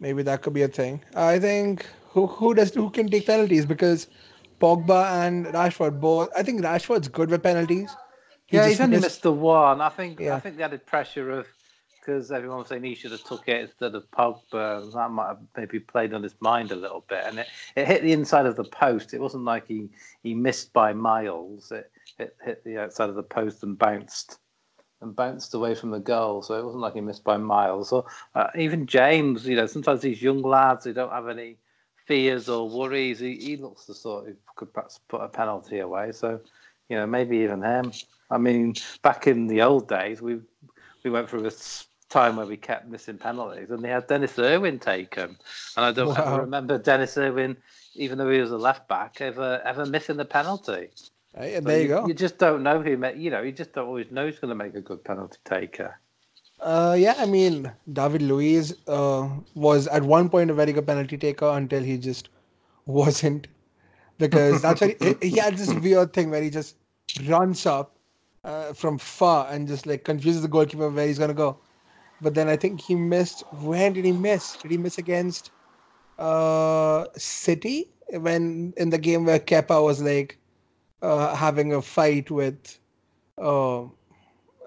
maybe 0.00 0.22
that 0.22 0.42
could 0.42 0.52
be 0.52 0.62
a 0.62 0.68
thing. 0.68 1.02
I 1.14 1.38
think 1.38 1.86
who 2.10 2.26
who 2.26 2.54
does 2.54 2.74
who 2.74 2.90
can 2.90 3.08
take 3.08 3.26
penalties 3.26 3.66
because 3.66 4.06
Pogba 4.60 5.26
and 5.26 5.46
Rashford 5.46 6.00
both. 6.00 6.28
I 6.36 6.42
think 6.42 6.62
Rashford's 6.62 7.08
good 7.08 7.30
with 7.30 7.42
penalties. 7.42 7.94
He 8.52 8.58
yeah, 8.58 8.68
he's 8.68 8.80
only 8.82 8.96
missed, 8.96 9.06
missed 9.06 9.22
the 9.22 9.32
one. 9.32 9.80
I 9.80 9.88
think. 9.88 10.20
Yeah. 10.20 10.36
I 10.36 10.40
think 10.40 10.58
the 10.58 10.62
added 10.62 10.84
pressure 10.84 11.30
of 11.30 11.46
because 11.98 12.30
everyone 12.30 12.58
was 12.58 12.68
saying 12.68 12.82
he 12.82 12.94
should 12.94 13.12
have 13.12 13.24
took 13.24 13.48
it 13.48 13.62
instead 13.62 13.94
of 13.94 14.10
Pogba. 14.10 14.92
That 14.92 15.10
might 15.10 15.28
have 15.28 15.38
maybe 15.56 15.80
played 15.80 16.12
on 16.12 16.22
his 16.22 16.34
mind 16.40 16.70
a 16.70 16.76
little 16.76 17.02
bit, 17.08 17.24
and 17.24 17.38
it, 17.38 17.46
it 17.76 17.86
hit 17.86 18.02
the 18.02 18.12
inside 18.12 18.44
of 18.44 18.56
the 18.56 18.64
post. 18.64 19.14
It 19.14 19.22
wasn't 19.22 19.44
like 19.44 19.66
he, 19.66 19.88
he 20.22 20.34
missed 20.34 20.74
by 20.74 20.92
miles. 20.92 21.72
It, 21.72 21.90
it 22.18 22.36
hit 22.44 22.62
the 22.62 22.76
outside 22.76 23.08
of 23.08 23.14
the 23.14 23.22
post 23.22 23.62
and 23.62 23.78
bounced 23.78 24.38
and 25.00 25.16
bounced 25.16 25.54
away 25.54 25.74
from 25.74 25.90
the 25.90 25.98
goal. 25.98 26.42
So 26.42 26.58
it 26.58 26.64
wasn't 26.64 26.82
like 26.82 26.92
he 26.92 27.00
missed 27.00 27.24
by 27.24 27.38
miles. 27.38 27.90
Or 27.90 28.04
uh, 28.34 28.48
even 28.54 28.86
James, 28.86 29.48
you 29.48 29.56
know, 29.56 29.66
sometimes 29.66 30.02
these 30.02 30.20
young 30.20 30.42
lads 30.42 30.84
who 30.84 30.92
don't 30.92 31.10
have 31.10 31.28
any 31.28 31.56
fears 32.04 32.50
or 32.50 32.68
worries. 32.68 33.18
He, 33.18 33.36
he 33.36 33.56
looks 33.56 33.86
the 33.86 33.94
sort 33.94 34.26
who 34.26 34.34
could 34.56 34.74
perhaps 34.74 35.00
put 35.08 35.22
a 35.22 35.28
penalty 35.28 35.78
away. 35.78 36.12
So, 36.12 36.40
you 36.90 36.96
know, 36.96 37.06
maybe 37.06 37.38
even 37.38 37.62
him. 37.62 37.92
I 38.32 38.38
mean, 38.38 38.74
back 39.02 39.26
in 39.26 39.46
the 39.46 39.60
old 39.62 39.88
days, 39.88 40.22
we 40.22 40.38
we 41.04 41.10
went 41.10 41.28
through 41.28 41.46
a 41.46 41.52
time 42.08 42.36
where 42.36 42.46
we 42.46 42.56
kept 42.56 42.88
missing 42.88 43.18
penalties, 43.18 43.70
and 43.70 43.84
they 43.84 43.90
had 43.90 44.06
Denis 44.06 44.38
Irwin 44.38 44.78
take 44.78 45.14
them. 45.14 45.36
And 45.76 45.84
I 45.84 45.92
don't 45.92 46.08
wow. 46.08 46.24
ever 46.26 46.40
remember 46.40 46.78
Denis 46.78 47.16
Irwin, 47.18 47.56
even 47.94 48.16
though 48.16 48.30
he 48.30 48.40
was 48.40 48.50
a 48.50 48.56
left 48.56 48.88
back, 48.88 49.20
ever 49.20 49.60
ever 49.64 49.84
missing 49.84 50.16
the 50.16 50.24
penalty. 50.24 50.88
Hey, 51.36 51.60
there 51.60 51.76
you, 51.76 51.82
you, 51.82 51.88
go. 51.88 52.06
You 52.06 52.14
just 52.14 52.38
don't 52.38 52.62
know 52.62 52.80
who. 52.80 52.90
You 52.90 53.30
know, 53.30 53.42
you 53.42 53.52
just 53.52 53.74
don't 53.74 53.86
always 53.86 54.10
know 54.10 54.26
who's 54.26 54.38
going 54.38 54.48
to 54.48 54.54
make 54.64 54.74
a 54.74 54.80
good 54.80 55.04
penalty 55.04 55.38
taker. 55.44 55.98
Uh, 56.60 56.96
yeah, 56.98 57.14
I 57.18 57.26
mean, 57.26 57.70
David 57.92 58.22
Luiz 58.22 58.74
uh, 58.86 59.28
was 59.54 59.88
at 59.88 60.02
one 60.04 60.30
point 60.30 60.50
a 60.50 60.54
very 60.54 60.72
good 60.72 60.86
penalty 60.86 61.18
taker 61.18 61.50
until 61.50 61.82
he 61.82 61.98
just 61.98 62.30
wasn't. 62.86 63.48
Because 64.18 64.62
that's 64.62 64.80
why 64.80 64.94
he, 65.00 65.30
he, 65.30 65.38
had 65.38 65.56
this 65.56 65.74
weird 65.74 66.12
thing 66.12 66.30
where 66.30 66.42
he 66.42 66.50
just 66.50 66.76
runs 67.26 67.66
up 67.66 67.96
uh, 68.44 68.72
from 68.72 68.98
far 68.98 69.48
and 69.50 69.68
just 69.68 69.86
like 69.86 70.04
confuses 70.04 70.42
the 70.42 70.48
goalkeeper 70.48 70.88
where 70.90 71.06
he's 71.06 71.18
going 71.18 71.28
to 71.28 71.34
go. 71.34 71.58
But 72.20 72.34
then 72.34 72.48
I 72.48 72.56
think 72.56 72.80
he 72.80 72.94
missed. 72.94 73.42
When 73.60 73.92
did 73.92 74.04
he 74.04 74.12
miss? 74.12 74.56
Did 74.56 74.70
he 74.70 74.76
miss 74.76 74.98
against 74.98 75.50
uh, 76.18 77.06
City 77.16 77.90
when 78.10 78.72
in 78.76 78.90
the 78.90 78.98
game 78.98 79.24
where 79.24 79.38
Kepa 79.38 79.82
was 79.82 80.02
like 80.02 80.38
uh, 81.02 81.34
having 81.34 81.72
a 81.72 81.82
fight 81.82 82.30
with 82.30 82.78
uh, 83.38 83.84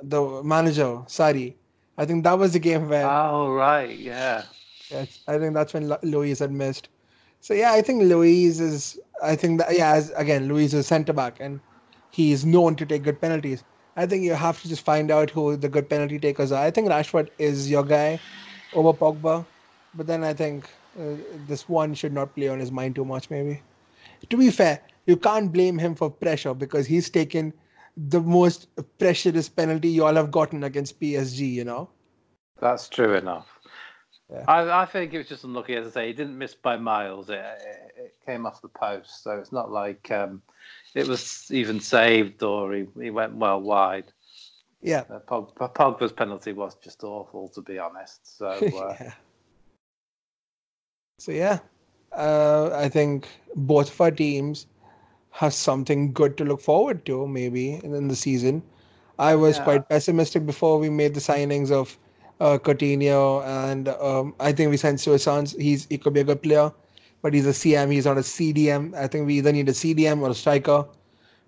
the 0.01 0.43
manager, 0.43 1.03
Sarri. 1.07 1.55
I 1.97 2.05
think 2.05 2.23
that 2.25 2.37
was 2.37 2.53
the 2.53 2.59
game 2.59 2.89
where. 2.89 3.07
Oh 3.07 3.51
right, 3.53 3.97
yeah. 3.97 4.43
Yes, 4.89 5.21
I 5.27 5.37
think 5.37 5.53
that's 5.53 5.73
when 5.73 5.95
Luiz 6.03 6.39
had 6.39 6.51
missed. 6.51 6.89
So 7.39 7.53
yeah, 7.53 7.71
I 7.71 7.81
think 7.81 8.03
Luiz 8.03 8.59
is. 8.59 8.99
I 9.23 9.35
think 9.35 9.59
that 9.59 9.77
yeah, 9.77 9.93
as, 9.93 10.11
again, 10.11 10.47
Luiz 10.47 10.73
is 10.73 10.87
centre 10.87 11.13
back 11.13 11.37
and 11.39 11.59
he 12.15 12.31
is 12.31 12.45
known 12.45 12.75
to 12.77 12.85
take 12.85 13.03
good 13.03 13.19
penalties. 13.19 13.63
I 13.97 14.05
think 14.05 14.23
you 14.23 14.33
have 14.33 14.61
to 14.61 14.69
just 14.69 14.83
find 14.85 15.11
out 15.11 15.29
who 15.29 15.57
the 15.57 15.67
good 15.67 15.89
penalty 15.89 16.17
takers 16.17 16.51
are. 16.53 16.63
I 16.63 16.71
think 16.71 16.87
Rashford 16.87 17.29
is 17.37 17.69
your 17.69 17.83
guy 17.83 18.19
over 18.73 18.93
Pogba, 18.93 19.45
but 19.95 20.07
then 20.07 20.23
I 20.23 20.33
think 20.33 20.69
uh, 20.97 21.15
this 21.47 21.67
one 21.67 21.93
should 21.93 22.13
not 22.13 22.33
play 22.33 22.47
on 22.47 22.59
his 22.59 22.71
mind 22.71 22.95
too 22.95 23.03
much. 23.03 23.29
Maybe. 23.29 23.61
To 24.29 24.37
be 24.37 24.49
fair, 24.49 24.79
you 25.07 25.17
can't 25.17 25.51
blame 25.51 25.77
him 25.77 25.93
for 25.93 26.09
pressure 26.09 26.53
because 26.53 26.87
he's 26.87 27.09
taken 27.09 27.51
the 27.97 28.21
most 28.21 28.67
pressurous 28.97 29.49
penalty 29.49 29.89
you 29.89 30.05
all 30.05 30.15
have 30.15 30.31
gotten 30.31 30.63
against 30.63 31.01
PSG. 31.01 31.51
You 31.51 31.65
know. 31.65 31.89
That's 32.61 32.87
true 32.87 33.13
enough. 33.15 33.47
Yeah. 34.31 34.45
I, 34.47 34.83
I 34.83 34.85
think 34.85 35.13
it 35.13 35.17
was 35.17 35.27
just 35.27 35.43
unlucky, 35.43 35.75
as 35.75 35.87
I 35.87 35.89
say. 35.91 36.07
He 36.07 36.13
didn't 36.13 36.37
miss 36.37 36.55
by 36.55 36.77
miles. 36.77 37.29
It, 37.29 37.35
it, 37.35 37.91
it 37.97 38.13
came 38.25 38.45
off 38.45 38.61
the 38.61 38.69
post, 38.69 39.21
so 39.23 39.31
it's 39.37 39.51
not 39.51 39.69
like 39.69 40.09
um, 40.11 40.41
it 40.95 41.07
was 41.07 41.47
even 41.51 41.79
saved 41.79 42.41
or 42.41 42.73
he, 42.73 42.85
he 42.99 43.11
went 43.11 43.35
well 43.35 43.61
wide. 43.61 44.05
Yeah. 44.81 45.03
Uh, 45.09 45.19
Pog, 45.19 45.53
Pogba's 45.55 46.13
penalty 46.13 46.53
was 46.53 46.75
just 46.75 47.03
awful, 47.03 47.49
to 47.49 47.61
be 47.61 47.77
honest. 47.77 48.37
So. 48.37 48.47
Uh, 48.75 48.95
yeah. 48.99 49.13
So 51.17 51.31
yeah, 51.31 51.59
uh, 52.11 52.71
I 52.73 52.89
think 52.89 53.27
both 53.55 53.89
of 53.89 54.01
our 54.01 54.11
teams 54.11 54.67
have 55.31 55.53
something 55.53 56.11
good 56.11 56.37
to 56.37 56.43
look 56.43 56.59
forward 56.59 57.05
to, 57.05 57.25
maybe 57.25 57.79
in 57.83 58.09
the 58.09 58.15
season. 58.15 58.61
I 59.17 59.35
was 59.35 59.57
yeah. 59.57 59.63
quite 59.63 59.89
pessimistic 59.89 60.45
before 60.45 60.77
we 60.77 60.89
made 60.89 61.13
the 61.13 61.21
signings 61.21 61.71
of 61.71 61.97
uh, 62.41 62.57
Coutinho, 62.57 63.45
and 63.45 63.87
um, 63.87 64.35
I 64.41 64.51
think 64.51 64.71
we 64.71 64.77
signed 64.77 64.99
Suarez. 64.99 65.55
He's 65.57 65.85
he 65.85 65.97
could 65.97 66.13
be 66.13 66.19
a 66.19 66.25
good 66.25 66.43
player, 66.43 66.69
but 67.25 67.33
he's 67.33 67.47
a 67.47 67.57
CM. 67.57 67.91
He's 67.91 68.05
not 68.05 68.19
a 68.19 68.21
CDM. 68.21 68.93
I 68.93 69.07
think 69.07 69.25
we 69.25 69.39
either 69.39 69.51
need 69.51 69.67
a 69.67 69.71
CDM 69.71 70.21
or 70.21 70.29
a 70.29 70.35
striker. 70.35 70.85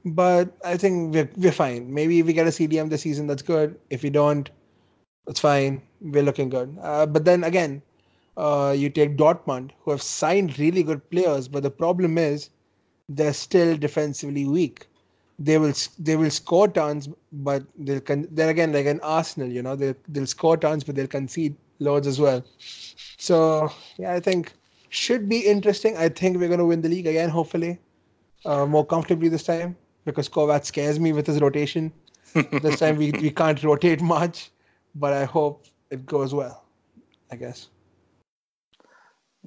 But 0.06 0.58
I 0.66 0.76
think 0.76 1.14
we're 1.14 1.30
we're 1.38 1.52
fine. 1.52 1.94
Maybe 1.94 2.18
if 2.20 2.26
we 2.26 2.34
get 2.34 2.48
a 2.48 2.56
CDM 2.56 2.90
this 2.90 3.04
season, 3.04 3.28
that's 3.28 3.44
good. 3.44 3.80
If 3.92 4.02
we 4.02 4.10
don't, 4.10 4.50
it's 5.28 5.40
fine. 5.40 5.84
We're 6.02 6.24
looking 6.24 6.50
good. 6.50 6.76
Uh, 6.82 7.06
but 7.06 7.26
then 7.26 7.44
again, 7.44 7.84
uh, 8.38 8.74
you 8.76 8.90
take 8.90 9.18
Dortmund, 9.18 9.70
who 9.82 9.92
have 9.92 10.02
signed 10.02 10.58
really 10.58 10.82
good 10.82 11.08
players, 11.12 11.48
but 11.48 11.62
the 11.62 11.70
problem 11.70 12.18
is 12.18 12.50
they're 13.08 13.40
still 13.46 13.78
defensively 13.78 14.46
weak 14.48 14.88
they 15.40 15.60
will 15.60 15.74
they 16.00 16.16
will 16.16 16.32
score 16.32 16.68
tons, 16.68 17.10
but 17.32 17.64
they'll 17.78 18.02
con- 18.02 18.28
they're 18.32 18.50
again 18.50 18.74
like 18.74 18.88
an 18.88 19.00
Arsenal, 19.02 19.48
you 19.48 19.62
know, 19.62 19.76
they 19.76 19.94
they'll 20.08 20.26
score 20.26 20.58
tons, 20.58 20.84
but 20.84 20.96
they'll 20.96 21.16
concede 21.20 21.56
loads 21.80 22.08
as 22.08 22.20
well. 22.20 22.44
So 23.18 23.72
yeah, 23.98 24.14
I 24.14 24.20
think 24.20 24.54
should 24.90 25.28
be 25.30 25.40
interesting. 25.40 25.98
I 25.98 26.10
think 26.10 26.38
we're 26.38 26.48
going 26.48 26.60
to 26.60 26.66
win 26.66 26.82
the 26.82 26.90
league 26.90 27.08
again, 27.08 27.30
hopefully, 27.30 27.80
uh, 28.46 28.66
more 28.66 28.86
comfortably 28.86 29.30
this 29.30 29.44
time 29.44 29.76
because 30.06 30.30
Kovac 30.30 30.66
scares 30.66 31.00
me 31.00 31.14
with 31.14 31.28
his 31.28 31.40
rotation. 31.42 31.92
this 32.62 32.80
time 32.80 32.98
we 32.98 33.12
we 33.12 33.32
can't 33.32 33.62
rotate 33.64 34.02
much, 34.02 34.52
but 34.96 35.14
I 35.14 35.26
hope 35.26 35.66
it 35.90 36.06
goes 36.06 36.34
well. 36.34 36.64
I 37.32 37.36
guess. 37.36 37.68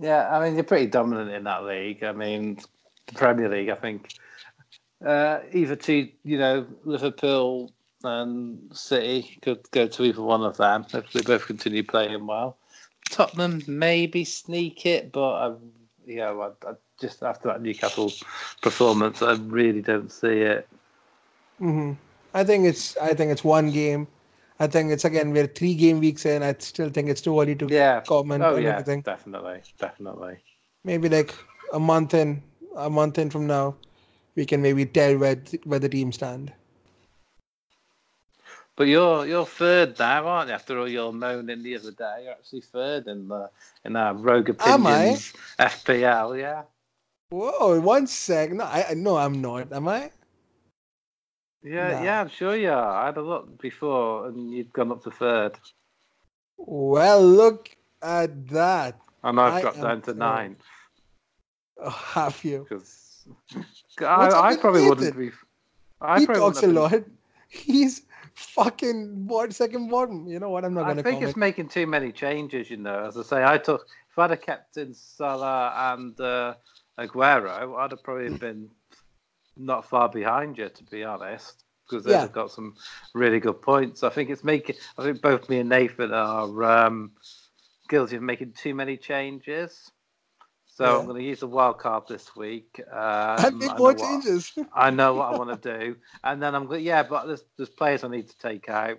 Yeah, 0.00 0.28
I 0.30 0.42
mean 0.42 0.54
you're 0.54 0.64
pretty 0.64 0.86
dominant 0.86 1.30
in 1.30 1.44
that 1.44 1.64
league. 1.64 2.02
I 2.04 2.12
mean, 2.12 2.58
the 3.06 3.14
Premier 3.14 3.48
League. 3.48 3.68
I 3.68 3.74
think 3.74 4.14
uh, 5.04 5.40
either 5.52 5.76
to 5.76 6.08
you 6.24 6.38
know 6.38 6.66
Liverpool 6.84 7.72
and 8.04 8.58
City 8.72 9.38
could 9.42 9.70
go 9.72 9.86
to 9.86 10.04
either 10.04 10.22
one 10.22 10.42
of 10.42 10.56
them 10.56 10.86
if 10.92 11.12
they 11.12 11.20
both 11.22 11.46
continue 11.46 11.82
playing 11.82 12.26
well. 12.26 12.56
Tottenham 13.10 13.62
maybe 13.66 14.24
sneak 14.24 14.86
it, 14.86 15.12
but 15.12 15.32
I, 15.32 15.54
you 16.06 16.16
know, 16.16 16.40
I, 16.40 16.68
I 16.68 16.74
just 17.00 17.22
after 17.22 17.48
that 17.48 17.62
Newcastle 17.62 18.12
performance, 18.62 19.22
I 19.22 19.34
really 19.34 19.82
don't 19.82 20.10
see 20.10 20.40
it. 20.40 20.68
Mm-hmm. 21.60 21.92
I 22.34 22.44
think 22.44 22.66
it's 22.66 22.96
I 22.98 23.14
think 23.14 23.32
it's 23.32 23.44
one 23.44 23.70
game. 23.70 24.06
I 24.60 24.66
think 24.66 24.92
it's 24.92 25.04
again 25.04 25.32
we're 25.32 25.46
three 25.46 25.74
game 25.74 26.00
weeks 26.00 26.24
in. 26.26 26.42
I 26.42 26.54
still 26.58 26.90
think 26.90 27.08
it's 27.08 27.20
too 27.20 27.40
early 27.40 27.56
to 27.56 27.66
yeah. 27.68 28.00
comment 28.02 28.42
oh, 28.44 28.56
yeah, 28.56 28.76
anything. 28.76 29.02
Definitely, 29.02 29.62
definitely. 29.78 30.38
Maybe 30.84 31.08
like 31.08 31.34
a 31.72 31.80
month 31.80 32.14
in, 32.14 32.42
a 32.76 32.88
month 32.88 33.18
in 33.18 33.30
from 33.30 33.46
now, 33.46 33.74
we 34.36 34.46
can 34.46 34.62
maybe 34.62 34.86
tell 34.86 35.18
where 35.18 35.36
where 35.64 35.78
the 35.78 35.88
team 35.88 36.12
stand. 36.12 36.52
But 38.80 38.88
you're 38.88 39.26
you're 39.26 39.44
third 39.44 39.98
now, 39.98 40.26
aren't 40.26 40.48
you? 40.48 40.54
After 40.54 40.78
all 40.78 40.88
your 40.88 41.12
moaning 41.12 41.62
the 41.62 41.76
other 41.76 41.90
day, 41.90 42.22
you're 42.22 42.32
actually 42.32 42.62
third 42.62 43.08
in 43.08 43.28
the 43.28 43.50
in 43.84 43.94
our 43.94 44.14
Rogue 44.14 44.48
Opinions 44.48 45.34
FPL, 45.58 46.40
yeah. 46.40 46.62
Whoa, 47.28 47.78
one 47.78 48.06
sec. 48.06 48.52
No, 48.52 48.64
I 48.64 48.94
no, 48.96 49.18
I'm 49.18 49.42
not. 49.42 49.70
Am 49.70 49.86
I? 49.86 50.10
Yeah, 51.62 51.98
no. 51.98 52.04
yeah, 52.04 52.20
I'm 52.22 52.30
sure 52.30 52.56
you 52.56 52.70
are. 52.70 53.02
I 53.02 53.04
had 53.04 53.18
a 53.18 53.20
look 53.20 53.60
before, 53.60 54.28
and 54.28 54.50
you'd 54.50 54.72
gone 54.72 54.92
up 54.92 55.04
to 55.04 55.10
third. 55.10 55.58
Well, 56.56 57.22
look 57.22 57.68
at 58.00 58.48
that. 58.48 58.98
And 59.22 59.38
I've 59.38 59.52
I 59.52 59.60
dropped 59.60 59.82
down 59.82 60.00
to 60.00 60.14
ninth. 60.14 60.62
Oh, 61.76 61.90
have 61.90 62.42
you? 62.42 62.66
Because 62.66 63.26
I, 64.00 64.30
I 64.32 64.56
probably 64.56 64.88
wouldn't 64.88 65.18
be. 65.18 65.32
I 66.00 66.20
he 66.20 66.26
talks 66.26 66.62
a 66.62 66.66
lot. 66.66 66.94
He's 67.50 68.02
fucking 68.34 69.26
board 69.26 69.54
second 69.54 69.90
bottom. 69.90 70.26
You 70.26 70.38
know 70.38 70.50
what? 70.50 70.64
I'm 70.64 70.74
not 70.74 70.84
going 70.84 70.96
to. 70.96 71.00
I 71.00 71.04
think 71.04 71.16
comment. 71.16 71.28
it's 71.28 71.36
making 71.36 71.68
too 71.68 71.86
many 71.86 72.12
changes. 72.12 72.70
You 72.70 72.76
know, 72.76 73.04
as 73.06 73.16
I 73.16 73.22
say, 73.22 73.44
I 73.44 73.58
took 73.58 73.86
if 74.10 74.18
I'd 74.18 74.30
have 74.30 74.42
kept 74.42 74.76
in 74.76 74.94
Salah 74.94 75.94
and 75.94 76.18
uh, 76.20 76.54
Aguero, 76.98 77.78
I'd 77.78 77.90
have 77.90 78.02
probably 78.02 78.30
been 78.38 78.68
not 79.56 79.88
far 79.88 80.08
behind 80.08 80.58
you, 80.58 80.68
to 80.68 80.84
be 80.84 81.04
honest, 81.04 81.64
because 81.88 82.04
they've 82.04 82.12
yeah. 82.12 82.28
got 82.28 82.50
some 82.50 82.74
really 83.14 83.40
good 83.40 83.60
points. 83.62 84.02
I 84.02 84.10
think 84.10 84.30
it's 84.30 84.44
making. 84.44 84.76
I 84.98 85.04
think 85.04 85.22
both 85.22 85.48
me 85.48 85.60
and 85.60 85.68
Nathan 85.68 86.12
are 86.12 86.64
um, 86.64 87.12
guilty 87.88 88.16
of 88.16 88.22
making 88.22 88.52
too 88.52 88.74
many 88.74 88.96
changes. 88.96 89.90
So 90.80 90.86
yeah. 90.86 90.98
I'm 90.98 91.04
going 91.04 91.20
to 91.20 91.28
use 91.28 91.40
the 91.40 91.46
wild 91.46 91.76
card 91.76 92.04
this 92.08 92.34
week. 92.34 92.80
Um, 92.90 92.96
I 92.96 93.50
make 93.50 93.76
more 93.76 93.92
changes. 93.92 94.50
I 94.74 94.88
know 94.88 95.12
what 95.12 95.34
I 95.34 95.36
want 95.36 95.62
to 95.62 95.78
do, 95.78 95.96
and 96.24 96.42
then 96.42 96.54
I'm 96.54 96.64
going. 96.64 96.82
Yeah, 96.82 97.02
but 97.02 97.26
there's 97.26 97.44
there's 97.58 97.68
players 97.68 98.02
I 98.02 98.08
need 98.08 98.30
to 98.30 98.38
take 98.38 98.70
out, 98.70 98.98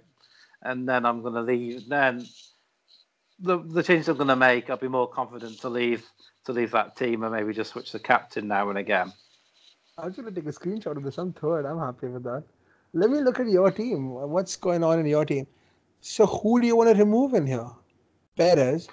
and 0.62 0.88
then 0.88 1.08
I'm 1.08 1.24
going 1.24 1.34
to 1.34 1.42
leave. 1.42 1.90
Then 1.90 2.24
the 3.40 3.58
the 3.64 3.82
changes 3.82 4.10
I'm 4.10 4.18
going 4.18 4.28
to 4.28 4.36
make, 4.36 4.70
I'll 4.70 4.78
be 4.78 4.90
more 4.90 5.08
confident 5.10 5.60
to 5.62 5.70
leave 5.70 6.06
to 6.46 6.54
leave 6.54 6.70
that 6.70 6.96
team 6.98 7.24
and 7.24 7.34
maybe 7.34 7.52
just 7.52 7.72
switch 7.72 7.92
the 7.92 8.00
captain 8.00 8.48
now 8.48 8.70
and 8.70 8.78
again. 8.78 9.12
I 9.98 10.06
was 10.06 10.16
going 10.16 10.32
to 10.32 10.40
take 10.40 10.48
a 10.48 10.54
screenshot 10.54 10.98
of 10.98 11.02
this. 11.02 11.18
I'm 11.18 11.34
third. 11.34 11.66
I'm 11.66 11.80
happy 11.80 12.10
with 12.10 12.22
that. 12.26 12.44
Let 12.94 13.10
me 13.10 13.22
look 13.22 13.40
at 13.40 13.48
your 13.48 13.72
team. 13.72 14.12
What's 14.12 14.56
going 14.56 14.84
on 14.84 15.00
in 15.00 15.08
your 15.08 15.26
team? 15.26 15.48
So 16.02 16.28
who 16.28 16.62
do 16.62 16.68
you 16.68 16.76
want 16.76 16.92
to 16.92 17.04
remove 17.04 17.34
in 17.34 17.48
here? 17.48 17.72
Perez. 18.38 18.88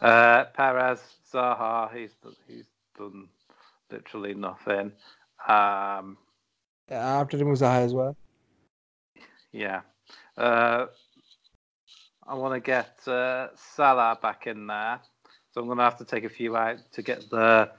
Uh, 0.00 0.44
Perez, 0.56 1.00
Zaha, 1.32 1.94
he's 1.94 2.10
he's 2.46 2.66
done 2.98 3.28
literally 3.90 4.34
nothing. 4.34 4.92
Um, 5.46 6.18
yeah, 6.90 7.00
after 7.00 7.18
have 7.18 7.28
to 7.28 7.36
remove 7.38 7.58
Zaha 7.58 7.84
as 7.84 7.94
well. 7.94 8.16
Yeah. 9.52 9.82
Uh, 10.36 10.86
I 12.26 12.34
want 12.34 12.54
to 12.54 12.60
get 12.60 13.06
uh, 13.06 13.48
Salah 13.54 14.18
back 14.20 14.46
in 14.46 14.66
there, 14.66 15.00
so 15.52 15.60
I'm 15.60 15.66
going 15.66 15.78
to 15.78 15.84
have 15.84 15.98
to 15.98 16.04
take 16.04 16.24
a 16.24 16.28
few 16.28 16.56
out 16.56 16.78
to 16.92 17.02
get 17.02 17.30
the 17.30 17.70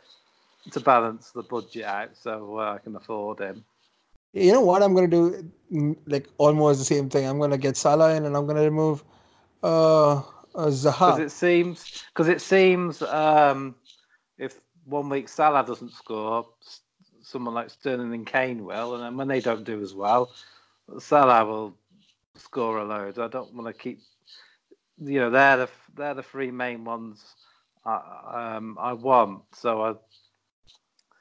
to 0.71 0.79
balance 0.79 1.31
the 1.31 1.43
budget 1.43 1.83
out, 1.83 2.09
so 2.15 2.57
uh, 2.57 2.73
I 2.75 2.77
can 2.79 2.95
afford 2.95 3.39
him. 3.39 3.63
You 4.33 4.53
know 4.53 4.61
what? 4.61 4.81
I'm 4.81 4.93
going 4.93 5.09
to 5.09 5.43
do 5.71 5.95
like 6.07 6.27
almost 6.37 6.79
the 6.79 6.85
same 6.85 7.09
thing. 7.09 7.27
I'm 7.27 7.37
going 7.37 7.51
to 7.51 7.57
get 7.57 7.77
Salah 7.77 8.15
in, 8.15 8.25
and 8.25 8.35
I'm 8.35 8.45
going 8.45 8.57
to 8.57 8.63
remove 8.63 9.03
uh. 9.61 10.21
Because 10.55 11.19
it 11.19 11.31
seems, 11.31 12.03
because 12.13 12.29
it 12.29 12.41
seems, 12.41 13.01
um, 13.01 13.75
if 14.37 14.59
one 14.85 15.09
week 15.09 15.27
Salah 15.27 15.65
doesn't 15.65 15.91
score, 15.91 16.47
someone 17.21 17.53
like 17.53 17.69
Sterling 17.69 18.13
and 18.13 18.25
Kane 18.25 18.63
will, 18.63 18.95
and 18.95 19.03
then 19.03 19.17
when 19.17 19.27
they 19.27 19.41
don't 19.41 19.63
do 19.65 19.81
as 19.81 19.93
well, 19.93 20.31
Salah 20.99 21.45
will 21.45 21.77
score 22.35 22.77
a 22.77 22.85
load. 22.85 23.19
I 23.19 23.27
don't 23.27 23.53
want 23.53 23.67
to 23.67 23.73
keep, 23.73 23.99
you 25.01 25.19
know, 25.19 25.29
they're 25.29 25.57
the 25.57 25.69
they're 25.95 26.13
the 26.13 26.23
three 26.23 26.51
main 26.51 26.83
ones 26.83 27.23
I, 27.85 28.55
um, 28.55 28.77
I 28.79 28.93
want. 28.93 29.43
So 29.53 29.81
I 29.83 29.93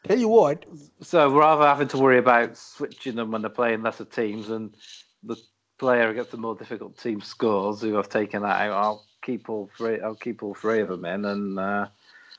tell 0.06 0.18
you 0.18 0.28
what. 0.28 0.64
So 1.00 1.30
rather 1.30 1.66
having 1.66 1.88
to 1.88 1.98
worry 1.98 2.18
about 2.18 2.56
switching 2.56 3.16
them 3.16 3.30
when 3.30 3.42
they're 3.42 3.50
playing 3.50 3.82
lesser 3.82 4.04
teams 4.04 4.50
and 4.50 4.74
the 5.22 5.36
player 5.78 6.08
against 6.10 6.30
the 6.30 6.36
more 6.36 6.54
difficult 6.54 6.98
team 6.98 7.20
scores 7.20 7.80
who 7.80 7.98
I've 7.98 8.08
taken 8.08 8.42
that 8.42 8.60
out, 8.68 8.72
I'll 8.72 9.06
keep 9.24 9.48
all 9.50 9.70
three. 9.76 10.00
I'll 10.00 10.14
keep 10.14 10.42
all 10.42 10.54
three 10.54 10.80
of 10.80 10.88
them 10.88 11.04
in, 11.04 11.24
and 11.24 11.58
uh, 11.58 11.88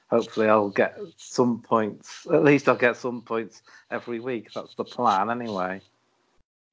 hopefully 0.10 0.50
I'll 0.50 0.70
get 0.70 0.98
some 1.18 1.62
points. 1.62 2.28
At 2.32 2.44
least 2.44 2.70
I'll 2.70 2.76
get 2.76 2.98
some 2.98 3.22
points 3.22 3.64
every 3.92 4.20
week. 4.20 4.54
That's 4.54 4.76
the 4.76 4.86
plan, 4.86 5.30
anyway. 5.30 5.82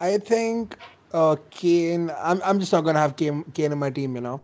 I 0.00 0.18
think 0.18 0.76
uh, 1.12 1.36
Kane. 1.50 2.10
I'm 2.18 2.40
I'm 2.44 2.60
just 2.60 2.72
not 2.72 2.82
gonna 2.84 2.98
have 3.00 3.16
Kane, 3.16 3.44
Kane 3.54 3.72
in 3.72 3.78
my 3.78 3.90
team. 3.90 4.14
You 4.16 4.22
know, 4.22 4.40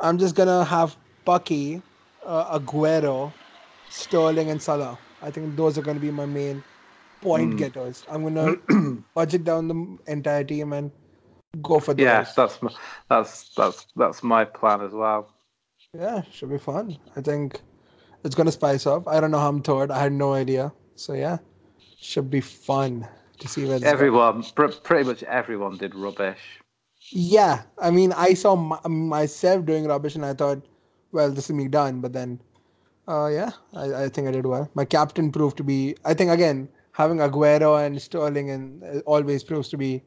I'm 0.00 0.18
just 0.18 0.34
gonna 0.34 0.64
have 0.64 0.96
Pukki, 1.26 1.82
uh, 2.24 2.58
Aguero, 2.58 3.32
Sterling, 3.88 4.50
and 4.50 4.60
Salah. 4.62 4.98
I 5.22 5.30
think 5.30 5.56
those 5.56 5.78
are 5.78 5.82
gonna 5.82 6.00
be 6.00 6.10
my 6.10 6.26
main 6.26 6.62
point 7.20 7.56
Mm. 7.56 7.56
getters. 7.56 8.04
I'm 8.08 8.22
gonna 8.22 8.56
budget 9.14 9.44
down 9.44 9.68
the 9.68 10.12
entire 10.12 10.44
team 10.44 10.72
and 10.72 10.90
go 11.62 11.80
for 11.80 11.94
those. 11.94 12.04
Yes, 12.04 12.34
that's 12.34 12.62
my, 12.62 12.70
that's 13.08 13.54
that's 13.54 13.86
that's 13.96 14.22
my 14.22 14.44
plan 14.44 14.80
as 14.80 14.92
well. 14.92 15.32
Yeah, 15.94 16.22
should 16.30 16.50
be 16.50 16.58
fun. 16.58 16.98
I 17.16 17.20
think 17.20 17.60
it's 18.24 18.34
gonna 18.34 18.52
spice 18.52 18.86
up. 18.86 19.08
I 19.08 19.20
don't 19.20 19.30
know 19.30 19.38
how 19.38 19.48
I'm 19.48 19.62
third. 19.62 19.90
I 19.90 20.00
had 20.00 20.12
no 20.12 20.34
idea. 20.34 20.72
So 20.94 21.12
yeah, 21.14 21.38
should 21.98 22.30
be 22.30 22.40
fun 22.40 23.06
to 23.38 23.48
see 23.48 23.66
where. 23.66 23.78
Everyone, 23.82 24.42
pr- 24.42 24.66
pretty 24.82 25.04
much 25.08 25.22
everyone 25.24 25.76
did 25.76 25.94
rubbish. 25.94 26.60
Yeah, 27.10 27.62
I 27.78 27.90
mean, 27.90 28.12
I 28.12 28.34
saw 28.34 28.54
m- 28.56 29.08
myself 29.08 29.64
doing 29.64 29.86
rubbish, 29.86 30.16
and 30.16 30.24
I 30.24 30.34
thought, 30.34 30.66
well, 31.12 31.30
this 31.30 31.44
is 31.50 31.54
me 31.56 31.68
done. 31.68 32.00
But 32.00 32.12
then, 32.12 32.40
uh, 33.08 33.26
yeah, 33.28 33.50
I, 33.74 34.04
I 34.04 34.08
think 34.08 34.28
I 34.28 34.32
did 34.32 34.46
well. 34.46 34.68
My 34.74 34.84
captain 34.84 35.30
proved 35.30 35.56
to 35.58 35.64
be. 35.64 35.96
I 36.04 36.14
think 36.14 36.30
again, 36.30 36.68
having 36.92 37.18
Aguero 37.18 37.84
and 37.84 38.00
Sterling 38.00 38.50
and 38.50 38.82
uh, 38.82 38.98
always 39.06 39.44
proves 39.44 39.68
to 39.70 39.76
be, 39.76 40.02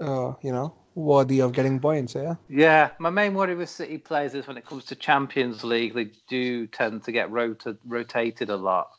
uh, 0.00 0.32
you 0.42 0.52
know, 0.52 0.74
worthy 0.94 1.40
of 1.40 1.52
getting 1.52 1.80
points. 1.80 2.14
Yeah. 2.14 2.34
Yeah, 2.48 2.90
my 2.98 3.10
main 3.10 3.34
worry 3.34 3.54
with 3.54 3.70
City 3.70 3.98
players 3.98 4.34
is 4.34 4.46
when 4.46 4.56
it 4.56 4.66
comes 4.66 4.84
to 4.86 4.94
Champions 4.94 5.64
League, 5.64 5.94
they 5.94 6.10
do 6.28 6.66
tend 6.66 7.04
to 7.04 7.12
get 7.12 7.30
rota- 7.30 7.78
rotated 7.84 8.50
a 8.50 8.56
lot. 8.56 8.90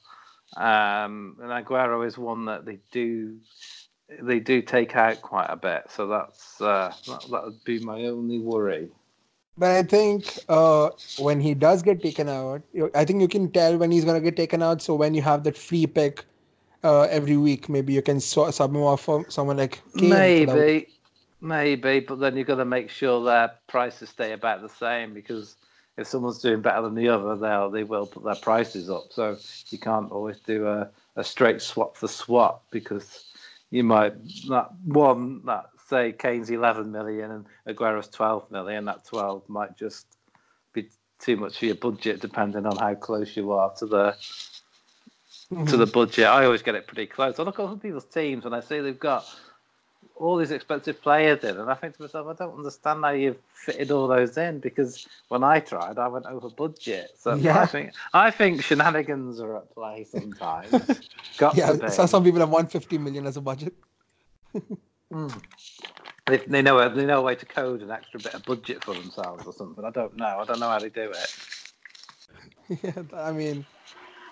Um, 0.58 1.38
and 1.42 1.50
Aguero 1.50 2.06
is 2.06 2.18
one 2.18 2.46
that 2.46 2.66
they 2.66 2.80
do 2.92 3.40
they 4.22 4.40
do 4.40 4.62
take 4.62 4.96
out 4.96 5.22
quite 5.22 5.48
a 5.50 5.56
bit. 5.56 5.84
So 5.90 6.08
that's 6.08 6.62
uh, 6.62 6.94
that, 7.08 7.26
that 7.32 7.44
would 7.44 7.64
be 7.64 7.80
my 7.80 8.04
only 8.04 8.40
worry. 8.40 8.90
But 9.58 9.72
I 9.72 9.84
think 9.84 10.38
uh, 10.50 10.90
when 11.18 11.40
he 11.40 11.54
does 11.54 11.82
get 11.82 12.02
taken 12.02 12.28
out, 12.30 12.62
I 12.94 13.06
think 13.06 13.22
you 13.22 13.28
can 13.28 13.52
tell 13.52 13.78
when 13.78 13.90
he's 13.90 14.06
gonna 14.06 14.22
get 14.22 14.38
taken 14.38 14.62
out. 14.62 14.82
So 14.82 14.96
when 14.96 15.14
you 15.14 15.22
have 15.24 15.44
that 15.46 15.58
free 15.58 15.88
pick 15.88 16.24
uh, 16.84 17.04
every 17.04 17.38
week, 17.38 17.70
maybe 17.70 17.94
you 17.94 18.02
can 18.02 18.20
so- 18.20 18.52
sub 18.52 18.72
him 18.72 18.84
off 18.84 19.02
for 19.02 19.26
someone 19.30 19.58
like 19.58 19.82
Kane. 19.98 20.10
Maybe, 20.10 20.88
maybe, 21.42 22.00
but 22.00 22.20
then 22.20 22.38
you've 22.38 22.48
got 22.48 22.56
to 22.56 22.66
make 22.66 22.90
sure 22.90 23.24
their 23.24 23.52
prices 23.68 24.10
stay 24.10 24.34
about 24.34 24.62
the 24.62 24.70
same 24.70 25.14
because 25.14 25.56
if 25.98 26.08
someone's 26.08 26.40
doing 26.40 26.62
better 26.62 26.82
than 26.82 26.96
the 26.96 27.08
other, 27.08 27.36
they'll 27.36 27.70
they 27.70 27.84
will 27.84 28.06
put 28.06 28.24
their 28.24 28.36
prices 28.36 28.90
up. 28.90 29.06
So 29.12 29.38
you 29.70 29.78
can't 29.78 30.12
always 30.12 30.40
do 30.40 30.68
a, 30.68 30.90
a 31.16 31.24
straight 31.24 31.62
swap 31.62 31.96
for 31.96 32.08
swap 32.08 32.66
because 32.72 33.26
you 33.72 33.84
might 33.84 34.14
that 34.50 34.70
one 34.84 35.46
that 35.46 35.70
say 35.88 36.12
Kane's 36.12 36.50
eleven 36.50 36.92
million 36.92 37.32
and 37.32 37.46
Aguero's 37.68 38.10
twelve 38.10 38.50
million. 38.52 38.86
That 38.86 39.06
twelve 39.06 39.48
might 39.48 39.78
just 39.78 40.08
be 40.74 40.90
too 41.20 41.38
much 41.38 41.60
for 41.60 41.66
your 41.66 41.76
budget, 41.76 42.20
depending 42.20 42.66
on 42.66 42.76
how 42.76 42.96
close 42.96 43.38
you 43.38 43.52
are 43.54 43.74
to 43.76 43.86
the 43.86 44.16
To 45.52 45.78
the 45.78 45.86
budget. 45.86 46.26
I 46.26 46.46
always 46.46 46.64
get 46.64 46.74
it 46.74 46.88
pretty 46.88 47.06
close. 47.06 47.40
I 47.40 47.44
look 47.44 47.60
at 47.60 47.66
other 47.66 47.78
people's 47.78 48.06
teams 48.06 48.46
and 48.46 48.56
I 48.56 48.62
see 48.62 48.80
they've 48.80 49.00
got 49.00 49.26
all 50.16 50.38
these 50.38 50.52
expensive 50.52 51.02
players 51.02 51.44
in, 51.44 51.58
and 51.58 51.70
I 51.70 51.76
think 51.76 51.96
to 51.98 52.04
myself, 52.04 52.28
I 52.28 52.34
don't 52.34 52.58
understand 52.58 53.04
how 53.04 53.12
you've 53.12 53.38
fitted 53.54 53.92
all 53.92 54.08
those 54.08 54.38
in 54.38 54.60
because 54.60 55.08
when 55.28 55.44
I 55.44 55.60
tried, 55.60 55.98
I 55.98 56.08
went 56.08 56.26
over 56.26 56.50
budget. 56.50 57.12
So 57.18 57.36
Yeah. 57.36 57.62
I 57.62 57.66
think 57.66 57.92
I 58.14 58.32
think 58.32 58.64
shenanigans 58.64 59.40
are 59.40 59.58
at 59.58 59.74
play 59.74 60.06
sometimes. 60.10 60.72
got 61.38 61.56
yeah, 61.56 61.90
so 61.90 62.06
some 62.06 62.24
people 62.24 62.40
have 62.40 62.50
150 62.50 62.98
million 62.98 63.28
as 63.28 63.38
a 63.38 63.42
budget. 63.42 63.74
Mm. 65.14 65.44
They, 66.26 66.38
they 66.38 66.62
know 66.62 66.80
a, 66.80 66.90
they 66.90 67.06
know 67.06 67.20
a 67.20 67.22
way 67.22 67.36
to 67.36 67.46
code 67.46 67.82
an 67.82 67.92
extra 67.92 68.20
bit 68.20 68.34
of 68.34 68.44
budget 68.46 68.84
for 68.84 68.96
themselves 68.96 69.46
or 69.46 69.54
something. 69.54 69.86
I 69.86 69.92
don't 69.92 70.16
know. 70.18 70.40
I 70.40 70.46
don't 70.46 70.60
know 70.60 70.70
how 70.70 70.80
they 70.80 70.90
do 70.90 71.12
it. 71.12 71.36
yeah, 72.84 73.04
I 73.14 73.32
mean, 73.32 73.66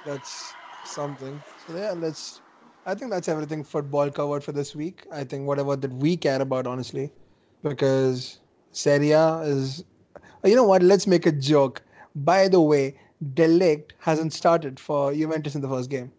that's 0.05 0.53
something. 0.84 1.41
So 1.65 1.75
yeah, 1.75 1.91
let's. 1.91 2.41
I 2.86 2.95
think 2.95 3.11
that's 3.11 3.29
everything 3.29 3.63
football 3.63 4.11
covered 4.11 4.43
for 4.43 4.51
this 4.51 4.75
week. 4.75 5.05
I 5.11 5.23
think 5.23 5.47
whatever 5.47 5.75
that 5.75 5.93
we 5.93 6.17
care 6.17 6.41
about, 6.41 6.67
honestly, 6.67 7.11
because 7.63 8.39
Serie 8.71 9.11
A 9.11 9.39
is. 9.41 9.84
You 10.43 10.55
know 10.55 10.65
what? 10.65 10.84
Let's 10.84 11.07
make 11.07 11.25
a 11.25 11.31
joke. 11.31 11.81
By 12.15 12.47
the 12.49 12.59
way, 12.59 12.99
De 13.34 13.47
Ligt 13.47 13.91
hasn't 13.99 14.34
started 14.34 14.79
for 14.79 15.13
Juventus 15.13 15.55
in 15.55 15.61
the 15.61 15.69
first 15.69 15.89
game. 15.89 16.11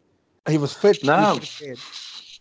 He 0.48 0.58
was 0.58 0.72
fit. 0.72 1.04
No. 1.04 1.38
played, 1.40 1.78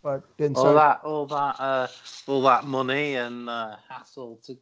but 0.01 0.38
didn't 0.38 0.57
all 0.57 0.63
start. 0.63 0.76
that 0.76 1.07
all 1.07 1.26
that 1.28 1.59
uh, 1.59 1.88
all 2.28 2.41
that 2.43 2.65
money 2.65 3.15
and 3.15 3.49
uh, 3.49 3.76
hassle 3.89 4.39
to 4.45 4.57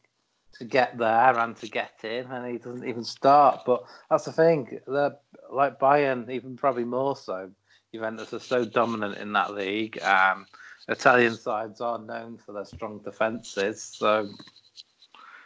to 0.62 0.68
get 0.68 0.96
there 1.00 1.40
and 1.40 1.56
to 1.56 1.68
get 1.68 1.94
in 2.04 2.28
and 2.28 2.52
he 2.52 2.60
doesn't 2.60 2.88
even 2.88 3.04
start 3.04 3.62
but 3.66 3.84
that's 4.12 4.26
the 4.26 4.32
thing 4.32 4.80
they're 4.86 5.16
like 5.50 5.80
Bayern 5.80 6.30
even 6.30 6.56
probably 6.56 6.84
more 6.84 7.16
so 7.16 7.50
Juventus 7.92 8.32
are 8.32 8.40
so 8.40 8.64
dominant 8.64 9.18
in 9.18 9.34
that 9.34 9.56
league 9.56 10.00
um, 10.04 10.46
Italian 10.88 11.36
sides 11.36 11.82
are 11.82 11.98
known 11.98 12.38
for 12.38 12.52
their 12.54 12.66
strong 12.66 13.00
defences 13.00 13.82
so 13.82 14.30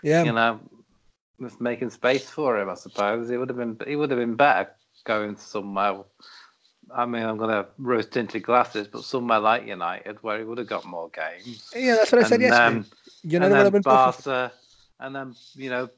Yeah, 0.03 0.23
you 0.23 0.33
know 0.33 0.59
just 1.41 1.61
making 1.61 1.91
space 1.91 2.29
for 2.29 2.59
him 2.59 2.69
I 2.69 2.75
suppose 2.75 3.29
he 3.29 3.37
would 3.37 3.47
have 3.47 3.57
been 3.57 3.77
he 3.87 3.95
would 3.95 4.11
have 4.11 4.19
been 4.19 4.35
better 4.35 4.69
going 5.05 5.37
somewhere 5.37 6.03
I 6.93 7.07
mean, 7.07 7.23
I'm 7.23 7.37
going 7.37 7.49
to 7.49 7.65
rose 7.79 8.05
tinted 8.05 8.43
glasses, 8.43 8.87
but 8.87 9.03
somewhere 9.03 9.39
like 9.39 9.65
United, 9.65 10.21
where 10.21 10.37
he 10.37 10.43
would 10.43 10.59
have 10.59 10.67
got 10.67 10.85
more 10.85 11.09
games. 11.09 11.67
yeah, 11.75 11.95
that's 11.95 12.11
what 12.11 12.21
I 12.21 12.25
said 12.25 12.33
and, 12.33 12.41
yesterday. 12.41 12.77
um, 12.77 12.85
United 13.23 13.43
and 13.43 13.43
would 13.43 13.57
then 13.57 13.65
have 13.65 13.73
been 13.73 13.83
perfect. 13.83 14.25
Barca, 14.25 14.51
and 14.99 15.15
then 15.15 15.35
you 15.53 15.69
know, 15.69 15.89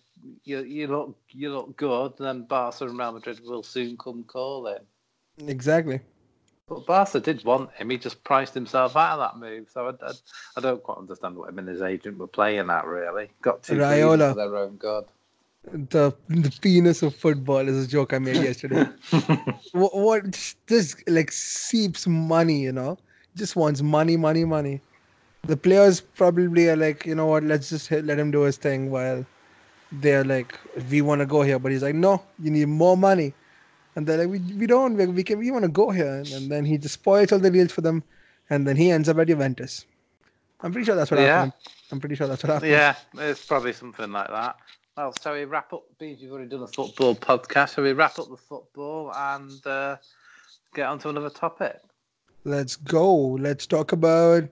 you 0.43 0.63
you 0.63 0.87
look 0.87 1.17
you 1.29 1.51
look 1.51 1.77
good. 1.77 2.13
And 2.19 2.27
then 2.27 2.43
Barca 2.43 2.85
and 2.85 2.97
Real 2.97 3.11
Madrid 3.13 3.39
will 3.43 3.63
soon 3.63 3.97
come 3.97 4.23
calling. 4.23 4.79
Exactly. 5.47 6.01
But 6.67 6.85
Barca 6.85 7.19
did 7.19 7.45
want 7.45 7.71
him. 7.73 7.89
He 7.89 7.97
just 7.97 8.23
priced 8.23 8.53
himself 8.53 8.95
out 8.97 9.19
of 9.19 9.19
that 9.19 9.39
move. 9.39 9.69
So 9.71 9.87
I, 9.87 10.05
I, 10.05 10.11
I 10.57 10.61
don't 10.61 10.83
quite 10.83 10.97
understand 10.97 11.37
what 11.37 11.49
him 11.49 11.59
and 11.59 11.67
his 11.67 11.81
agent 11.81 12.17
were 12.17 12.27
playing 12.27 12.69
at. 12.69 12.85
Really, 12.85 13.29
got 13.41 13.63
greedy 13.63 13.81
Raiola. 13.81 14.31
for 14.31 14.35
their 14.35 14.55
own 14.55 14.75
good. 14.75 15.05
The 15.71 16.13
the 16.29 16.57
penis 16.61 17.03
of 17.03 17.15
football 17.15 17.67
is 17.67 17.85
a 17.85 17.87
joke 17.87 18.13
I 18.13 18.19
made 18.19 18.37
yesterday. 18.37 18.85
what, 19.71 19.95
what 19.95 20.31
just, 20.31 20.67
just 20.67 21.09
like 21.09 21.31
seeps 21.31 22.07
money, 22.07 22.61
you 22.61 22.71
know, 22.71 22.97
just 23.35 23.55
wants 23.55 23.81
money, 23.81 24.17
money, 24.17 24.45
money. 24.45 24.81
The 25.43 25.57
players 25.57 26.01
probably 26.01 26.69
are 26.69 26.75
like, 26.75 27.05
you 27.05 27.15
know 27.15 27.25
what, 27.27 27.43
let's 27.43 27.69
just 27.69 27.87
hit, 27.87 28.05
let 28.05 28.19
him 28.19 28.31
do 28.31 28.41
his 28.41 28.57
thing 28.57 28.91
while 28.91 29.25
they're 29.91 30.23
like, 30.23 30.59
we 30.89 31.01
want 31.01 31.19
to 31.21 31.25
go 31.25 31.41
here, 31.41 31.59
but 31.59 31.71
he's 31.71 31.83
like, 31.83 31.95
no, 31.95 32.21
you 32.39 32.51
need 32.51 32.67
more 32.67 32.97
money, 32.97 33.33
and 33.95 34.05
they're 34.05 34.17
like, 34.17 34.29
we, 34.29 34.39
we 34.57 34.67
don't, 34.67 34.95
we, 34.95 35.05
we 35.07 35.23
can, 35.23 35.39
we 35.39 35.51
want 35.51 35.63
to 35.63 35.69
go 35.71 35.89
here, 35.89 36.15
and, 36.15 36.33
and 36.33 36.51
then 36.51 36.65
he 36.65 36.77
just 36.77 36.95
spoils 36.95 37.31
all 37.31 37.39
the 37.39 37.49
deals 37.49 37.71
for 37.71 37.81
them, 37.81 38.03
and 38.49 38.67
then 38.67 38.75
he 38.75 38.91
ends 38.91 39.07
up 39.07 39.17
at 39.19 39.27
Juventus. 39.27 39.85
I'm 40.61 40.71
pretty 40.71 40.85
sure 40.85 40.95
that's 40.95 41.11
what 41.11 41.19
Yeah. 41.19 41.45
happened. 41.45 41.53
I'm 41.91 41.99
pretty 41.99 42.15
sure 42.15 42.27
that's 42.27 42.43
what 42.43 42.51
happened. 42.51 42.71
yeah, 42.71 42.95
it's 43.17 43.45
probably 43.45 43.73
something 43.73 44.11
like 44.11 44.27
that. 44.27 44.55
Well, 44.97 45.13
shall 45.21 45.33
we 45.33 45.45
wrap 45.45 45.71
up? 45.73 45.83
Because 45.97 46.21
you've 46.21 46.31
already 46.33 46.49
done 46.49 46.63
a 46.63 46.67
football 46.67 47.15
podcast. 47.15 47.75
Shall 47.75 47.83
we 47.83 47.93
wrap 47.93 48.17
up 48.19 48.29
the 48.29 48.37
football 48.37 49.13
and 49.15 49.65
uh, 49.65 49.97
get 50.73 50.87
on 50.87 50.99
to 50.99 51.09
another 51.09 51.29
topic? 51.29 51.77
Let's 52.43 52.75
go. 52.75 53.15
Let's 53.15 53.67
talk 53.67 53.91
about 53.91 54.49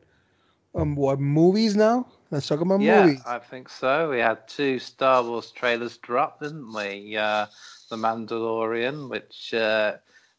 um 0.75 0.95
what 0.95 1.19
movies 1.19 1.75
now? 1.75 2.07
Let's 2.31 2.47
talk 2.47 2.61
about 2.61 2.79
Yeah, 2.79 3.11
movies. 3.11 3.25
I 3.25 3.39
think 3.39 3.69
so. 3.69 4.09
We 4.09 4.19
had 4.19 4.47
two 4.47 4.79
Star 4.79 5.23
Wars 5.23 5.51
trailers 5.51 5.97
drop, 5.97 6.39
didn't 6.41 6.73
we? 6.73 7.15
Uh, 7.17 7.47
the 7.89 7.95
Mandalorian, 7.97 9.09
which 9.09 9.53
uh, 9.53 9.97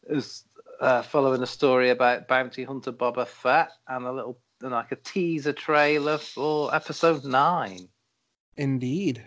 is 0.09 0.45
uh, 0.79 1.01
following 1.03 1.41
a 1.41 1.47
story 1.47 1.89
about 1.89 2.27
bounty 2.27 2.63
hunter 2.63 2.91
Boba 2.91 3.27
Fett, 3.27 3.71
and 3.87 4.05
a 4.05 4.11
little 4.11 4.39
and 4.61 4.71
like 4.71 4.91
a 4.91 4.95
teaser 4.95 5.53
trailer 5.53 6.17
for 6.17 6.73
Episode 6.75 7.23
Nine. 7.25 7.89
Indeed. 8.57 9.25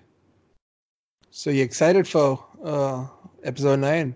So 1.31 1.51
you 1.51 1.63
excited 1.63 2.07
for 2.07 2.45
uh 2.65 3.07
episode 3.43 3.81
nine? 3.81 4.15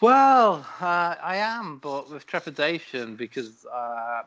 Well, 0.00 0.66
uh, 0.80 1.16
I 1.22 1.36
am, 1.36 1.78
but 1.78 2.10
with 2.10 2.26
trepidation 2.26 3.16
because 3.16 3.66
uh, 3.66 4.22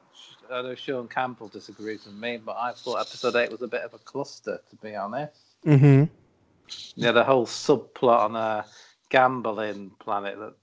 I 0.51 0.61
know 0.61 0.75
Sean 0.75 1.07
Campbell 1.07 1.47
disagrees 1.47 2.05
with 2.05 2.15
me, 2.15 2.37
but 2.37 2.57
I 2.57 2.73
thought 2.73 2.99
Episode 2.99 3.35
Eight 3.35 3.51
was 3.51 3.61
a 3.61 3.67
bit 3.67 3.81
of 3.81 3.93
a 3.93 3.99
cluster, 3.99 4.59
to 4.69 4.75
be 4.77 4.95
honest. 4.95 5.39
Mm-hmm. 5.65 6.05
Yeah, 6.95 7.11
the 7.11 7.23
whole 7.23 7.45
subplot 7.45 8.25
on 8.25 8.35
a 8.35 8.65
gambling 9.09 9.91
planet 9.99 10.37
that 10.39 10.53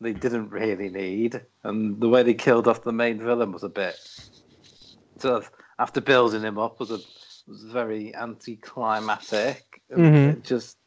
they 0.00 0.12
didn't 0.12 0.50
really 0.50 0.88
need, 0.88 1.40
and 1.64 2.00
the 2.00 2.08
way 2.08 2.22
they 2.22 2.34
killed 2.34 2.68
off 2.68 2.82
the 2.82 2.92
main 2.92 3.18
villain 3.18 3.52
was 3.52 3.62
a 3.62 3.68
bit 3.68 3.96
sort 5.18 5.36
of 5.36 5.50
after 5.78 6.00
building 6.00 6.42
him 6.42 6.58
up 6.58 6.80
was 6.80 6.90
a 6.90 6.98
was 7.48 7.62
very 7.64 8.14
anticlimactic. 8.14 9.82
Mhm. 9.90 10.32
It 10.32 10.44
just 10.44 10.78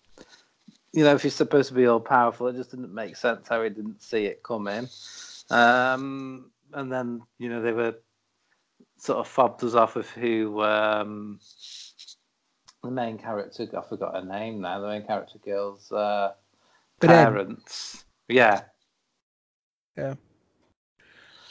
you 0.93 1.03
know, 1.03 1.13
if 1.13 1.23
he's 1.23 1.35
supposed 1.35 1.69
to 1.69 1.75
be 1.75 1.85
all 1.85 1.99
powerful, 1.99 2.47
it 2.47 2.55
just 2.55 2.71
didn't 2.71 2.93
make 2.93 3.17
sense 3.17 3.49
how 3.49 3.61
he 3.61 3.69
didn't 3.69 4.01
see 4.01 4.25
it 4.25 4.41
coming. 4.43 4.87
Um, 5.49 6.51
and 6.71 6.89
then, 6.89 7.21
you 7.37 7.49
know, 7.49 7.61
they 7.61 7.73
were 7.73 7.95
sort 8.97 9.19
of 9.19 9.27
fobbed 9.27 9.63
us 9.63 9.75
off 9.75 9.95
of 9.95 10.09
who 10.09 10.61
um, 10.61 11.39
the 12.83 12.91
main 12.91 13.17
character, 13.17 13.67
I 13.77 13.81
forgot 13.87 14.15
her 14.15 14.25
name 14.25 14.61
now, 14.61 14.79
the 14.79 14.87
main 14.87 15.05
character 15.05 15.39
girl's 15.43 15.91
uh, 15.91 16.33
parents. 16.99 18.05
Yeah. 18.27 18.61
Yeah. 19.97 20.15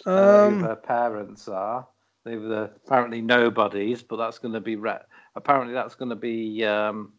Uh, 0.07 0.45
Um, 0.47 0.59
who 0.59 0.65
her 0.65 0.77
parents 0.77 1.49
are. 1.49 1.87
They 2.25 2.37
were 2.37 2.71
apparently 2.87 3.21
nobodies, 3.21 4.03
but 4.03 4.17
that's 4.17 4.39
going 4.39 4.55
to 4.55 4.61
be 4.61 4.77
ret- 4.77 5.07
apparently 5.37 5.75
that's 5.75 5.95
going 5.95 6.09
to 6.11 6.17
be 6.17 6.65
um, 6.65 7.13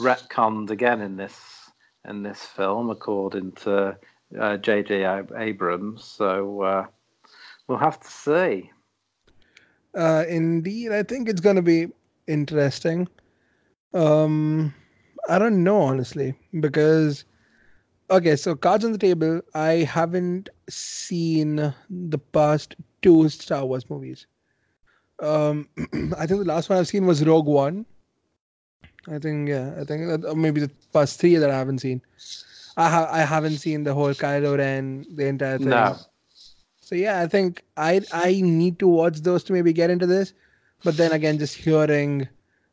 retconned 0.00 0.70
again 0.70 1.00
in 1.00 1.16
this 1.16 1.70
in 2.06 2.22
this 2.22 2.44
film, 2.44 2.90
according 2.90 3.52
to 3.52 3.96
uh, 4.38 4.56
J.J. 4.58 5.04
Ab- 5.04 5.32
Abrams. 5.36 6.04
So 6.04 6.60
uh, 6.62 6.86
we'll 7.66 7.78
have 7.78 8.00
to 8.00 8.10
see. 8.10 8.70
Uh, 9.94 10.24
indeed, 10.28 10.92
I 10.92 11.02
think 11.02 11.28
it's 11.28 11.40
gonna 11.40 11.62
be 11.62 11.88
interesting. 12.26 13.08
Um, 13.92 14.74
I 15.28 15.38
don't 15.38 15.62
know 15.62 15.80
honestly 15.80 16.34
because 16.60 17.24
okay, 18.10 18.36
so 18.36 18.54
cards 18.54 18.84
on 18.84 18.92
the 18.92 18.98
table. 18.98 19.40
I 19.54 19.84
haven't 19.84 20.48
seen 20.68 21.56
the 21.88 22.18
past 22.18 22.74
two 23.02 23.28
Star 23.28 23.64
Wars 23.64 23.88
movies. 23.88 24.26
Um, 25.20 25.68
I 26.18 26.26
think 26.26 26.40
the 26.40 26.44
last 26.44 26.68
one 26.68 26.78
I've 26.78 26.88
seen 26.88 27.06
was 27.06 27.24
Rogue 27.24 27.46
One. 27.46 27.86
I 29.08 29.18
think 29.18 29.48
yeah, 29.48 29.74
I 29.80 29.84
think 29.84 30.08
that, 30.08 30.24
or 30.28 30.34
maybe 30.34 30.60
the 30.60 30.70
past 30.92 31.20
three 31.20 31.36
that 31.36 31.50
I 31.50 31.56
haven't 31.56 31.78
seen. 31.78 32.00
I 32.76 32.88
ha- 32.88 33.08
I 33.10 33.20
haven't 33.20 33.58
seen 33.58 33.84
the 33.84 33.94
whole 33.94 34.14
Kylo 34.14 34.58
Ren, 34.58 35.06
the 35.14 35.26
entire 35.26 35.58
thing. 35.58 35.68
No. 35.68 35.96
So 36.84 36.94
yeah, 36.94 37.20
I 37.20 37.26
think 37.26 37.62
I 37.76 38.02
I 38.12 38.40
need 38.42 38.78
to 38.80 38.86
watch 38.88 39.20
those 39.20 39.42
to 39.44 39.52
maybe 39.52 39.72
get 39.72 39.90
into 39.90 40.06
this. 40.06 40.34
But 40.84 40.96
then 40.98 41.12
again, 41.12 41.38
just 41.38 41.54
hearing, 41.56 42.28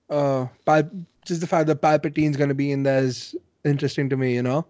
uh, 0.09 0.47
Pal- 0.65 0.91
just 1.25 1.39
the 1.39 1.47
fact 1.47 1.67
that 1.67 1.81
Palpatine's 1.81 2.35
gonna 2.35 2.53
be 2.53 2.71
in 2.71 2.83
there 2.83 3.01
is 3.03 3.35
interesting 3.63 4.09
to 4.09 4.17
me. 4.17 4.33
You 4.35 4.43
know, 4.43 4.65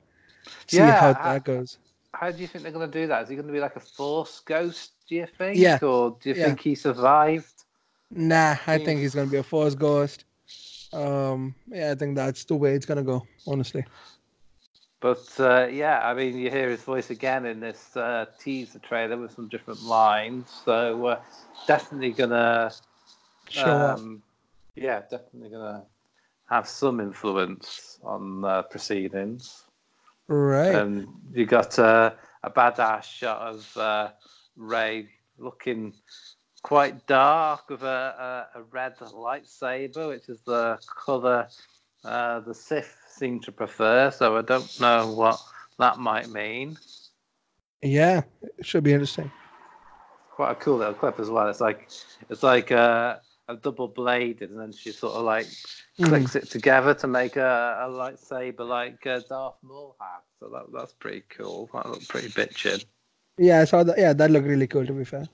see 0.67 0.77
Yeah, 0.77 0.99
how 0.99 1.09
I- 1.09 1.33
that 1.33 1.43
goes. 1.45 1.77
How 2.13 2.29
do 2.29 2.39
you 2.39 2.47
think 2.47 2.63
they're 2.63 2.73
going 2.73 2.91
to 2.91 2.99
do 3.01 3.07
that? 3.07 3.23
Is 3.23 3.29
he 3.29 3.35
going 3.35 3.47
to 3.47 3.53
be 3.53 3.61
like 3.61 3.77
a 3.77 3.79
Force 3.79 4.41
ghost? 4.41 4.91
Do 5.07 5.15
you 5.15 5.25
think? 5.37 5.57
Yeah. 5.57 5.79
Or 5.81 6.17
do 6.21 6.29
you 6.29 6.35
Yeah. 6.35 6.47
think 6.47 6.59
he 6.59 6.75
survived? 6.75 7.63
Nah, 8.11 8.57
I 8.67 8.77
think 8.77 8.99
he's 8.99 9.15
gonna 9.15 9.31
be 9.31 9.37
a 9.37 9.43
Force 9.43 9.73
ghost. 9.75 10.25
Um, 10.91 11.55
yeah, 11.69 11.89
I 11.91 11.95
think 11.95 12.15
that's 12.17 12.43
the 12.43 12.55
way 12.55 12.73
it's 12.75 12.85
gonna 12.85 13.01
go. 13.01 13.25
Honestly. 13.47 13.85
But 15.01 15.27
uh, 15.39 15.67
yeah, 15.71 15.99
I 16.03 16.13
mean, 16.13 16.37
you 16.37 16.51
hear 16.51 16.69
his 16.69 16.83
voice 16.83 17.09
again 17.09 17.47
in 17.47 17.59
this 17.59 17.97
uh, 17.97 18.27
teaser 18.39 18.77
trailer 18.79 19.17
with 19.17 19.31
some 19.31 19.47
different 19.49 19.81
lines. 19.81 20.47
So 20.63 21.07
uh, 21.07 21.21
definitely 21.65 22.11
gonna, 22.11 22.71
up. 23.57 23.67
um, 23.67 24.21
yeah, 24.75 25.01
definitely 25.09 25.49
gonna 25.49 25.83
have 26.49 26.67
some 26.67 26.99
influence 26.99 27.99
on 28.03 28.45
uh, 28.45 28.61
proceedings. 28.61 29.63
Right. 30.27 30.75
And 30.75 31.07
you 31.33 31.47
got 31.47 31.79
uh, 31.79 32.11
a 32.43 32.51
badass 32.51 33.03
shot 33.03 33.41
of 33.41 33.77
uh, 33.77 34.09
Rey 34.55 35.09
looking 35.39 35.93
quite 36.61 37.07
dark 37.07 37.71
with 37.71 37.81
a, 37.81 38.47
a, 38.55 38.59
a 38.59 38.63
red 38.69 38.97
lightsaber, 38.99 40.09
which 40.09 40.29
is 40.29 40.41
the 40.41 40.79
colour 40.85 41.47
uh, 42.03 42.39
the 42.41 42.53
Sith 42.53 43.00
seem 43.21 43.39
to 43.39 43.51
prefer. 43.51 44.09
So 44.09 44.37
I 44.37 44.41
don't 44.41 44.71
know 44.81 45.11
what 45.11 45.39
that 45.77 45.99
might 45.99 46.27
mean. 46.29 46.77
yeah, 47.83 48.21
it 48.57 48.65
should 48.65 48.83
be 48.83 48.93
interesting. 48.93 49.31
Quite 50.31 50.51
a 50.51 50.55
cool 50.55 50.77
little 50.77 50.93
clip 50.95 51.19
as 51.19 51.29
well. 51.29 51.47
It's 51.47 51.61
like 51.61 51.89
it's 52.31 52.41
like 52.41 52.71
uh, 52.71 53.17
a 53.47 53.55
double 53.55 53.87
bladed, 53.87 54.49
and 54.49 54.59
then 54.59 54.71
she 54.71 54.91
sort 54.91 55.13
of 55.15 55.23
like 55.23 55.45
Mhm. 55.99 56.07
clicks 56.09 56.35
it 56.35 56.49
together 56.49 56.93
to 56.95 57.07
make 57.07 57.35
a, 57.37 57.77
a 57.85 57.87
lightsaber 58.01 58.65
like 58.67 59.05
uh, 59.05 59.19
Darth 59.29 59.59
Maul 59.61 59.95
had. 59.99 60.21
So 60.39 60.49
that, 60.53 60.65
that's 60.73 60.93
pretty 60.93 61.23
cool. 61.37 61.69
That 61.73 61.85
looked 61.89 62.07
pretty 62.09 62.29
bitchin'. 62.29 62.83
Yeah, 63.37 63.61
I 63.61 63.65
saw 63.65 63.83
that. 63.83 63.97
Yeah, 63.99 64.13
that 64.13 64.31
looked 64.31 64.47
really 64.47 64.67
cool. 64.67 64.85
To 64.85 64.93
be 64.93 65.03
fair. 65.05 65.27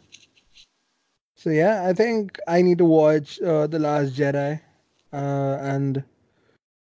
So 1.36 1.52
yeah, 1.52 1.88
I 1.88 1.94
think 1.94 2.40
I 2.48 2.62
need 2.62 2.80
to 2.80 2.86
watch 2.86 3.40
uh, 3.42 3.68
the 3.68 3.80
Last 3.80 4.14
Jedi, 4.14 4.60
uh, 5.14 5.56
and 5.74 6.04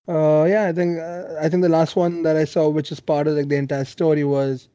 uh, 0.08 0.44
yeah, 0.48 0.66
I 0.66 0.72
think 0.72 0.98
uh, 0.98 1.36
I 1.40 1.48
think 1.48 1.62
the 1.62 1.68
last 1.68 1.96
one 1.96 2.22
that 2.22 2.36
I 2.36 2.44
saw, 2.44 2.68
which 2.68 2.90
is 2.92 3.00
part 3.00 3.26
of 3.26 3.36
like 3.36 3.48
the 3.48 3.56
entire 3.56 3.84
story, 3.84 4.24
was 4.24 4.68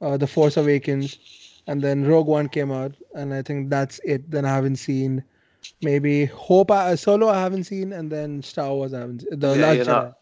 uh, 0.00 0.16
the 0.16 0.26
Force 0.26 0.56
Awakens, 0.56 1.62
and 1.66 1.80
then 1.82 2.04
Rogue 2.06 2.26
One 2.26 2.48
came 2.48 2.72
out, 2.72 2.92
and 3.14 3.32
I 3.32 3.42
think 3.42 3.70
that's 3.70 4.00
it. 4.04 4.30
Then 4.30 4.44
I 4.44 4.54
haven't 4.54 4.76
seen 4.76 5.22
maybe 5.82 6.26
Hope 6.26 6.70
I, 6.70 6.94
Solo 6.96 7.28
I 7.28 7.40
haven't 7.40 7.64
seen, 7.64 7.92
and 7.92 8.10
then 8.10 8.42
Star 8.42 8.72
Wars 8.74 8.92
I 8.92 9.00
haven't. 9.00 9.24
The 9.30 9.54
Yeah, 9.56 9.62
Last 9.66 9.76
you're 9.76 9.84
not- 9.86 10.18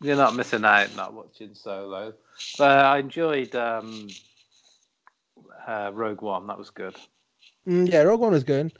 You're 0.00 0.16
not 0.16 0.36
missing 0.36 0.64
out 0.64 0.94
not 0.96 1.14
watching 1.14 1.54
Solo. 1.54 2.12
But 2.58 2.78
I 2.84 2.98
enjoyed 2.98 3.54
um, 3.54 4.08
uh, 5.66 5.90
Rogue 5.94 6.22
One. 6.22 6.46
That 6.48 6.58
was 6.58 6.70
good. 6.70 6.94
Mm, 7.66 7.90
yeah, 7.90 8.02
Rogue 8.02 8.20
One 8.20 8.32
was 8.32 8.44
good. 8.44 8.72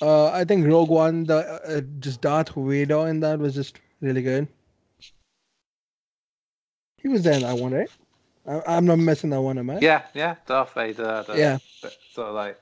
Uh, 0.00 0.28
I 0.30 0.44
think 0.44 0.66
Rogue 0.66 0.88
One, 0.88 1.24
the 1.24 1.36
uh, 1.36 1.80
just 2.00 2.22
Darth 2.22 2.50
Vader 2.56 3.06
in 3.08 3.20
that 3.20 3.38
was 3.38 3.54
just 3.54 3.78
really 4.00 4.22
good. 4.22 4.48
He 7.02 7.08
was 7.08 7.22
there 7.22 7.34
in 7.34 7.42
that 7.42 7.58
one, 7.58 7.72
right? 7.72 7.90
I, 8.46 8.62
I'm 8.66 8.84
not 8.86 8.98
missing 8.98 9.30
that 9.30 9.40
one, 9.40 9.58
am 9.58 9.70
I? 9.70 9.78
Yeah, 9.80 10.02
yeah. 10.14 10.36
Darth 10.46 10.74
Vader 10.74 11.24
a 11.28 11.36
Yeah. 11.36 11.58
bit, 11.82 11.94
sort 12.12 12.28
of 12.28 12.34
like 12.34 12.58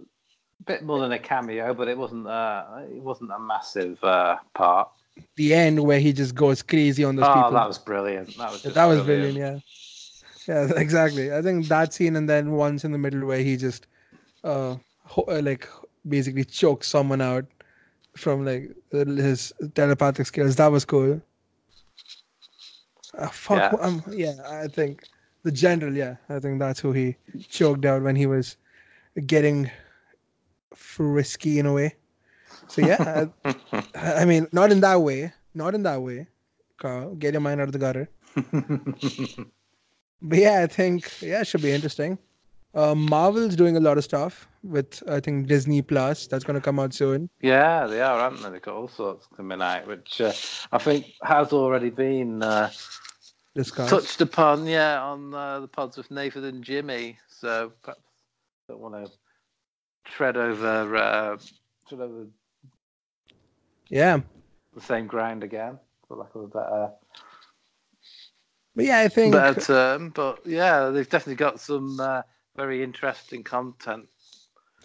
a 0.00 0.62
bit 0.64 0.82
more 0.82 1.00
than 1.00 1.12
a 1.12 1.18
cameo, 1.18 1.74
but 1.74 1.88
it 1.88 1.96
wasn't. 1.96 2.26
Uh, 2.26 2.64
it 2.90 3.02
wasn't 3.02 3.32
a 3.32 3.38
massive 3.38 4.02
uh, 4.02 4.36
part. 4.54 4.88
The 5.36 5.54
end 5.54 5.80
where 5.80 5.98
he 6.00 6.12
just 6.12 6.34
goes 6.34 6.62
crazy 6.62 7.04
on 7.04 7.16
those 7.16 7.26
oh, 7.26 7.34
people. 7.34 7.52
that 7.52 7.66
was 7.66 7.78
brilliant. 7.78 8.36
That 8.38 8.52
was 8.52 8.62
just 8.62 8.74
that 8.74 8.86
was 8.86 9.04
brilliant. 9.04 9.36
Yeah. 9.38 9.58
Yeah, 10.46 10.72
exactly. 10.76 11.32
I 11.32 11.42
think 11.42 11.68
that 11.68 11.92
scene 11.92 12.16
and 12.16 12.28
then 12.28 12.52
once 12.52 12.84
in 12.84 12.92
the 12.92 12.98
middle 12.98 13.26
where 13.26 13.42
he 13.42 13.56
just, 13.56 13.86
uh, 14.44 14.76
ho- 15.04 15.26
uh, 15.28 15.42
like 15.42 15.68
basically 16.08 16.44
chokes 16.44 16.88
someone 16.88 17.20
out 17.20 17.44
from 18.16 18.44
like 18.44 18.70
uh, 18.94 19.04
his 19.04 19.52
telepathic 19.74 20.26
skills. 20.26 20.56
That 20.56 20.72
was 20.72 20.84
cool. 20.84 21.20
Uh, 23.18 23.28
fuck. 23.28 23.72
Yeah. 23.72 23.78
Um, 23.80 24.02
yeah, 24.10 24.34
I 24.48 24.68
think 24.68 25.04
the 25.42 25.52
general. 25.52 25.94
Yeah, 25.94 26.16
I 26.28 26.38
think 26.40 26.58
that's 26.60 26.80
who 26.80 26.92
he 26.92 27.16
choked 27.48 27.84
out 27.84 28.02
when 28.02 28.16
he 28.16 28.26
was 28.26 28.56
getting 29.26 29.70
frisky 30.74 31.58
in 31.58 31.66
a 31.66 31.72
way. 31.72 31.94
So 32.68 32.82
yeah, 32.82 33.26
I, 33.44 33.54
I 33.94 34.24
mean, 34.24 34.48
not 34.52 34.72
in 34.72 34.80
that 34.80 35.02
way. 35.02 35.32
Not 35.54 35.74
in 35.74 35.82
that 35.84 36.02
way. 36.02 36.28
Carl, 36.78 37.14
get 37.16 37.34
your 37.34 37.40
mind 37.40 37.60
out 37.60 37.68
of 37.68 37.72
the 37.72 37.78
gutter. 37.78 38.08
But 40.22 40.38
yeah, 40.38 40.62
I 40.62 40.66
think 40.66 41.22
yeah, 41.22 41.40
it 41.42 41.46
should 41.46 41.62
be 41.62 41.72
interesting. 41.72 42.18
Uh, 42.78 42.94
Marvel's 42.94 43.56
doing 43.56 43.76
a 43.76 43.80
lot 43.80 43.98
of 43.98 44.04
stuff 44.04 44.46
with 44.62 45.02
I 45.08 45.18
think 45.18 45.48
Disney 45.48 45.82
Plus. 45.82 46.28
That's 46.28 46.44
gonna 46.44 46.60
come 46.60 46.78
out 46.78 46.94
soon. 46.94 47.28
yeah, 47.42 47.86
they 47.88 48.00
are, 48.00 48.20
aren't 48.20 48.40
they? 48.40 48.50
They've 48.50 48.62
got 48.62 48.76
all 48.76 48.86
sorts 48.86 49.26
coming 49.36 49.60
out, 49.60 49.88
which 49.88 50.20
uh, 50.20 50.32
I 50.70 50.78
think 50.78 51.06
has 51.22 51.52
already 51.52 51.90
been 51.90 52.40
uh, 52.40 52.70
Discussed. 53.56 53.90
touched 53.90 54.20
upon. 54.20 54.66
Yeah, 54.68 55.02
on 55.02 55.34
uh, 55.34 55.58
the 55.58 55.66
pods 55.66 55.96
with 55.96 56.08
Nathan 56.12 56.44
and 56.44 56.62
Jimmy. 56.62 57.18
So 57.28 57.72
perhaps 57.82 58.00
don't 58.68 58.78
want 58.78 58.94
to 58.94 59.10
tread 60.04 60.36
over 60.36 60.94
uh, 60.96 61.36
tread 61.88 62.00
over 62.00 62.26
Yeah, 63.88 64.20
the 64.72 64.80
same 64.80 65.08
ground 65.08 65.42
again, 65.42 65.80
for 66.06 66.16
lack 66.16 66.32
of 66.36 66.42
a 66.42 66.46
better 66.46 66.90
but 68.76 68.84
yeah, 68.84 69.00
I 69.00 69.08
think 69.08 69.32
better 69.32 69.60
term. 69.60 70.10
But 70.10 70.46
yeah, 70.46 70.90
they've 70.90 71.08
definitely 71.08 71.34
got 71.34 71.58
some 71.58 71.98
uh, 71.98 72.22
very 72.58 72.82
interesting 72.82 73.44
content 73.44 74.08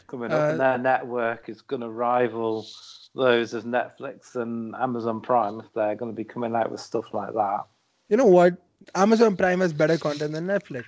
coming 0.07 0.31
up, 0.31 0.51
and 0.51 0.61
Uh, 0.61 0.63
their 0.63 0.77
network 0.77 1.49
is 1.49 1.61
going 1.61 1.81
to 1.81 1.89
rival 1.89 2.67
those 3.15 3.55
of 3.55 3.63
Netflix 3.63 4.35
and 4.35 4.75
Amazon 4.75 5.21
Prime 5.21 5.59
if 5.59 5.73
they're 5.73 5.95
going 5.95 6.11
to 6.11 6.15
be 6.15 6.23
coming 6.23 6.55
out 6.55 6.69
with 6.71 6.79
stuff 6.79 7.13
like 7.13 7.33
that. 7.33 7.61
you 8.09 8.17
know 8.17 8.25
what, 8.25 8.53
Amazon 8.93 9.35
Prime 9.35 9.59
has 9.61 9.73
better 9.73 9.97
content 9.97 10.33
than 10.33 10.45
Netflix. 10.45 10.85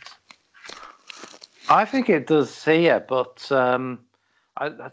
I 1.70 1.86
think 1.86 2.08
it 2.10 2.28
does 2.28 2.64
here, 2.64 3.04
but 3.08 3.52
um, 3.52 4.02
I, 4.58 4.68
I, 4.68 4.90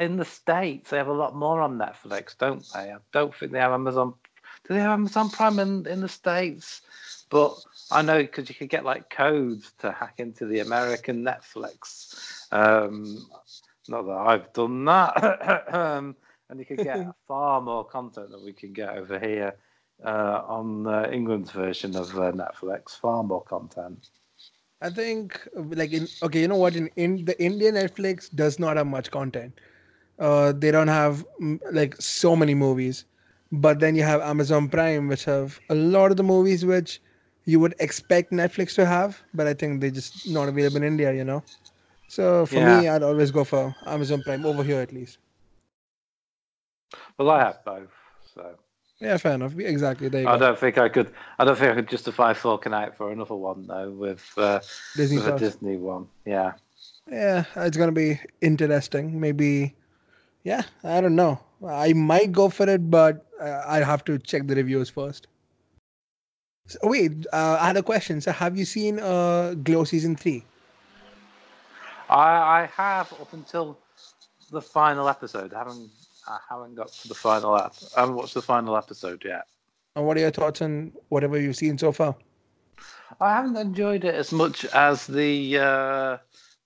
in 0.00 0.16
the 0.16 0.24
states 0.24 0.90
they 0.90 0.96
have 0.96 1.06
a 1.06 1.12
lot 1.12 1.36
more 1.36 1.60
on 1.60 1.78
Netflix, 1.78 2.36
don't 2.36 2.66
they? 2.74 2.90
I 2.90 2.96
don't 3.12 3.32
think 3.32 3.52
they 3.52 3.60
have 3.60 3.72
Amazon. 3.72 4.14
Do 4.66 4.74
they 4.74 4.80
have 4.80 4.90
Amazon 4.90 5.30
Prime 5.30 5.60
in, 5.60 5.86
in 5.86 6.00
the 6.00 6.08
states? 6.08 6.82
But 7.28 7.54
I 7.90 8.02
know 8.02 8.22
because 8.22 8.48
you 8.48 8.54
could 8.54 8.68
get 8.68 8.84
like 8.84 9.10
codes 9.10 9.72
to 9.78 9.90
hack 9.90 10.14
into 10.18 10.46
the 10.46 10.60
American 10.60 11.24
Netflix. 11.24 12.46
Um, 12.52 13.26
not 13.88 14.02
that 14.06 14.12
I've 14.12 14.52
done 14.52 14.84
that. 14.84 15.64
um, 15.74 16.16
and 16.48 16.58
you 16.58 16.66
could 16.66 16.78
get 16.78 17.06
far 17.28 17.60
more 17.60 17.84
content 17.84 18.30
than 18.30 18.44
we 18.44 18.52
can 18.52 18.72
get 18.72 18.90
over 18.90 19.18
here 19.18 19.56
uh, 20.04 20.42
on 20.46 20.86
uh, 20.86 21.08
England's 21.12 21.50
version 21.50 21.96
of 21.96 22.16
uh, 22.16 22.32
Netflix. 22.32 22.98
Far 22.98 23.22
more 23.22 23.42
content. 23.42 24.10
I 24.82 24.90
think 24.90 25.48
like 25.54 25.92
in 25.92 26.06
okay, 26.22 26.40
you 26.42 26.48
know 26.48 26.56
what? 26.56 26.76
In, 26.76 26.90
in 26.96 27.24
the 27.24 27.40
Indian 27.42 27.74
Netflix 27.74 28.34
does 28.34 28.58
not 28.58 28.76
have 28.76 28.86
much 28.86 29.10
content. 29.10 29.58
Uh, 30.18 30.52
they 30.52 30.70
don't 30.70 30.88
have 30.88 31.24
mm, 31.40 31.58
like 31.72 32.00
so 32.00 32.36
many 32.36 32.54
movies, 32.54 33.04
but 33.52 33.80
then 33.80 33.96
you 33.96 34.02
have 34.02 34.20
Amazon 34.20 34.68
Prime, 34.68 35.08
which 35.08 35.24
have 35.24 35.58
a 35.70 35.74
lot 35.74 36.10
of 36.10 36.16
the 36.16 36.22
movies 36.22 36.64
which 36.64 37.00
you 37.46 37.60
would 37.60 37.74
expect 37.80 38.32
Netflix 38.32 38.74
to 38.76 38.86
have, 38.86 39.22
but 39.34 39.46
I 39.48 39.54
think 39.54 39.80
they're 39.80 39.90
just 39.90 40.26
not 40.26 40.48
available 40.48 40.78
in 40.78 40.84
India. 40.84 41.12
You 41.14 41.24
know. 41.24 41.44
So 42.08 42.46
for 42.46 42.60
Yeah. 42.60 42.66
me, 42.66 42.88
I'd 42.88 43.02
always 43.02 43.32
go 43.32 43.44
for 43.44 43.74
Amazon 43.86 44.22
Prime 44.22 44.46
over 44.46 44.64
here 44.64 44.80
at 44.80 44.92
least. 44.92 45.18
Well, 47.18 47.30
I 47.30 47.40
have 47.40 47.64
both, 47.64 47.92
so 48.34 48.56
Yeah, 49.00 49.16
fair 49.18 49.34
enough. 49.34 49.58
Exactly. 49.58 50.08
There 50.08 50.26
I 50.26 50.36
go. 50.36 50.38
don't 50.38 50.58
think 50.58 50.78
I 50.78 50.88
could. 50.88 51.12
I 51.38 51.44
don't 51.44 51.56
think 51.56 51.72
I 51.72 51.74
could 51.76 51.88
justify 51.88 52.32
forking 52.34 52.74
out 52.74 52.96
for 52.96 53.12
another 53.12 53.34
one 53.34 53.66
though 53.66 53.90
with 53.90 54.24
uh, 54.38 54.60
Disney 54.96 55.18
with 55.18 55.28
a 55.28 55.38
Disney 55.38 55.76
one. 55.76 56.08
Yeah. 56.24 56.52
Yeah, 57.10 57.44
it's 57.56 57.76
gonna 57.76 57.92
be 57.92 58.20
interesting. 58.40 59.20
Maybe, 59.20 59.74
yeah, 60.44 60.62
I 60.84 61.00
don't 61.00 61.16
know. 61.16 61.40
I 61.66 61.92
might 61.92 62.32
go 62.32 62.48
for 62.48 62.68
it, 62.68 62.90
but 62.90 63.26
uh, 63.40 63.62
I 63.66 63.78
have 63.78 64.04
to 64.06 64.18
check 64.18 64.46
the 64.46 64.54
reviews 64.56 64.90
first. 64.90 65.26
So, 66.68 66.78
wait, 66.82 67.26
uh, 67.32 67.58
I 67.60 67.66
had 67.68 67.76
a 67.76 67.82
question. 67.82 68.20
So, 68.20 68.32
have 68.32 68.56
you 68.56 68.64
seen 68.64 68.98
uh, 68.98 69.54
Glow 69.62 69.84
season 69.84 70.16
three? 70.16 70.44
I, 72.08 72.62
I 72.62 72.70
have 72.76 73.12
up 73.14 73.32
until 73.32 73.78
the 74.50 74.60
final 74.62 75.08
episode. 75.08 75.52
I 75.54 75.58
haven't 75.58 75.90
I 76.28 76.38
haven't 76.50 76.74
got 76.74 76.88
to 76.88 77.08
the 77.08 77.14
final 77.14 77.56
ep. 77.56 77.72
I 77.96 78.00
haven't 78.00 78.16
watched 78.16 78.34
the 78.34 78.42
final 78.42 78.76
episode 78.76 79.22
yet. 79.24 79.46
And 79.94 80.06
what 80.06 80.16
are 80.16 80.20
your 80.20 80.30
thoughts 80.30 80.60
on 80.60 80.92
whatever 81.08 81.40
you've 81.40 81.56
seen 81.56 81.78
so 81.78 81.92
far? 81.92 82.16
I 83.20 83.34
haven't 83.34 83.56
enjoyed 83.56 84.04
it 84.04 84.14
as 84.14 84.32
much 84.32 84.64
as 84.66 85.06
the 85.06 85.58
uh, 85.58 86.16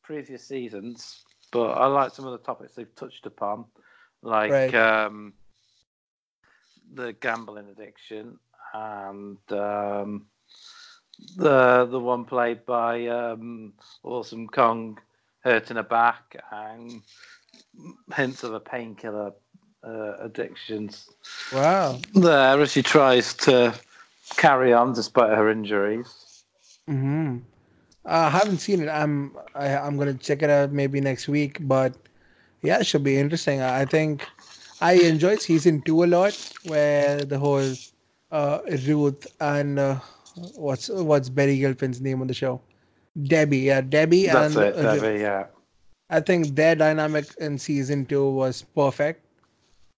previous 0.02 0.44
seasons, 0.46 1.22
but 1.52 1.72
I 1.72 1.86
like 1.86 2.12
some 2.14 2.26
of 2.26 2.32
the 2.32 2.38
topics 2.44 2.74
they've 2.74 2.94
touched 2.96 3.26
upon, 3.26 3.66
like 4.22 4.50
Right. 4.50 4.74
um, 4.74 5.34
the 6.94 7.12
gambling 7.12 7.68
addiction 7.68 8.38
and 8.74 9.38
um, 9.52 10.26
the 11.36 11.86
the 11.90 12.00
one 12.00 12.24
played 12.24 12.64
by 12.66 13.06
um, 13.06 13.72
Awesome 14.02 14.48
Kong 14.48 14.98
hurting 15.42 15.76
her 15.76 15.82
back 15.82 16.36
and 16.50 17.02
hints 18.14 18.42
of 18.44 18.54
a 18.54 18.60
painkiller 18.60 19.32
uh, 19.82 20.12
addictions 20.20 21.10
Wow. 21.52 21.98
there 22.14 22.60
as 22.60 22.72
she 22.72 22.82
tries 22.82 23.34
to 23.34 23.74
carry 24.36 24.72
on 24.72 24.92
despite 24.92 25.36
her 25.36 25.50
injuries. 25.50 26.44
Hmm. 26.86 27.38
I 28.04 28.28
haven't 28.30 28.58
seen 28.58 28.80
it. 28.82 28.88
I'm 28.88 29.36
I, 29.54 29.76
I'm 29.76 29.96
gonna 29.98 30.14
check 30.14 30.42
it 30.42 30.50
out 30.50 30.72
maybe 30.72 31.00
next 31.00 31.28
week. 31.28 31.58
But 31.60 31.94
yeah, 32.62 32.78
it 32.80 32.86
should 32.86 33.04
be 33.04 33.18
interesting. 33.18 33.60
I 33.60 33.82
I 33.82 33.84
think 33.84 34.26
I 34.80 34.94
enjoyed 34.94 35.40
season 35.40 35.82
two 35.82 36.04
a 36.04 36.06
lot, 36.06 36.34
where 36.64 37.24
the 37.24 37.38
whole 37.38 37.74
Ruth 38.32 39.26
and 39.40 39.78
uh, 39.78 39.98
what's 40.56 40.88
what's 40.88 41.28
Betty 41.28 41.58
Gilpin's 41.58 42.00
name 42.00 42.20
on 42.20 42.26
the 42.26 42.34
show? 42.34 42.60
Debbie. 43.22 43.58
Yeah, 43.58 43.80
Debbie 43.80 44.26
That's 44.26 44.56
and 44.56 44.64
it, 44.64 44.76
uh. 44.76 44.94
Debbie, 44.94 45.20
yeah. 45.20 45.46
I 46.10 46.20
think 46.20 46.56
their 46.56 46.74
dynamic 46.74 47.26
in 47.38 47.58
season 47.58 48.06
two 48.06 48.28
was 48.30 48.62
perfect. 48.74 49.24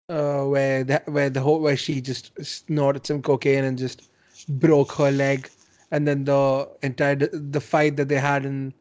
Uh, 0.09 0.45
where 0.45 0.85
the, 0.85 1.03
where 1.07 1.31
the 1.31 1.41
whole 1.41 1.61
where 1.61 1.77
she 1.77 2.01
just 2.01 2.33
snorted 2.45 3.07
some 3.07 3.23
cocaine 3.23 3.65
and 3.65 3.79
just 3.79 4.11
broke 4.49 4.93
her 4.93 5.11
leg, 5.11 5.49
and 5.91 6.07
then 6.07 6.25
the 6.25 6.69
entire 6.83 7.17
the 7.17 7.61
fight 7.61 7.97
that 7.97 8.09
they 8.09 8.19
had 8.19 8.45
in 8.45 8.75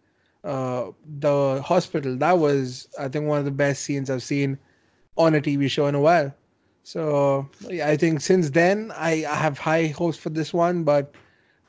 uh, 0.43 0.88
the 1.20 1.62
hospital 1.62 2.18
that 2.18 2.38
was 2.38 2.88
I 2.99 3.08
think 3.08 3.28
one 3.28 3.39
of 3.39 3.45
the 3.45 3.52
best 3.52 3.84
scenes 3.84 4.10
I've 4.10 4.24
seen 4.24 4.58
on 5.16 5.36
a 5.36 5.41
TV 5.41 5.70
show 5.70 5.88
in 5.88 5.95
a 5.95 6.02
while. 6.02 6.34
So 6.84 7.48
yeah, 7.70 7.88
I 7.88 7.98
think 7.98 8.22
since 8.22 8.50
then 8.50 8.92
I, 8.96 9.26
I 9.26 9.36
have 9.36 9.58
high 9.58 9.88
hopes 9.88 10.18
for 10.18 10.30
this 10.30 10.54
one, 10.54 10.84
but 10.84 11.14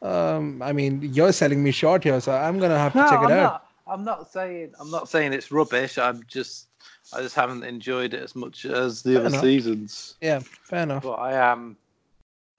um, 0.02 0.62
I 0.62 0.72
mean 0.72 1.02
you're 1.02 1.32
selling 1.32 1.62
me 1.62 1.70
short 1.70 2.04
here, 2.04 2.20
so 2.20 2.32
I'm 2.32 2.58
gonna 2.58 2.78
have 2.78 2.92
to 2.92 2.98
No, 2.98 3.04
check 3.04 3.22
it 3.22 3.30
I'm 3.30 3.30
out. 3.30 3.52
not. 3.52 3.66
I'm 3.86 4.04
not 4.04 4.32
saying 4.32 4.72
I'm 4.80 4.90
not 4.90 5.08
saying 5.08 5.32
it's 5.32 5.50
rubbish. 5.52 5.98
I'm 5.98 6.22
just 6.26 6.68
I 7.12 7.20
just 7.20 7.34
haven't 7.34 7.64
enjoyed 7.64 8.14
it 8.14 8.22
as 8.22 8.34
much 8.34 8.64
as 8.64 9.02
the 9.02 9.12
Fair 9.12 9.20
other 9.20 9.28
enough. 9.28 9.40
seasons. 9.42 10.14
Yeah, 10.20 10.38
fair 10.40 10.84
enough. 10.84 11.02
But 11.02 11.14
I 11.14 11.52
am 11.52 11.76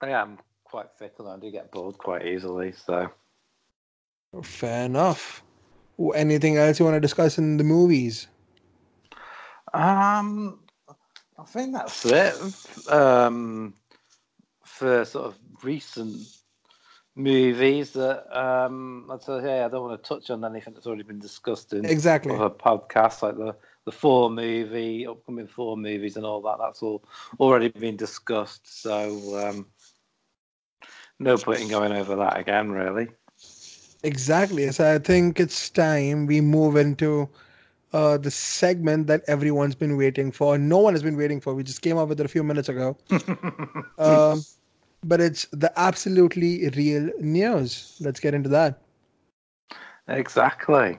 I 0.00 0.10
am 0.10 0.38
quite 0.64 0.86
fickle. 0.98 1.28
I 1.28 1.38
do 1.38 1.50
get 1.50 1.70
bored 1.72 1.98
quite 1.98 2.26
easily. 2.26 2.72
So 2.72 3.10
Fair 4.42 4.86
enough. 4.86 5.42
Anything 6.14 6.56
else 6.56 6.78
you 6.78 6.84
want 6.84 6.96
to 6.96 7.00
discuss 7.00 7.38
in 7.38 7.56
the 7.56 7.64
movies? 7.64 8.26
um, 9.72 10.60
I 11.38 11.44
think 11.44 11.72
that's 11.72 12.04
it. 12.06 12.90
Um, 12.92 13.74
for 14.62 15.04
sort 15.04 15.26
of 15.26 15.38
recent 15.62 16.16
movies 17.16 17.92
that 17.92 18.26
um, 18.36 19.08
I'd 19.10 19.22
say, 19.22 19.40
hey, 19.40 19.62
I 19.62 19.68
don't 19.68 19.88
want 19.88 20.02
to 20.02 20.08
touch 20.08 20.30
on 20.30 20.44
anything 20.44 20.74
that's 20.74 20.86
already 20.86 21.04
been 21.04 21.20
discussed 21.20 21.72
in 21.72 21.84
Exactly. 21.84 22.34
other 22.34 22.50
podcasts, 22.50 23.22
like 23.22 23.36
the 23.36 23.54
the 23.84 23.92
four 23.92 24.30
movie, 24.30 25.06
upcoming 25.06 25.46
four 25.46 25.76
movies, 25.76 26.16
and 26.16 26.24
all 26.24 26.40
that. 26.42 26.56
That's 26.58 26.82
all 26.82 27.04
already 27.38 27.68
been 27.68 27.96
discussed. 27.96 28.82
So 28.82 29.46
um, 29.46 29.66
no 31.18 31.36
point 31.36 31.60
in 31.60 31.68
going 31.68 31.92
over 31.92 32.16
that 32.16 32.38
again, 32.38 32.70
really. 32.72 33.08
Exactly. 34.02 34.70
So 34.72 34.94
I 34.94 34.98
think 34.98 35.38
it's 35.40 35.70
time 35.70 36.26
we 36.26 36.40
move 36.40 36.76
into 36.76 37.28
uh, 37.94 38.18
the 38.18 38.30
segment 38.30 39.06
that 39.06 39.22
everyone's 39.28 39.76
been 39.76 39.96
waiting 39.96 40.32
for. 40.32 40.58
No 40.58 40.78
one 40.78 40.94
has 40.94 41.02
been 41.02 41.16
waiting 41.16 41.40
for. 41.40 41.54
We 41.54 41.62
just 41.62 41.80
came 41.80 41.96
up 41.96 42.08
with 42.08 42.18
it 42.18 42.26
a 42.26 42.28
few 42.28 42.42
minutes 42.42 42.68
ago. 42.68 42.96
Um, 43.96 44.44
but 45.04 45.20
it's 45.20 45.46
the 45.52 45.72
absolutely 45.78 46.68
real 46.70 47.08
news. 47.20 47.96
Let's 48.00 48.18
get 48.18 48.34
into 48.34 48.48
that. 48.48 48.80
exactly. 50.08 50.98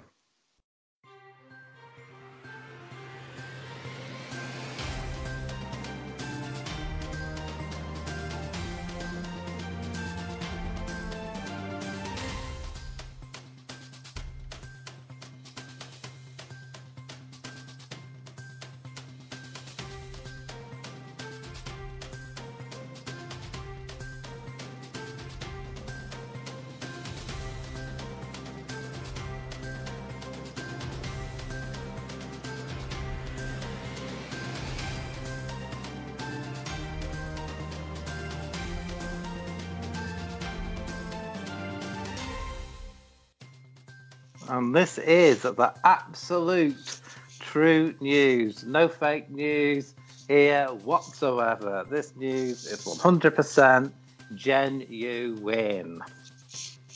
Is 45.06 45.44
the 45.44 45.74
absolute 45.84 47.00
true 47.40 47.94
news. 48.00 48.64
No 48.64 48.88
fake 48.88 49.30
news 49.30 49.94
here 50.28 50.68
whatsoever. 50.84 51.86
This 51.90 52.16
news 52.16 52.66
is 52.66 52.84
100% 52.84 53.92
genuine. 54.36 56.02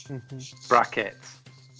Mm-hmm. 0.08 0.68
Bracket. 0.68 1.16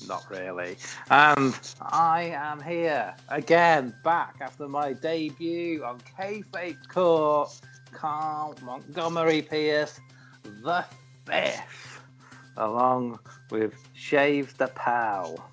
Not 0.08 0.24
really. 0.30 0.76
And 1.10 1.58
I 1.80 2.32
am 2.34 2.62
here 2.62 3.14
again, 3.28 3.94
back 4.02 4.36
after 4.40 4.68
my 4.68 4.94
debut 4.94 5.84
on 5.84 6.00
K-Fake 6.16 6.88
Court. 6.88 7.60
Carl 7.92 8.54
Montgomery 8.62 9.42
Pierce, 9.42 10.00
the 10.62 10.84
fifth, 11.26 12.00
along 12.56 13.18
with 13.50 13.74
Shave 13.94 14.56
the 14.58 14.68
Pal 14.68 15.50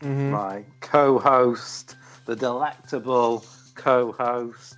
Mhm. 0.00 0.30
my 0.30 0.64
co-host, 0.80 1.96
the 2.26 2.36
delectable 2.36 3.44
co-host 3.74 4.76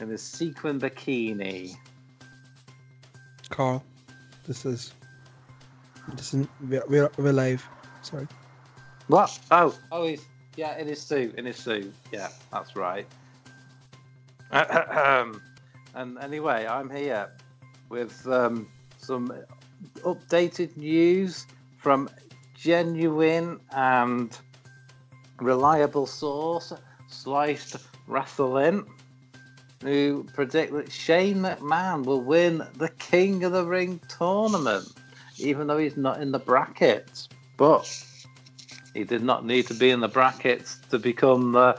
in 0.00 0.08
his 0.08 0.22
sequin 0.22 0.80
bikini. 0.80 1.76
Carl, 3.50 3.84
this 4.46 4.64
is 4.64 4.94
this 6.14 6.34
is 6.34 6.46
we're, 6.68 6.82
we're, 6.88 7.10
we're 7.18 7.32
live. 7.32 7.66
Sorry. 8.02 8.26
What? 9.08 9.38
Oh, 9.50 9.74
oh, 9.92 10.06
he's 10.06 10.24
yeah, 10.56 10.78
in 10.78 10.86
his 10.86 11.00
suit, 11.00 11.34
in 11.36 11.44
his 11.44 11.56
suit. 11.56 11.92
Yeah, 12.12 12.28
that's 12.52 12.76
right. 12.76 13.06
and 14.50 15.38
anyway, 15.94 16.66
I'm 16.66 16.88
here 16.88 17.30
with 17.88 18.26
um, 18.28 18.68
some 18.98 19.32
updated 20.04 20.76
news 20.76 21.46
from 21.76 22.08
genuine 22.54 23.60
and 23.72 24.38
reliable 25.40 26.06
source, 26.06 26.72
Sliced 27.08 27.76
Wrestling, 28.06 28.86
who 29.82 30.26
predict 30.34 30.72
that 30.72 30.90
Shane 30.90 31.38
McMahon 31.38 32.04
will 32.04 32.22
win 32.22 32.66
the 32.76 32.88
King 32.98 33.44
of 33.44 33.52
the 33.52 33.64
Ring 33.64 34.00
tournament, 34.08 34.88
even 35.38 35.66
though 35.66 35.78
he's 35.78 35.96
not 35.96 36.20
in 36.20 36.32
the 36.32 36.38
brackets. 36.38 37.28
But 37.56 38.04
he 38.94 39.04
did 39.04 39.22
not 39.22 39.44
need 39.44 39.66
to 39.66 39.74
be 39.74 39.90
in 39.90 40.00
the 40.00 40.08
brackets 40.08 40.78
to 40.90 40.98
become 40.98 41.52
the 41.52 41.78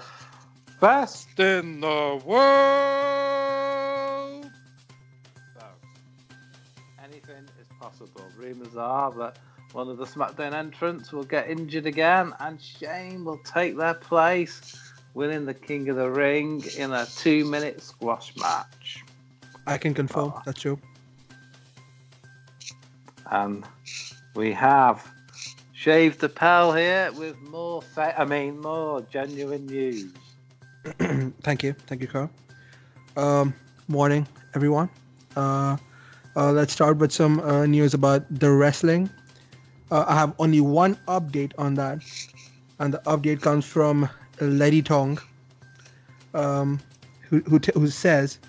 best 0.80 1.40
in 1.40 1.82
the 1.82 2.22
world. 2.26 2.36
So, 5.58 5.66
anything 7.04 7.50
is 7.60 7.68
possible. 7.80 8.26
Rumours 8.38 8.76
are 8.76 9.12
that 9.14 9.38
one 9.76 9.90
of 9.90 9.98
the 9.98 10.06
SmackDown 10.06 10.54
entrants 10.54 11.12
will 11.12 11.26
get 11.26 11.50
injured 11.50 11.86
again, 11.86 12.34
and 12.40 12.62
Shane 12.62 13.26
will 13.26 13.40
take 13.40 13.76
their 13.76 13.94
place, 13.94 14.74
winning 15.14 15.46
the 15.46 15.54
King 15.54 15.90
of 15.90 15.98
the 15.98 16.10
Ring 16.10 16.64
in 16.78 16.94
a 16.94 17.06
two-minute 17.06 17.82
squash 17.82 18.34
match. 18.38 19.04
I 19.68 19.78
can 19.78 19.94
confirm 19.94 20.32
Oh. 20.34 20.42
that's 20.46 20.62
true. 20.62 20.80
And 23.32 23.66
we 24.34 24.54
have 24.54 25.06
Shave 25.74 26.20
the 26.20 26.30
Pell 26.30 26.72
here 26.74 27.12
with 27.12 27.36
more, 27.50 27.82
fa- 27.82 28.18
I 28.18 28.24
mean, 28.24 28.62
more 28.62 29.02
genuine 29.12 29.66
news. 29.66 30.06
thank 31.44 31.64
you, 31.64 31.74
thank 31.88 32.02
you, 32.02 32.08
Carl. 32.08 32.30
Um, 33.18 33.54
morning, 33.90 34.26
everyone. 34.54 34.90
Uh, 35.36 35.76
uh, 36.38 36.52
let's 36.54 36.72
start 36.72 36.96
with 36.96 37.12
some 37.12 37.42
uh, 37.42 37.66
news 37.66 37.94
about 37.94 38.24
the 38.30 38.50
wrestling. 38.50 39.10
Uh, 39.92 40.04
I 40.08 40.16
have 40.16 40.34
only 40.40 40.62
one 40.62 40.96
update 41.08 41.54
on 41.58 41.76
that, 41.76 42.02
and 42.80 42.94
the 42.94 43.02
update 43.06 43.42
comes 43.42 43.66
from 43.66 44.10
Lady 44.42 44.82
Tong, 44.82 45.20
um, 46.34 46.80
who 47.22 47.40
who, 47.42 47.60
t- 47.60 47.72
who 47.76 47.88
says 47.88 48.40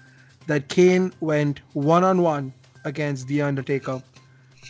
that 0.47 0.69
Kane 0.69 1.13
went 1.21 1.61
one 1.75 2.05
on 2.05 2.23
one 2.23 2.55
against 2.85 3.29
The 3.29 3.43
Undertaker 3.43 4.03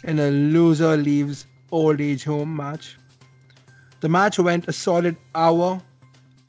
in 0.04 0.18
a 0.18 0.30
loser 0.30 0.96
leaves 0.96 1.46
old 1.70 2.00
age 2.00 2.24
home 2.24 2.56
match. 2.56 2.96
The 4.00 4.08
match 4.08 4.38
went 4.38 4.68
a 4.68 4.72
solid 4.72 5.16
hour 5.34 5.80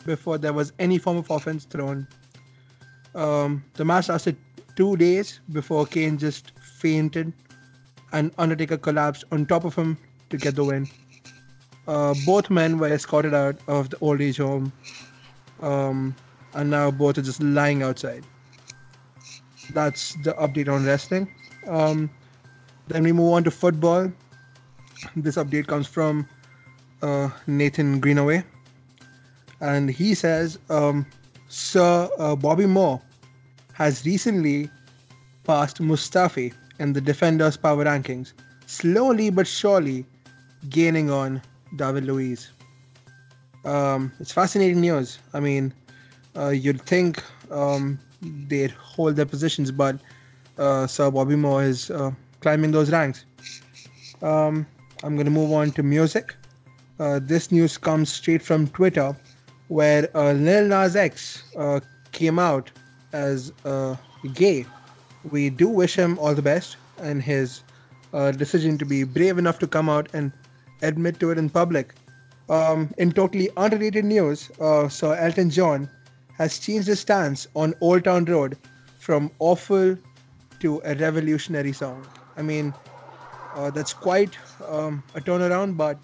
before 0.05 0.38
there 0.38 0.53
was 0.53 0.74
any 0.80 0.97
form 0.97 1.18
of 1.18 1.30
offense 1.30 1.65
thrown. 1.65 2.07
Um, 3.15 3.63
the 3.74 3.86
match 3.86 4.09
lasted 4.09 4.38
two 4.76 4.95
days 4.95 5.39
before 5.51 5.86
Kane 5.86 6.18
just 6.18 6.51
fainted 6.59 7.34
and 8.13 8.32
Undertaker 8.38 8.78
collapsed 8.78 9.24
on 9.32 9.45
top 9.45 9.63
of 9.63 9.76
him 9.76 9.97
to 10.30 10.38
get 10.38 10.55
the 10.55 10.63
win. 10.63 10.88
Uh, 11.88 12.13
both 12.25 12.49
men 12.49 12.78
were 12.78 12.91
escorted 12.91 13.34
out 13.34 13.55
of 13.67 13.89
the 13.89 13.97
old 13.99 14.21
age 14.21 14.38
home, 14.38 14.71
um, 15.61 16.15
and 16.53 16.69
now 16.69 16.91
both 16.91 17.17
are 17.17 17.21
just 17.21 17.41
lying 17.41 17.84
outside. 17.84 18.23
That's 19.73 20.13
the 20.23 20.34
update 20.34 20.67
on 20.67 20.86
wrestling. 20.86 21.34
Um, 21.67 22.09
then 22.88 23.03
we 23.03 23.11
move 23.11 23.34
on 23.34 23.43
to 23.45 23.51
football. 23.51 24.11
This 25.15 25.36
update 25.36 25.67
comes 25.67 25.88
from 25.88 26.28
uh, 27.01 27.30
Nathan 27.45 27.99
Greenaway 27.99 28.43
and 29.61 29.89
he 29.89 30.13
says 30.13 30.59
um, 30.69 31.05
Sir 31.47 32.09
uh, 32.17 32.36
Bobby 32.36 32.65
Moore 32.65 33.01
has 33.73 34.05
recently 34.05 34.69
passed 35.43 35.82
Mustafi 35.82 36.53
in 36.80 36.93
the 36.93 37.01
defenders' 37.01 37.57
power 37.57 37.86
rankings, 37.86 38.34
slowly 38.65 39.30
but 39.30 39.47
surely 39.47 40.05
gaining 40.70 41.10
on 41.10 41.41
David 41.76 42.05
Luiz. 42.05 42.51
Um, 43.66 44.12
it's 44.20 44.32
fascinating 44.32 44.82
news. 44.82 45.20
I 45.34 45.39
mean, 45.39 45.74
uh, 46.36 46.49
you'd 46.49 46.82
think 46.82 47.24
um, 47.51 47.99
they'd 48.22 48.72
hold 48.72 49.16
their 49.16 49.26
positions, 49.26 49.72
but 49.72 49.97
uh, 50.58 50.88
Sir 50.88 51.12
Bobby 51.12 51.36
Moore 51.36 51.64
is 51.64 51.91
uh, 51.91 52.12
climbing 52.39 52.72
those 52.72 52.91
ranks. 52.91 53.26
Um, 54.22 54.66
I'm 55.03 55.16
going 55.16 55.26
to 55.26 55.32
move 55.32 55.51
on 55.51 55.72
to 55.72 55.84
music. 55.84 56.36
Uh, 56.99 57.20
this 57.22 57.51
news 57.51 57.78
comes 57.78 58.12
straight 58.12 58.41
from 58.41 58.68
Twitter 58.70 59.16
where 59.68 60.10
uh, 60.16 60.32
Lil 60.32 60.68
Nas 60.68 60.95
X 60.95 61.43
uh, 61.58 61.80
came 62.12 62.39
out 62.39 62.72
as 63.14 63.51
gay. 64.34 64.66
We 65.30 65.49
do 65.49 65.68
wish 65.68 65.95
him 65.95 66.18
all 66.20 66.34
the 66.34 66.41
best 66.41 66.78
and 66.99 67.22
his 67.22 67.64
decision 68.38 68.78
to 68.78 68.86
be 68.86 69.03
brave 69.03 69.38
enough 69.38 69.60
to 69.60 69.68
come 69.68 69.89
out 69.89 70.08
and 70.14 70.32
admit 70.82 71.19
to 71.19 71.32
it 71.32 71.38
in 71.38 71.49
public. 71.49 71.93
Um, 72.49 72.93
in 72.97 73.11
totally 73.11 73.49
unrelated 73.57 74.05
news, 74.05 74.49
uh, 74.61 74.88
Sir 74.88 75.15
Elton 75.15 75.49
John 75.49 75.89
has 76.38 76.59
changed 76.59 76.88
his 76.88 76.99
stance 76.99 77.47
on 77.55 77.73
Old 77.82 78.05
Town 78.05 78.25
Road 78.25 78.57
from 78.99 79.32
awful 79.39 79.97
to 80.59 80.82
a 80.86 80.95
revolutionary 80.95 81.73
song. 81.73 82.05
I 82.38 82.41
mean, 82.41 82.73
uh, 83.55 83.71
that's 83.71 83.93
quite 83.93 84.38
um, 84.67 85.03
a 85.15 85.19
turnaround, 85.19 85.78
but 85.78 85.97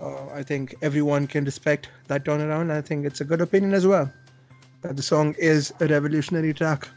uh, 0.00 0.28
I 0.28 0.42
think 0.42 0.74
everyone 0.80 1.26
can 1.26 1.44
respect 1.44 1.88
that 2.06 2.24
turnaround. 2.24 2.70
I 2.70 2.80
think 2.80 3.04
it's 3.04 3.20
a 3.20 3.24
good 3.24 3.40
opinion 3.40 3.74
as 3.74 3.86
well. 3.86 4.10
That 4.82 4.96
the 4.96 5.02
song 5.02 5.34
is 5.38 5.72
a 5.80 5.88
revolutionary 5.88 6.54
track. 6.54 6.88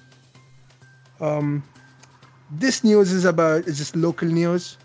Um, 1.19 1.63
this 2.51 2.83
news 2.83 3.11
is 3.11 3.25
about 3.25 3.67
it's 3.67 3.77
just 3.77 3.95
local 3.95 4.27
news. 4.27 4.77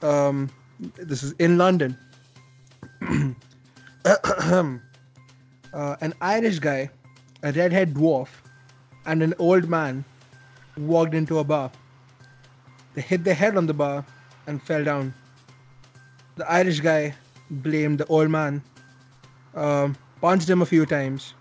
Um, 0.00 0.50
this 0.96 1.22
is 1.22 1.32
in 1.38 1.58
London. 1.58 1.96
uh, 4.04 5.96
an 6.00 6.14
Irish 6.20 6.58
guy, 6.58 6.90
a 7.42 7.52
redhead 7.52 7.94
dwarf, 7.94 8.28
and 9.06 9.22
an 9.22 9.34
old 9.38 9.68
man 9.68 10.04
walked 10.76 11.14
into 11.14 11.38
a 11.38 11.44
bar. 11.44 11.70
They 12.94 13.02
hit 13.02 13.24
their 13.24 13.34
head 13.34 13.56
on 13.56 13.66
the 13.66 13.74
bar 13.74 14.04
and 14.46 14.62
fell 14.62 14.84
down. 14.84 15.14
The 16.36 16.50
Irish 16.50 16.80
guy 16.80 17.14
blamed 17.50 17.98
the 17.98 18.06
old 18.06 18.30
man, 18.30 18.62
um, 19.54 19.96
punched 20.20 20.48
him 20.48 20.62
a 20.62 20.66
few 20.66 20.86
times 20.86 21.34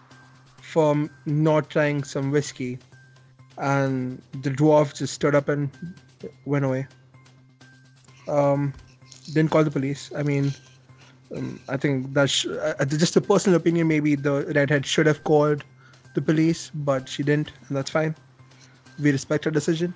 for 0.61 1.09
not 1.25 1.69
trying 1.69 2.03
some 2.03 2.31
whiskey, 2.31 2.79
and 3.57 4.21
the 4.41 4.49
dwarf 4.49 4.95
just 4.95 5.13
stood 5.13 5.35
up 5.35 5.49
and 5.49 5.69
went 6.45 6.65
away. 6.65 6.87
Um, 8.27 8.73
didn't 9.33 9.51
call 9.51 9.63
the 9.63 9.71
police. 9.71 10.11
I 10.15 10.23
mean, 10.23 10.53
um, 11.35 11.59
I 11.69 11.77
think 11.77 12.13
that's 12.13 12.45
uh, 12.45 12.85
just 12.87 13.15
a 13.15 13.21
personal 13.21 13.57
opinion. 13.57 13.87
Maybe 13.87 14.15
the 14.15 14.45
redhead 14.55 14.85
should 14.85 15.05
have 15.05 15.23
called 15.23 15.63
the 16.13 16.21
police, 16.21 16.71
but 16.73 17.07
she 17.07 17.23
didn't, 17.23 17.51
and 17.67 17.77
that's 17.77 17.89
fine. 17.89 18.15
We 18.99 19.11
respect 19.11 19.45
her 19.45 19.51
decision. 19.51 19.93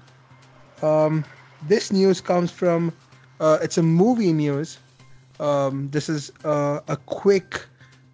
Um, 0.81 1.25
this 1.67 1.91
news 1.91 2.21
comes 2.21 2.51
from 2.51 2.93
uh, 3.39 3.57
it's 3.61 3.77
a 3.77 3.83
movie 3.83 4.33
news. 4.33 4.77
Um, 5.39 5.89
this 5.91 6.07
is 6.07 6.31
uh, 6.45 6.79
a 6.87 6.95
quick 6.95 7.65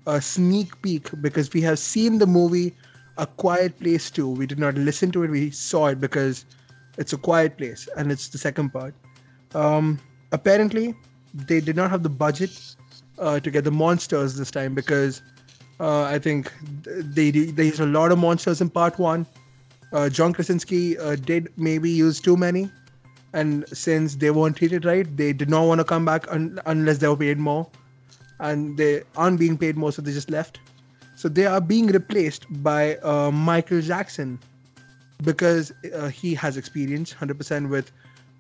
uh, 0.08 0.20
sneak 0.20 0.82
peek 0.82 1.10
because 1.22 1.54
we 1.54 1.62
have 1.62 1.78
seen 1.78 2.18
the 2.18 2.26
movie 2.26 2.76
A 3.18 3.28
Quiet 3.28 3.80
Place 3.80 4.10
2. 4.10 4.28
We 4.28 4.48
did 4.48 4.58
not 4.58 4.76
listen 4.76 5.12
to 5.12 5.24
it, 5.24 5.30
we 5.30 5.52
saw 5.52 5.88
it 5.88 6.02
because 6.02 6.46
it's 6.98 7.14
a 7.14 7.18
quiet 7.18 7.58
place 7.58 7.88
and 7.98 8.12
it's 8.12 8.30
the 8.30 8.38
second 8.38 8.72
part. 8.72 8.96
Um, 9.54 10.00
apparently, 10.32 10.96
they 11.34 11.60
did 11.60 11.76
not 11.76 11.90
have 11.90 12.04
the 12.04 12.10
budget 12.10 12.76
uh, 13.20 13.40
to 13.40 13.52
get 13.52 13.64
the 13.64 13.72
monsters 13.72 14.36
this 14.36 14.52
time 14.52 14.74
because 14.74 15.22
uh, 15.80 16.04
I 16.04 16.20
think 16.20 16.52
they, 16.84 17.32
they 17.32 17.66
used 17.66 17.80
a 17.80 17.86
lot 17.86 18.12
of 18.12 18.20
monsters 18.20 18.62
in 18.62 18.70
part 18.70 19.00
one. 19.00 19.26
Uh, 19.94 20.10
John 20.10 20.34
Krasinski 20.34 20.98
uh, 20.98 21.16
did 21.16 21.50
maybe 21.58 21.90
use 21.90 22.20
too 22.22 22.38
many 22.38 22.70
and 23.34 23.66
since 23.70 24.16
they 24.16 24.32
weren't 24.32 24.58
treated 24.58 24.86
right, 24.86 25.06
they 25.16 25.34
did 25.34 25.50
not 25.50 25.66
want 25.66 25.80
to 25.80 25.86
come 25.86 26.06
back 26.06 26.32
un- 26.32 26.60
unless 26.66 26.98
they 26.98 27.08
were 27.08 27.16
paid 27.16 27.38
more, 27.38 27.70
and 28.40 28.78
they 28.78 29.04
aren't 29.16 29.40
being 29.40 29.58
paid 29.58 29.78
more, 29.78 29.92
so 29.92 30.02
they 30.02 30.12
just 30.12 30.30
left. 30.30 30.60
So 31.16 31.30
they 31.30 31.46
are 31.46 31.62
being 31.62 31.88
replaced 31.88 32.46
by 32.64 32.96
uh, 32.98 33.32
Michael 33.32 33.82
Jackson 33.82 34.40
because 35.24 35.72
uh, 35.94 36.10
he 36.10 36.34
has 36.36 36.58
experience 36.58 37.14
100% 37.14 37.70
with 37.70 37.92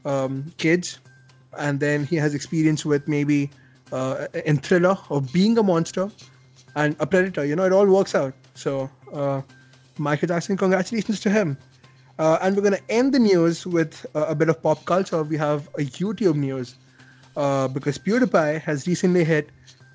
um, 0.03 0.51
kids, 0.57 0.99
and 1.57 1.79
then 1.79 2.05
he 2.05 2.15
has 2.15 2.33
experience 2.33 2.85
with 2.85 3.07
maybe 3.07 3.49
uh, 3.91 4.27
in 4.45 4.57
thriller 4.57 4.97
of 5.09 5.31
being 5.33 5.57
a 5.57 5.63
monster 5.63 6.09
and 6.75 6.95
a 6.99 7.05
predator. 7.05 7.45
You 7.45 7.55
know, 7.55 7.65
it 7.65 7.73
all 7.73 7.87
works 7.87 8.15
out. 8.15 8.33
So 8.53 8.89
uh, 9.13 9.41
Michael 9.97 10.27
Jackson, 10.27 10.57
congratulations 10.57 11.19
to 11.21 11.29
him. 11.29 11.57
Uh, 12.19 12.37
and 12.41 12.55
we're 12.55 12.61
going 12.61 12.75
to 12.75 12.91
end 12.91 13.13
the 13.13 13.19
news 13.19 13.65
with 13.65 14.05
uh, 14.15 14.25
a 14.27 14.35
bit 14.35 14.49
of 14.49 14.61
pop 14.61 14.85
culture. 14.85 15.23
We 15.23 15.37
have 15.37 15.67
a 15.75 15.81
YouTube 15.81 16.35
news 16.35 16.75
uh, 17.35 17.67
because 17.67 17.97
PewDiePie 17.97 18.61
has 18.61 18.87
recently 18.87 19.23
hit 19.23 19.49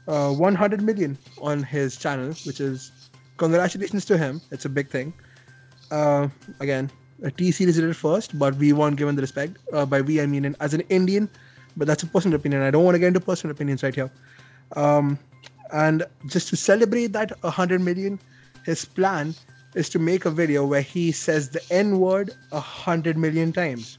uh, 0.08 0.32
100 0.32 0.82
million 0.82 1.16
on 1.40 1.62
his 1.62 1.96
channel, 1.96 2.32
which 2.44 2.60
is 2.60 2.90
congratulations 3.36 4.04
to 4.06 4.18
him. 4.18 4.40
It's 4.50 4.64
a 4.64 4.68
big 4.68 4.88
thing. 4.88 5.12
Uh, 5.90 6.28
again, 6.60 6.90
T 7.36 7.50
series 7.50 7.76
did 7.76 7.84
it 7.84 7.94
first, 7.94 8.38
but 8.38 8.54
we 8.56 8.72
weren't 8.72 8.96
given 8.96 9.16
the 9.16 9.22
respect. 9.22 9.58
Uh, 9.72 9.86
by 9.86 10.00
we, 10.00 10.20
I 10.20 10.26
mean 10.26 10.56
as 10.60 10.74
an 10.74 10.82
Indian, 10.88 11.28
but 11.76 11.86
that's 11.86 12.02
a 12.02 12.06
personal 12.06 12.36
opinion. 12.36 12.62
I 12.62 12.70
don't 12.70 12.84
want 12.84 12.94
to 12.94 12.98
get 12.98 13.08
into 13.08 13.20
personal 13.20 13.52
opinions 13.54 13.82
right 13.82 13.94
here. 13.94 14.10
Um, 14.74 15.18
and 15.72 16.04
just 16.26 16.48
to 16.48 16.56
celebrate 16.56 17.08
that 17.08 17.30
100 17.42 17.80
million, 17.80 18.18
his 18.64 18.84
plan 18.84 19.34
is 19.74 19.88
to 19.90 19.98
make 19.98 20.24
a 20.24 20.30
video 20.30 20.64
where 20.64 20.80
he 20.80 21.12
says 21.12 21.50
the 21.50 21.62
N 21.70 22.00
word 22.00 22.32
100 22.50 23.16
million 23.16 23.52
times. 23.52 23.98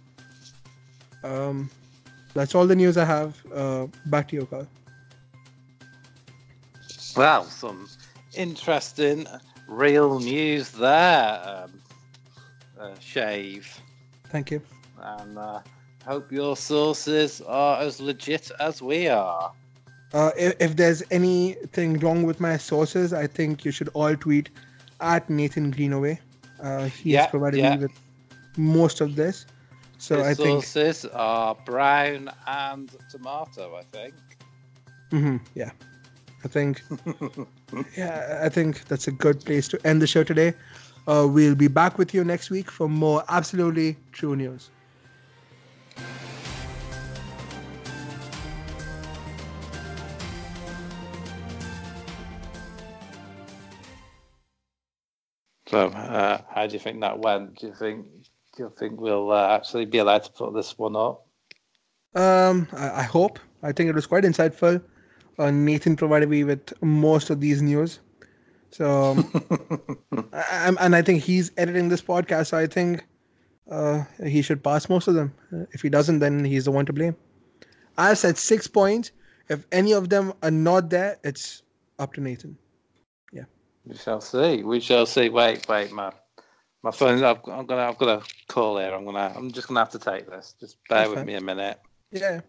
Um, 1.23 1.69
that's 2.33 2.55
all 2.55 2.67
the 2.67 2.75
news 2.75 2.97
I 2.97 3.05
have. 3.05 3.41
Uh, 3.53 3.87
back 4.07 4.27
to 4.29 4.35
you, 4.35 4.45
Carl. 4.45 4.67
Wow, 7.15 7.43
some 7.43 7.87
interesting, 8.35 9.25
real 9.67 10.19
news 10.19 10.69
there, 10.71 11.41
um, 11.43 11.81
uh, 12.79 12.93
Shave. 12.99 13.81
Thank 14.29 14.51
you. 14.51 14.61
And 15.01 15.37
uh, 15.37 15.61
hope 16.07 16.31
your 16.31 16.55
sources 16.55 17.41
are 17.41 17.81
as 17.81 17.99
legit 17.99 18.49
as 18.61 18.81
we 18.81 19.09
are. 19.09 19.51
Uh, 20.13 20.31
if, 20.37 20.55
if, 20.61 20.75
there's 20.77 21.03
anything 21.11 21.99
wrong 21.99 22.23
with 22.23 22.39
my 22.39 22.55
sources, 22.55 23.11
I 23.11 23.27
think 23.27 23.65
you 23.65 23.71
should 23.71 23.89
all 23.89 24.15
tweet 24.15 24.49
at 25.01 25.29
Nathan 25.29 25.69
Greenaway. 25.69 26.17
Uh, 26.61 26.85
he 26.85 27.11
yeah, 27.11 27.23
has 27.23 27.29
provided 27.29 27.59
yeah. 27.59 27.75
me 27.75 27.81
with 27.83 27.91
most 28.57 29.01
of 29.01 29.17
this. 29.17 29.45
So 29.97 30.17
His 30.17 30.27
I 30.27 30.33
think 30.33 30.63
sources 30.63 31.05
are 31.13 31.55
brown 31.65 32.31
and 32.47 32.89
tomato. 33.11 33.75
I 33.75 33.83
think. 33.91 34.13
Mm-hmm, 35.11 35.37
yeah, 35.55 35.71
I 36.45 36.47
think. 36.47 36.81
yeah, 37.97 38.39
I 38.41 38.49
think 38.49 38.85
that's 38.85 39.07
a 39.07 39.11
good 39.11 39.43
place 39.43 39.67
to 39.69 39.87
end 39.87 40.01
the 40.01 40.07
show 40.07 40.23
today. 40.23 40.53
Uh, 41.07 41.27
we'll 41.29 41.55
be 41.55 41.67
back 41.67 41.97
with 41.97 42.13
you 42.13 42.23
next 42.23 42.49
week 42.49 42.71
for 42.71 42.87
more 42.87 43.23
absolutely 43.27 43.97
true 44.13 44.35
news. 44.35 44.69
So, 55.67 55.89
uh, 55.89 56.41
how 56.49 56.65
do 56.65 56.73
you 56.73 56.79
think 56.79 57.01
that 57.01 57.19
went? 57.19 57.59
Do 57.59 57.67
you 57.67 57.73
think 57.73 58.05
do 58.55 58.63
you 58.63 58.73
think 58.79 58.99
we'll 58.99 59.31
uh, 59.31 59.49
actually 59.49 59.85
be 59.85 59.97
allowed 59.97 60.23
to 60.23 60.31
put 60.31 60.53
this 60.53 60.77
one 60.77 60.95
up? 60.95 61.25
Um, 62.15 62.67
I, 62.73 63.01
I 63.01 63.03
hope. 63.03 63.37
I 63.61 63.71
think 63.73 63.89
it 63.89 63.95
was 63.95 64.07
quite 64.07 64.23
insightful. 64.23 64.81
Uh, 65.37 65.51
Nathan 65.51 65.95
provided 65.95 66.29
me 66.29 66.43
with 66.43 66.73
most 66.81 67.29
of 67.29 67.41
these 67.41 67.61
news. 67.61 67.99
So, 68.71 69.17
I, 70.33 70.73
and 70.79 70.95
I 70.95 71.01
think 71.01 71.21
he's 71.21 71.51
editing 71.57 71.89
this 71.89 72.01
podcast. 72.01 72.47
So 72.47 72.57
I 72.57 72.65
think 72.65 73.05
uh, 73.69 74.03
he 74.23 74.41
should 74.41 74.63
pass 74.63 74.89
most 74.89 75.07
of 75.07 75.15
them. 75.15 75.33
If 75.71 75.81
he 75.81 75.89
doesn't, 75.89 76.19
then 76.19 76.43
he's 76.43 76.65
the 76.65 76.71
one 76.71 76.85
to 76.85 76.93
blame. 76.93 77.15
I 77.97 78.13
said 78.13 78.37
six 78.37 78.67
points. 78.67 79.11
If 79.49 79.65
any 79.71 79.93
of 79.93 80.09
them 80.09 80.33
are 80.43 80.51
not 80.51 80.89
there, 80.89 81.17
it's 81.23 81.63
up 81.99 82.13
to 82.13 82.21
Nathan. 82.21 82.57
Yeah. 83.31 83.45
We 83.85 83.95
shall 83.95 84.21
see. 84.21 84.63
We 84.63 84.79
shall 84.79 85.05
see. 85.05 85.29
Wait, 85.29 85.67
wait, 85.67 85.91
my 85.91 86.11
my 86.83 86.91
phone. 86.91 87.23
I've, 87.23 87.39
I'm 87.47 87.65
gonna. 87.65 87.89
I've 87.89 87.97
got 87.97 88.21
a 88.21 88.25
call 88.47 88.77
here. 88.77 88.93
I'm 88.93 89.05
gonna. 89.05 89.33
I'm 89.35 89.51
just 89.51 89.67
gonna 89.67 89.79
have 89.79 89.91
to 89.91 89.99
take 89.99 90.29
this. 90.29 90.55
Just 90.59 90.77
bear 90.89 90.99
That's 90.99 91.09
with 91.09 91.19
fine. 91.19 91.25
me 91.25 91.35
a 91.35 91.41
minute. 91.41 91.79
Yeah. 92.11 92.41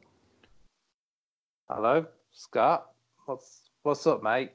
Hello, 1.69 2.07
Scott. 2.33 2.91
What's 3.27 3.69
What's 3.83 4.07
up, 4.07 4.23
mate? 4.23 4.53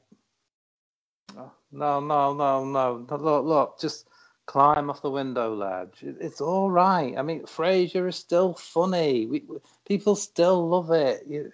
Oh, 1.38 1.51
no, 1.72 1.99
no, 1.99 2.34
no, 2.34 2.66
no. 2.66 3.05
Look, 3.09 3.45
look. 3.45 3.80
Just 3.80 4.07
climb 4.46 4.89
off 4.89 5.02
the 5.02 5.10
window 5.10 5.54
ledge. 5.56 6.00
It's 6.02 6.41
all 6.41 6.70
right. 6.70 7.16
I 7.18 7.22
mean, 7.22 7.44
Frasier 7.44 8.08
is 8.08 8.16
still 8.16 8.54
funny. 8.54 9.26
We, 9.26 9.44
we, 9.48 9.58
people 9.88 10.16
still 10.16 10.68
love 10.68 10.91
it. 10.91 11.24
You, 11.28 11.52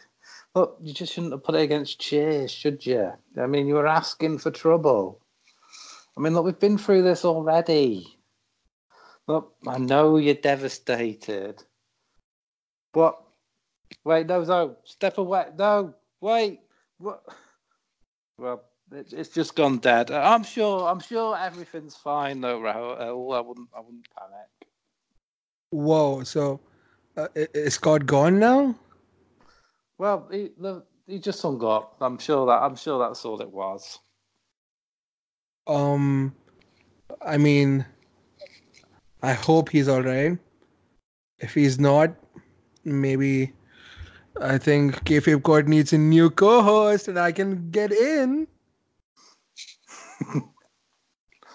Look, 0.55 0.77
you 0.81 0.93
just 0.93 1.13
shouldn't 1.13 1.33
have 1.33 1.43
put 1.43 1.55
it 1.55 1.61
against 1.61 1.99
Chase, 1.99 2.51
should 2.51 2.85
you? 2.85 3.13
I 3.37 3.45
mean, 3.45 3.67
you 3.67 3.75
were 3.75 3.87
asking 3.87 4.39
for 4.39 4.51
trouble. 4.51 5.19
I 6.17 6.21
mean, 6.21 6.33
look, 6.33 6.45
we've 6.45 6.59
been 6.59 6.77
through 6.77 7.03
this 7.03 7.23
already. 7.23 8.17
Look, 9.27 9.53
I 9.67 9.77
know 9.77 10.17
you're 10.17 10.33
devastated. 10.33 11.63
But 12.93 13.21
wait, 14.03 14.25
no, 14.25 14.43
no, 14.43 14.77
step 14.83 15.19
away. 15.19 15.45
No, 15.57 15.93
wait. 16.19 16.61
What? 16.97 17.23
Well, 18.37 18.63
it's 18.91 19.29
just 19.29 19.55
gone 19.55 19.77
dead. 19.77 20.11
I'm 20.11 20.43
sure. 20.43 20.87
I'm 20.87 20.99
sure 20.99 21.37
everything's 21.37 21.95
fine 21.95 22.41
though, 22.41 22.59
Rahul. 22.59 23.35
I 23.35 23.41
wouldn't. 23.41 23.69
I 23.75 23.79
wouldn't 23.79 24.07
panic. 24.17 24.49
Whoa! 25.71 26.23
So, 26.23 26.59
uh, 27.17 27.27
is 27.35 27.75
Scott 27.75 28.05
gone 28.05 28.39
now? 28.39 28.75
Well, 29.97 30.27
he, 30.31 30.49
he 31.07 31.19
just 31.19 31.41
hung 31.41 31.63
up. 31.63 31.97
I'm 32.01 32.17
sure 32.17 32.45
that 32.47 32.61
I'm 32.63 32.75
sure 32.75 32.99
that's 32.99 33.25
all 33.25 33.41
it 33.41 33.51
was. 33.51 33.99
Um, 35.67 36.33
I 37.21 37.37
mean, 37.37 37.85
I 39.21 39.33
hope 39.33 39.69
he's 39.69 39.87
all 39.87 40.01
right. 40.01 40.37
If 41.39 41.53
he's 41.53 41.79
not, 41.79 42.15
maybe 42.83 43.53
I 44.41 44.57
think 44.57 45.03
Kayfabe 45.05 45.43
Court 45.43 45.67
needs 45.67 45.93
a 45.93 45.97
new 45.97 46.29
co-host, 46.29 47.07
and 47.07 47.19
I 47.19 47.31
can 47.31 47.69
get 47.71 47.91
in. 47.91 48.47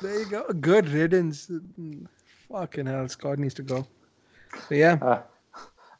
There 0.03 0.19
you 0.21 0.27
go. 0.27 0.45
Good 0.53 0.89
riddance. 0.89 1.51
Fucking 2.51 2.87
hell, 2.87 3.09
Scott 3.09 3.39
needs 3.39 3.55
to 3.55 3.62
go. 3.62 3.87
So 4.69 4.75
yeah. 4.75 4.99
Uh, 5.01 5.23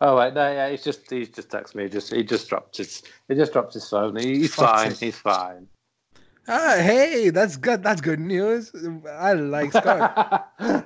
Oh 0.01 0.17
wait, 0.19 0.35
no, 0.35 0.53
yeah, 0.53 0.69
he's 0.69 0.83
just 0.83 1.09
he's 1.11 1.31
just 1.31 1.49
texted 1.49 1.77
me. 1.77 1.85
He 1.85 1.89
just 1.89 2.13
he 2.13 2.23
just 2.23 2.49
dropped 2.49 2.77
his 2.77 3.03
he 3.29 3.35
just 3.35 3.53
dropped 3.53 3.73
his 3.73 3.89
phone. 3.89 4.17
He's 4.17 4.55
fine. 4.55 4.93
He's 4.95 5.17
fine. 5.17 5.69
Ah, 6.47 6.77
hey, 6.79 7.31
that's 7.31 7.57
good. 7.57 7.83
That's 7.83 8.03
good 8.03 8.21
news. 8.21 8.71
I 9.11 9.33
like 9.33 9.73
Scott. 9.73 10.51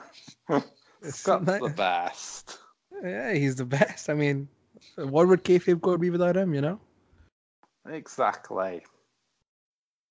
Scott's 1.03 1.47
the 1.47 1.75
best. 1.77 2.59
Yeah, 3.03 3.33
he's 3.33 3.57
the 3.57 3.65
best. 3.65 4.09
I 4.09 4.15
mean, 4.15 4.49
what 4.97 5.27
would 5.27 5.43
kayfabe 5.43 5.81
court 5.81 6.01
be 6.01 6.11
without 6.11 6.37
him? 6.37 6.55
You 6.55 6.61
know. 6.61 6.81
Exactly. 7.89 8.85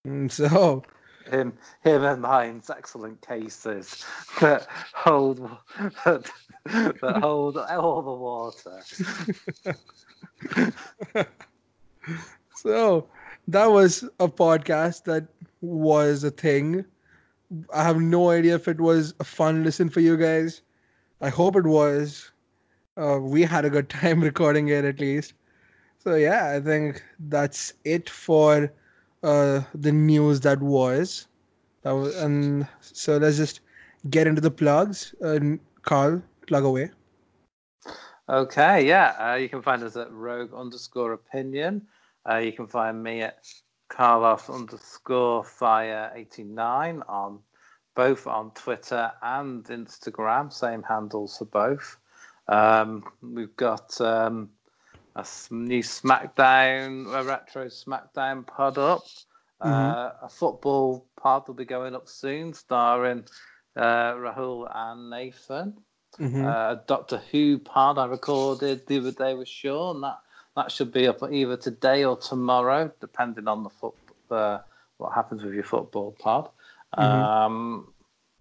Mm, 0.06 0.30
so. 0.30 0.84
Him, 1.29 1.53
him, 1.81 2.03
and 2.03 2.21
mine's 2.21 2.69
excellent 2.69 3.21
cases 3.21 4.05
that 4.39 4.67
hold 4.93 5.49
that 6.05 6.29
but 7.01 7.17
hold 7.17 7.57
all 7.57 8.01
the 8.01 8.11
water. 8.11 8.81
so 12.55 13.07
that 13.47 13.65
was 13.65 14.03
a 14.19 14.27
podcast 14.27 15.03
that 15.05 15.27
was 15.61 16.23
a 16.23 16.31
thing. 16.31 16.85
I 17.73 17.83
have 17.83 17.99
no 18.01 18.29
idea 18.29 18.55
if 18.55 18.67
it 18.67 18.81
was 18.81 19.13
a 19.19 19.23
fun 19.23 19.63
listen 19.63 19.89
for 19.89 20.01
you 20.01 20.17
guys. 20.17 20.61
I 21.21 21.29
hope 21.29 21.55
it 21.55 21.65
was. 21.65 22.31
Uh, 22.97 23.19
we 23.21 23.43
had 23.43 23.65
a 23.65 23.69
good 23.69 23.89
time 24.01 24.21
recording 24.21 24.67
it 24.69 24.85
at 24.85 24.99
least. 24.99 25.33
So 25.99 26.15
yeah, 26.15 26.53
I 26.55 26.59
think 26.59 27.03
that's 27.19 27.73
it 27.83 28.09
for 28.09 28.71
uh, 29.27 29.63
the 29.75 29.91
news 29.91 30.39
that 30.41 30.61
was. 30.61 31.27
That 31.83 31.91
was, 31.91 32.15
and 32.15 32.67
so 32.79 33.17
let's 33.17 33.37
just 33.37 33.59
get 34.09 34.27
into 34.27 34.41
the 34.41 34.51
plugs. 34.51 35.13
Uh, 35.23 35.57
Carl, 35.81 36.21
plug 36.47 36.63
away. 36.63 36.91
Okay, 38.29 38.87
yeah. 38.87 39.15
Uh, 39.19 39.35
you 39.35 39.49
can 39.49 39.61
find 39.61 39.83
us 39.83 39.95
at 39.95 40.11
rogue 40.11 40.53
underscore 40.53 41.13
opinion. 41.13 41.87
Uh, 42.29 42.37
you 42.37 42.51
can 42.51 42.67
find 42.67 43.01
me 43.01 43.21
at 43.21 43.45
Carlos 43.89 44.49
underscore 44.49 45.43
fire 45.43 46.11
89 46.15 47.03
on 47.07 47.39
both 47.95 48.27
on 48.27 48.51
Twitter 48.51 49.11
and 49.21 49.63
Instagram. 49.65 50.51
Same 50.53 50.83
handles 50.83 51.37
for 51.37 51.45
both. 51.45 51.97
Um, 52.47 53.03
we've 53.21 53.55
got 53.55 53.99
um, 54.01 54.49
a 55.18 55.26
new 55.52 55.81
SmackDown, 55.81 57.14
a 57.14 57.23
retro 57.23 57.65
SmackDown 57.65 58.45
pod 58.45 58.77
up. 58.77 59.03
Mm-hmm. 59.61 59.72
Uh, 59.72 60.11
a 60.22 60.30
football 60.30 61.07
pod 61.19 61.48
will 61.48 61.56
be 61.56 61.65
going 61.65 61.95
up 61.95 62.07
soon, 62.07 62.53
starring 62.53 63.26
uh, 63.76 64.14
Rahul 64.14 64.69
and 64.73 65.10
Nathan. 65.10 65.73
Mm-hmm. 66.19 66.45
Uh, 66.45 66.76
Doctor 66.85 67.22
Who 67.31 67.57
part 67.57 67.98
I 67.98 68.06
recorded 68.06 68.85
the 68.85 68.99
other 68.99 69.11
day 69.11 69.34
with 69.34 69.48
Sean. 69.48 70.02
That 70.02 70.19
that 70.56 70.72
should 70.72 70.91
be 70.91 71.07
up 71.07 71.22
either 71.23 71.57
today 71.57 72.03
or 72.03 72.18
tomorrow, 72.18 72.91
depending 73.02 73.48
on 73.48 73.64
the 73.64 73.69
foot 73.69 73.95
uh, 74.30 74.60
what 74.98 75.14
happens 75.14 75.44
with 75.44 75.53
your 75.53 75.64
football 75.64 76.15
pod. 76.19 76.49
Mm-hmm. 76.95 77.03
Um, 77.03 77.88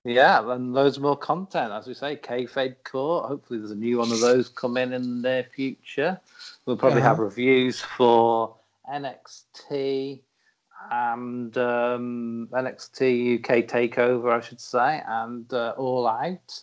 yeah, 0.04 0.52
and 0.52 0.72
loads 0.72 1.00
more 1.00 1.16
content. 1.16 1.72
As 1.72 1.86
we 1.86 1.94
say, 1.94 2.16
Kayfabe 2.16 2.76
Court. 2.84 3.26
Hopefully, 3.26 3.58
there's 3.58 3.72
a 3.72 3.76
new 3.76 3.98
one 3.98 4.12
of 4.12 4.20
those 4.20 4.48
coming 4.48 4.92
in 4.92 5.22
the 5.22 5.28
near 5.28 5.44
future. 5.44 6.20
We'll 6.66 6.76
probably 6.76 7.00
uh-huh. 7.00 7.08
have 7.08 7.18
reviews 7.20 7.80
for 7.80 8.56
NXT 8.92 10.20
and 10.90 11.56
um, 11.56 12.48
NXT 12.52 13.38
UK 13.38 13.66
Takeover, 13.66 14.32
I 14.32 14.40
should 14.40 14.60
say, 14.60 15.00
and 15.06 15.50
uh, 15.52 15.74
All 15.76 16.06
Out. 16.06 16.62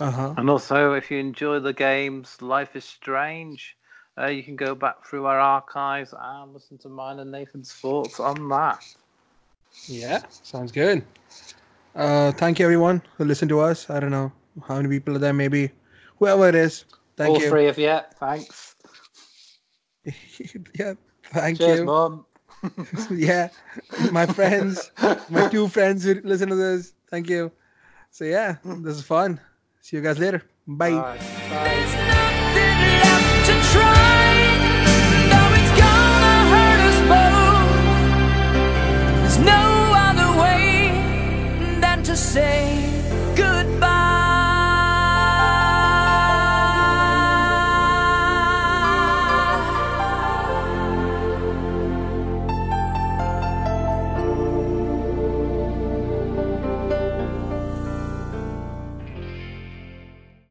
Uh-huh. 0.00 0.34
And 0.36 0.50
also, 0.50 0.94
if 0.94 1.10
you 1.10 1.18
enjoy 1.18 1.60
the 1.60 1.72
games 1.72 2.42
Life 2.42 2.76
is 2.76 2.84
Strange, 2.84 3.76
uh, 4.18 4.26
you 4.26 4.42
can 4.42 4.56
go 4.56 4.74
back 4.74 5.04
through 5.04 5.26
our 5.26 5.38
archives 5.38 6.12
and 6.20 6.52
listen 6.52 6.76
to 6.78 6.88
mine 6.88 7.20
and 7.20 7.30
Nathan's 7.30 7.72
thoughts 7.72 8.18
on 8.18 8.48
that. 8.48 8.84
Yeah, 9.86 10.22
sounds 10.30 10.72
good. 10.72 11.04
Uh, 11.94 12.32
thank 12.32 12.58
you 12.58 12.64
everyone 12.64 13.02
who 13.16 13.24
listened 13.24 13.48
to 13.50 13.60
us. 13.60 13.88
I 13.90 14.00
don't 14.00 14.10
know 14.10 14.32
how 14.66 14.76
many 14.76 14.88
people 14.88 15.14
are 15.14 15.20
there, 15.20 15.32
maybe 15.32 15.70
whoever 16.18 16.48
it 16.48 16.54
is. 16.54 16.84
Thank 17.16 17.30
you. 17.30 17.34
All 17.36 17.42
you. 17.42 17.50
three 17.50 17.68
of 17.68 17.78
you, 17.78 17.98
thanks. 18.18 18.67
yeah, 20.78 20.94
thank 21.24 21.58
Cheers, 21.58 21.80
you. 21.80 21.84
Mom. 21.84 22.26
yeah, 23.10 23.48
my 24.10 24.26
friends, 24.26 24.90
my 25.28 25.48
two 25.48 25.68
friends 25.68 26.04
who 26.04 26.20
listen 26.24 26.48
to 26.48 26.56
this. 26.56 26.92
Thank 27.10 27.30
you. 27.30 27.52
So 28.10 28.24
yeah, 28.24 28.56
this 28.64 28.96
is 28.96 29.02
fun. 29.02 29.40
See 29.80 29.96
you 29.96 30.02
guys 30.02 30.18
later. 30.18 30.42
Bye. 30.66 30.90
Bye. 30.90 31.18
Bye. 33.50 34.14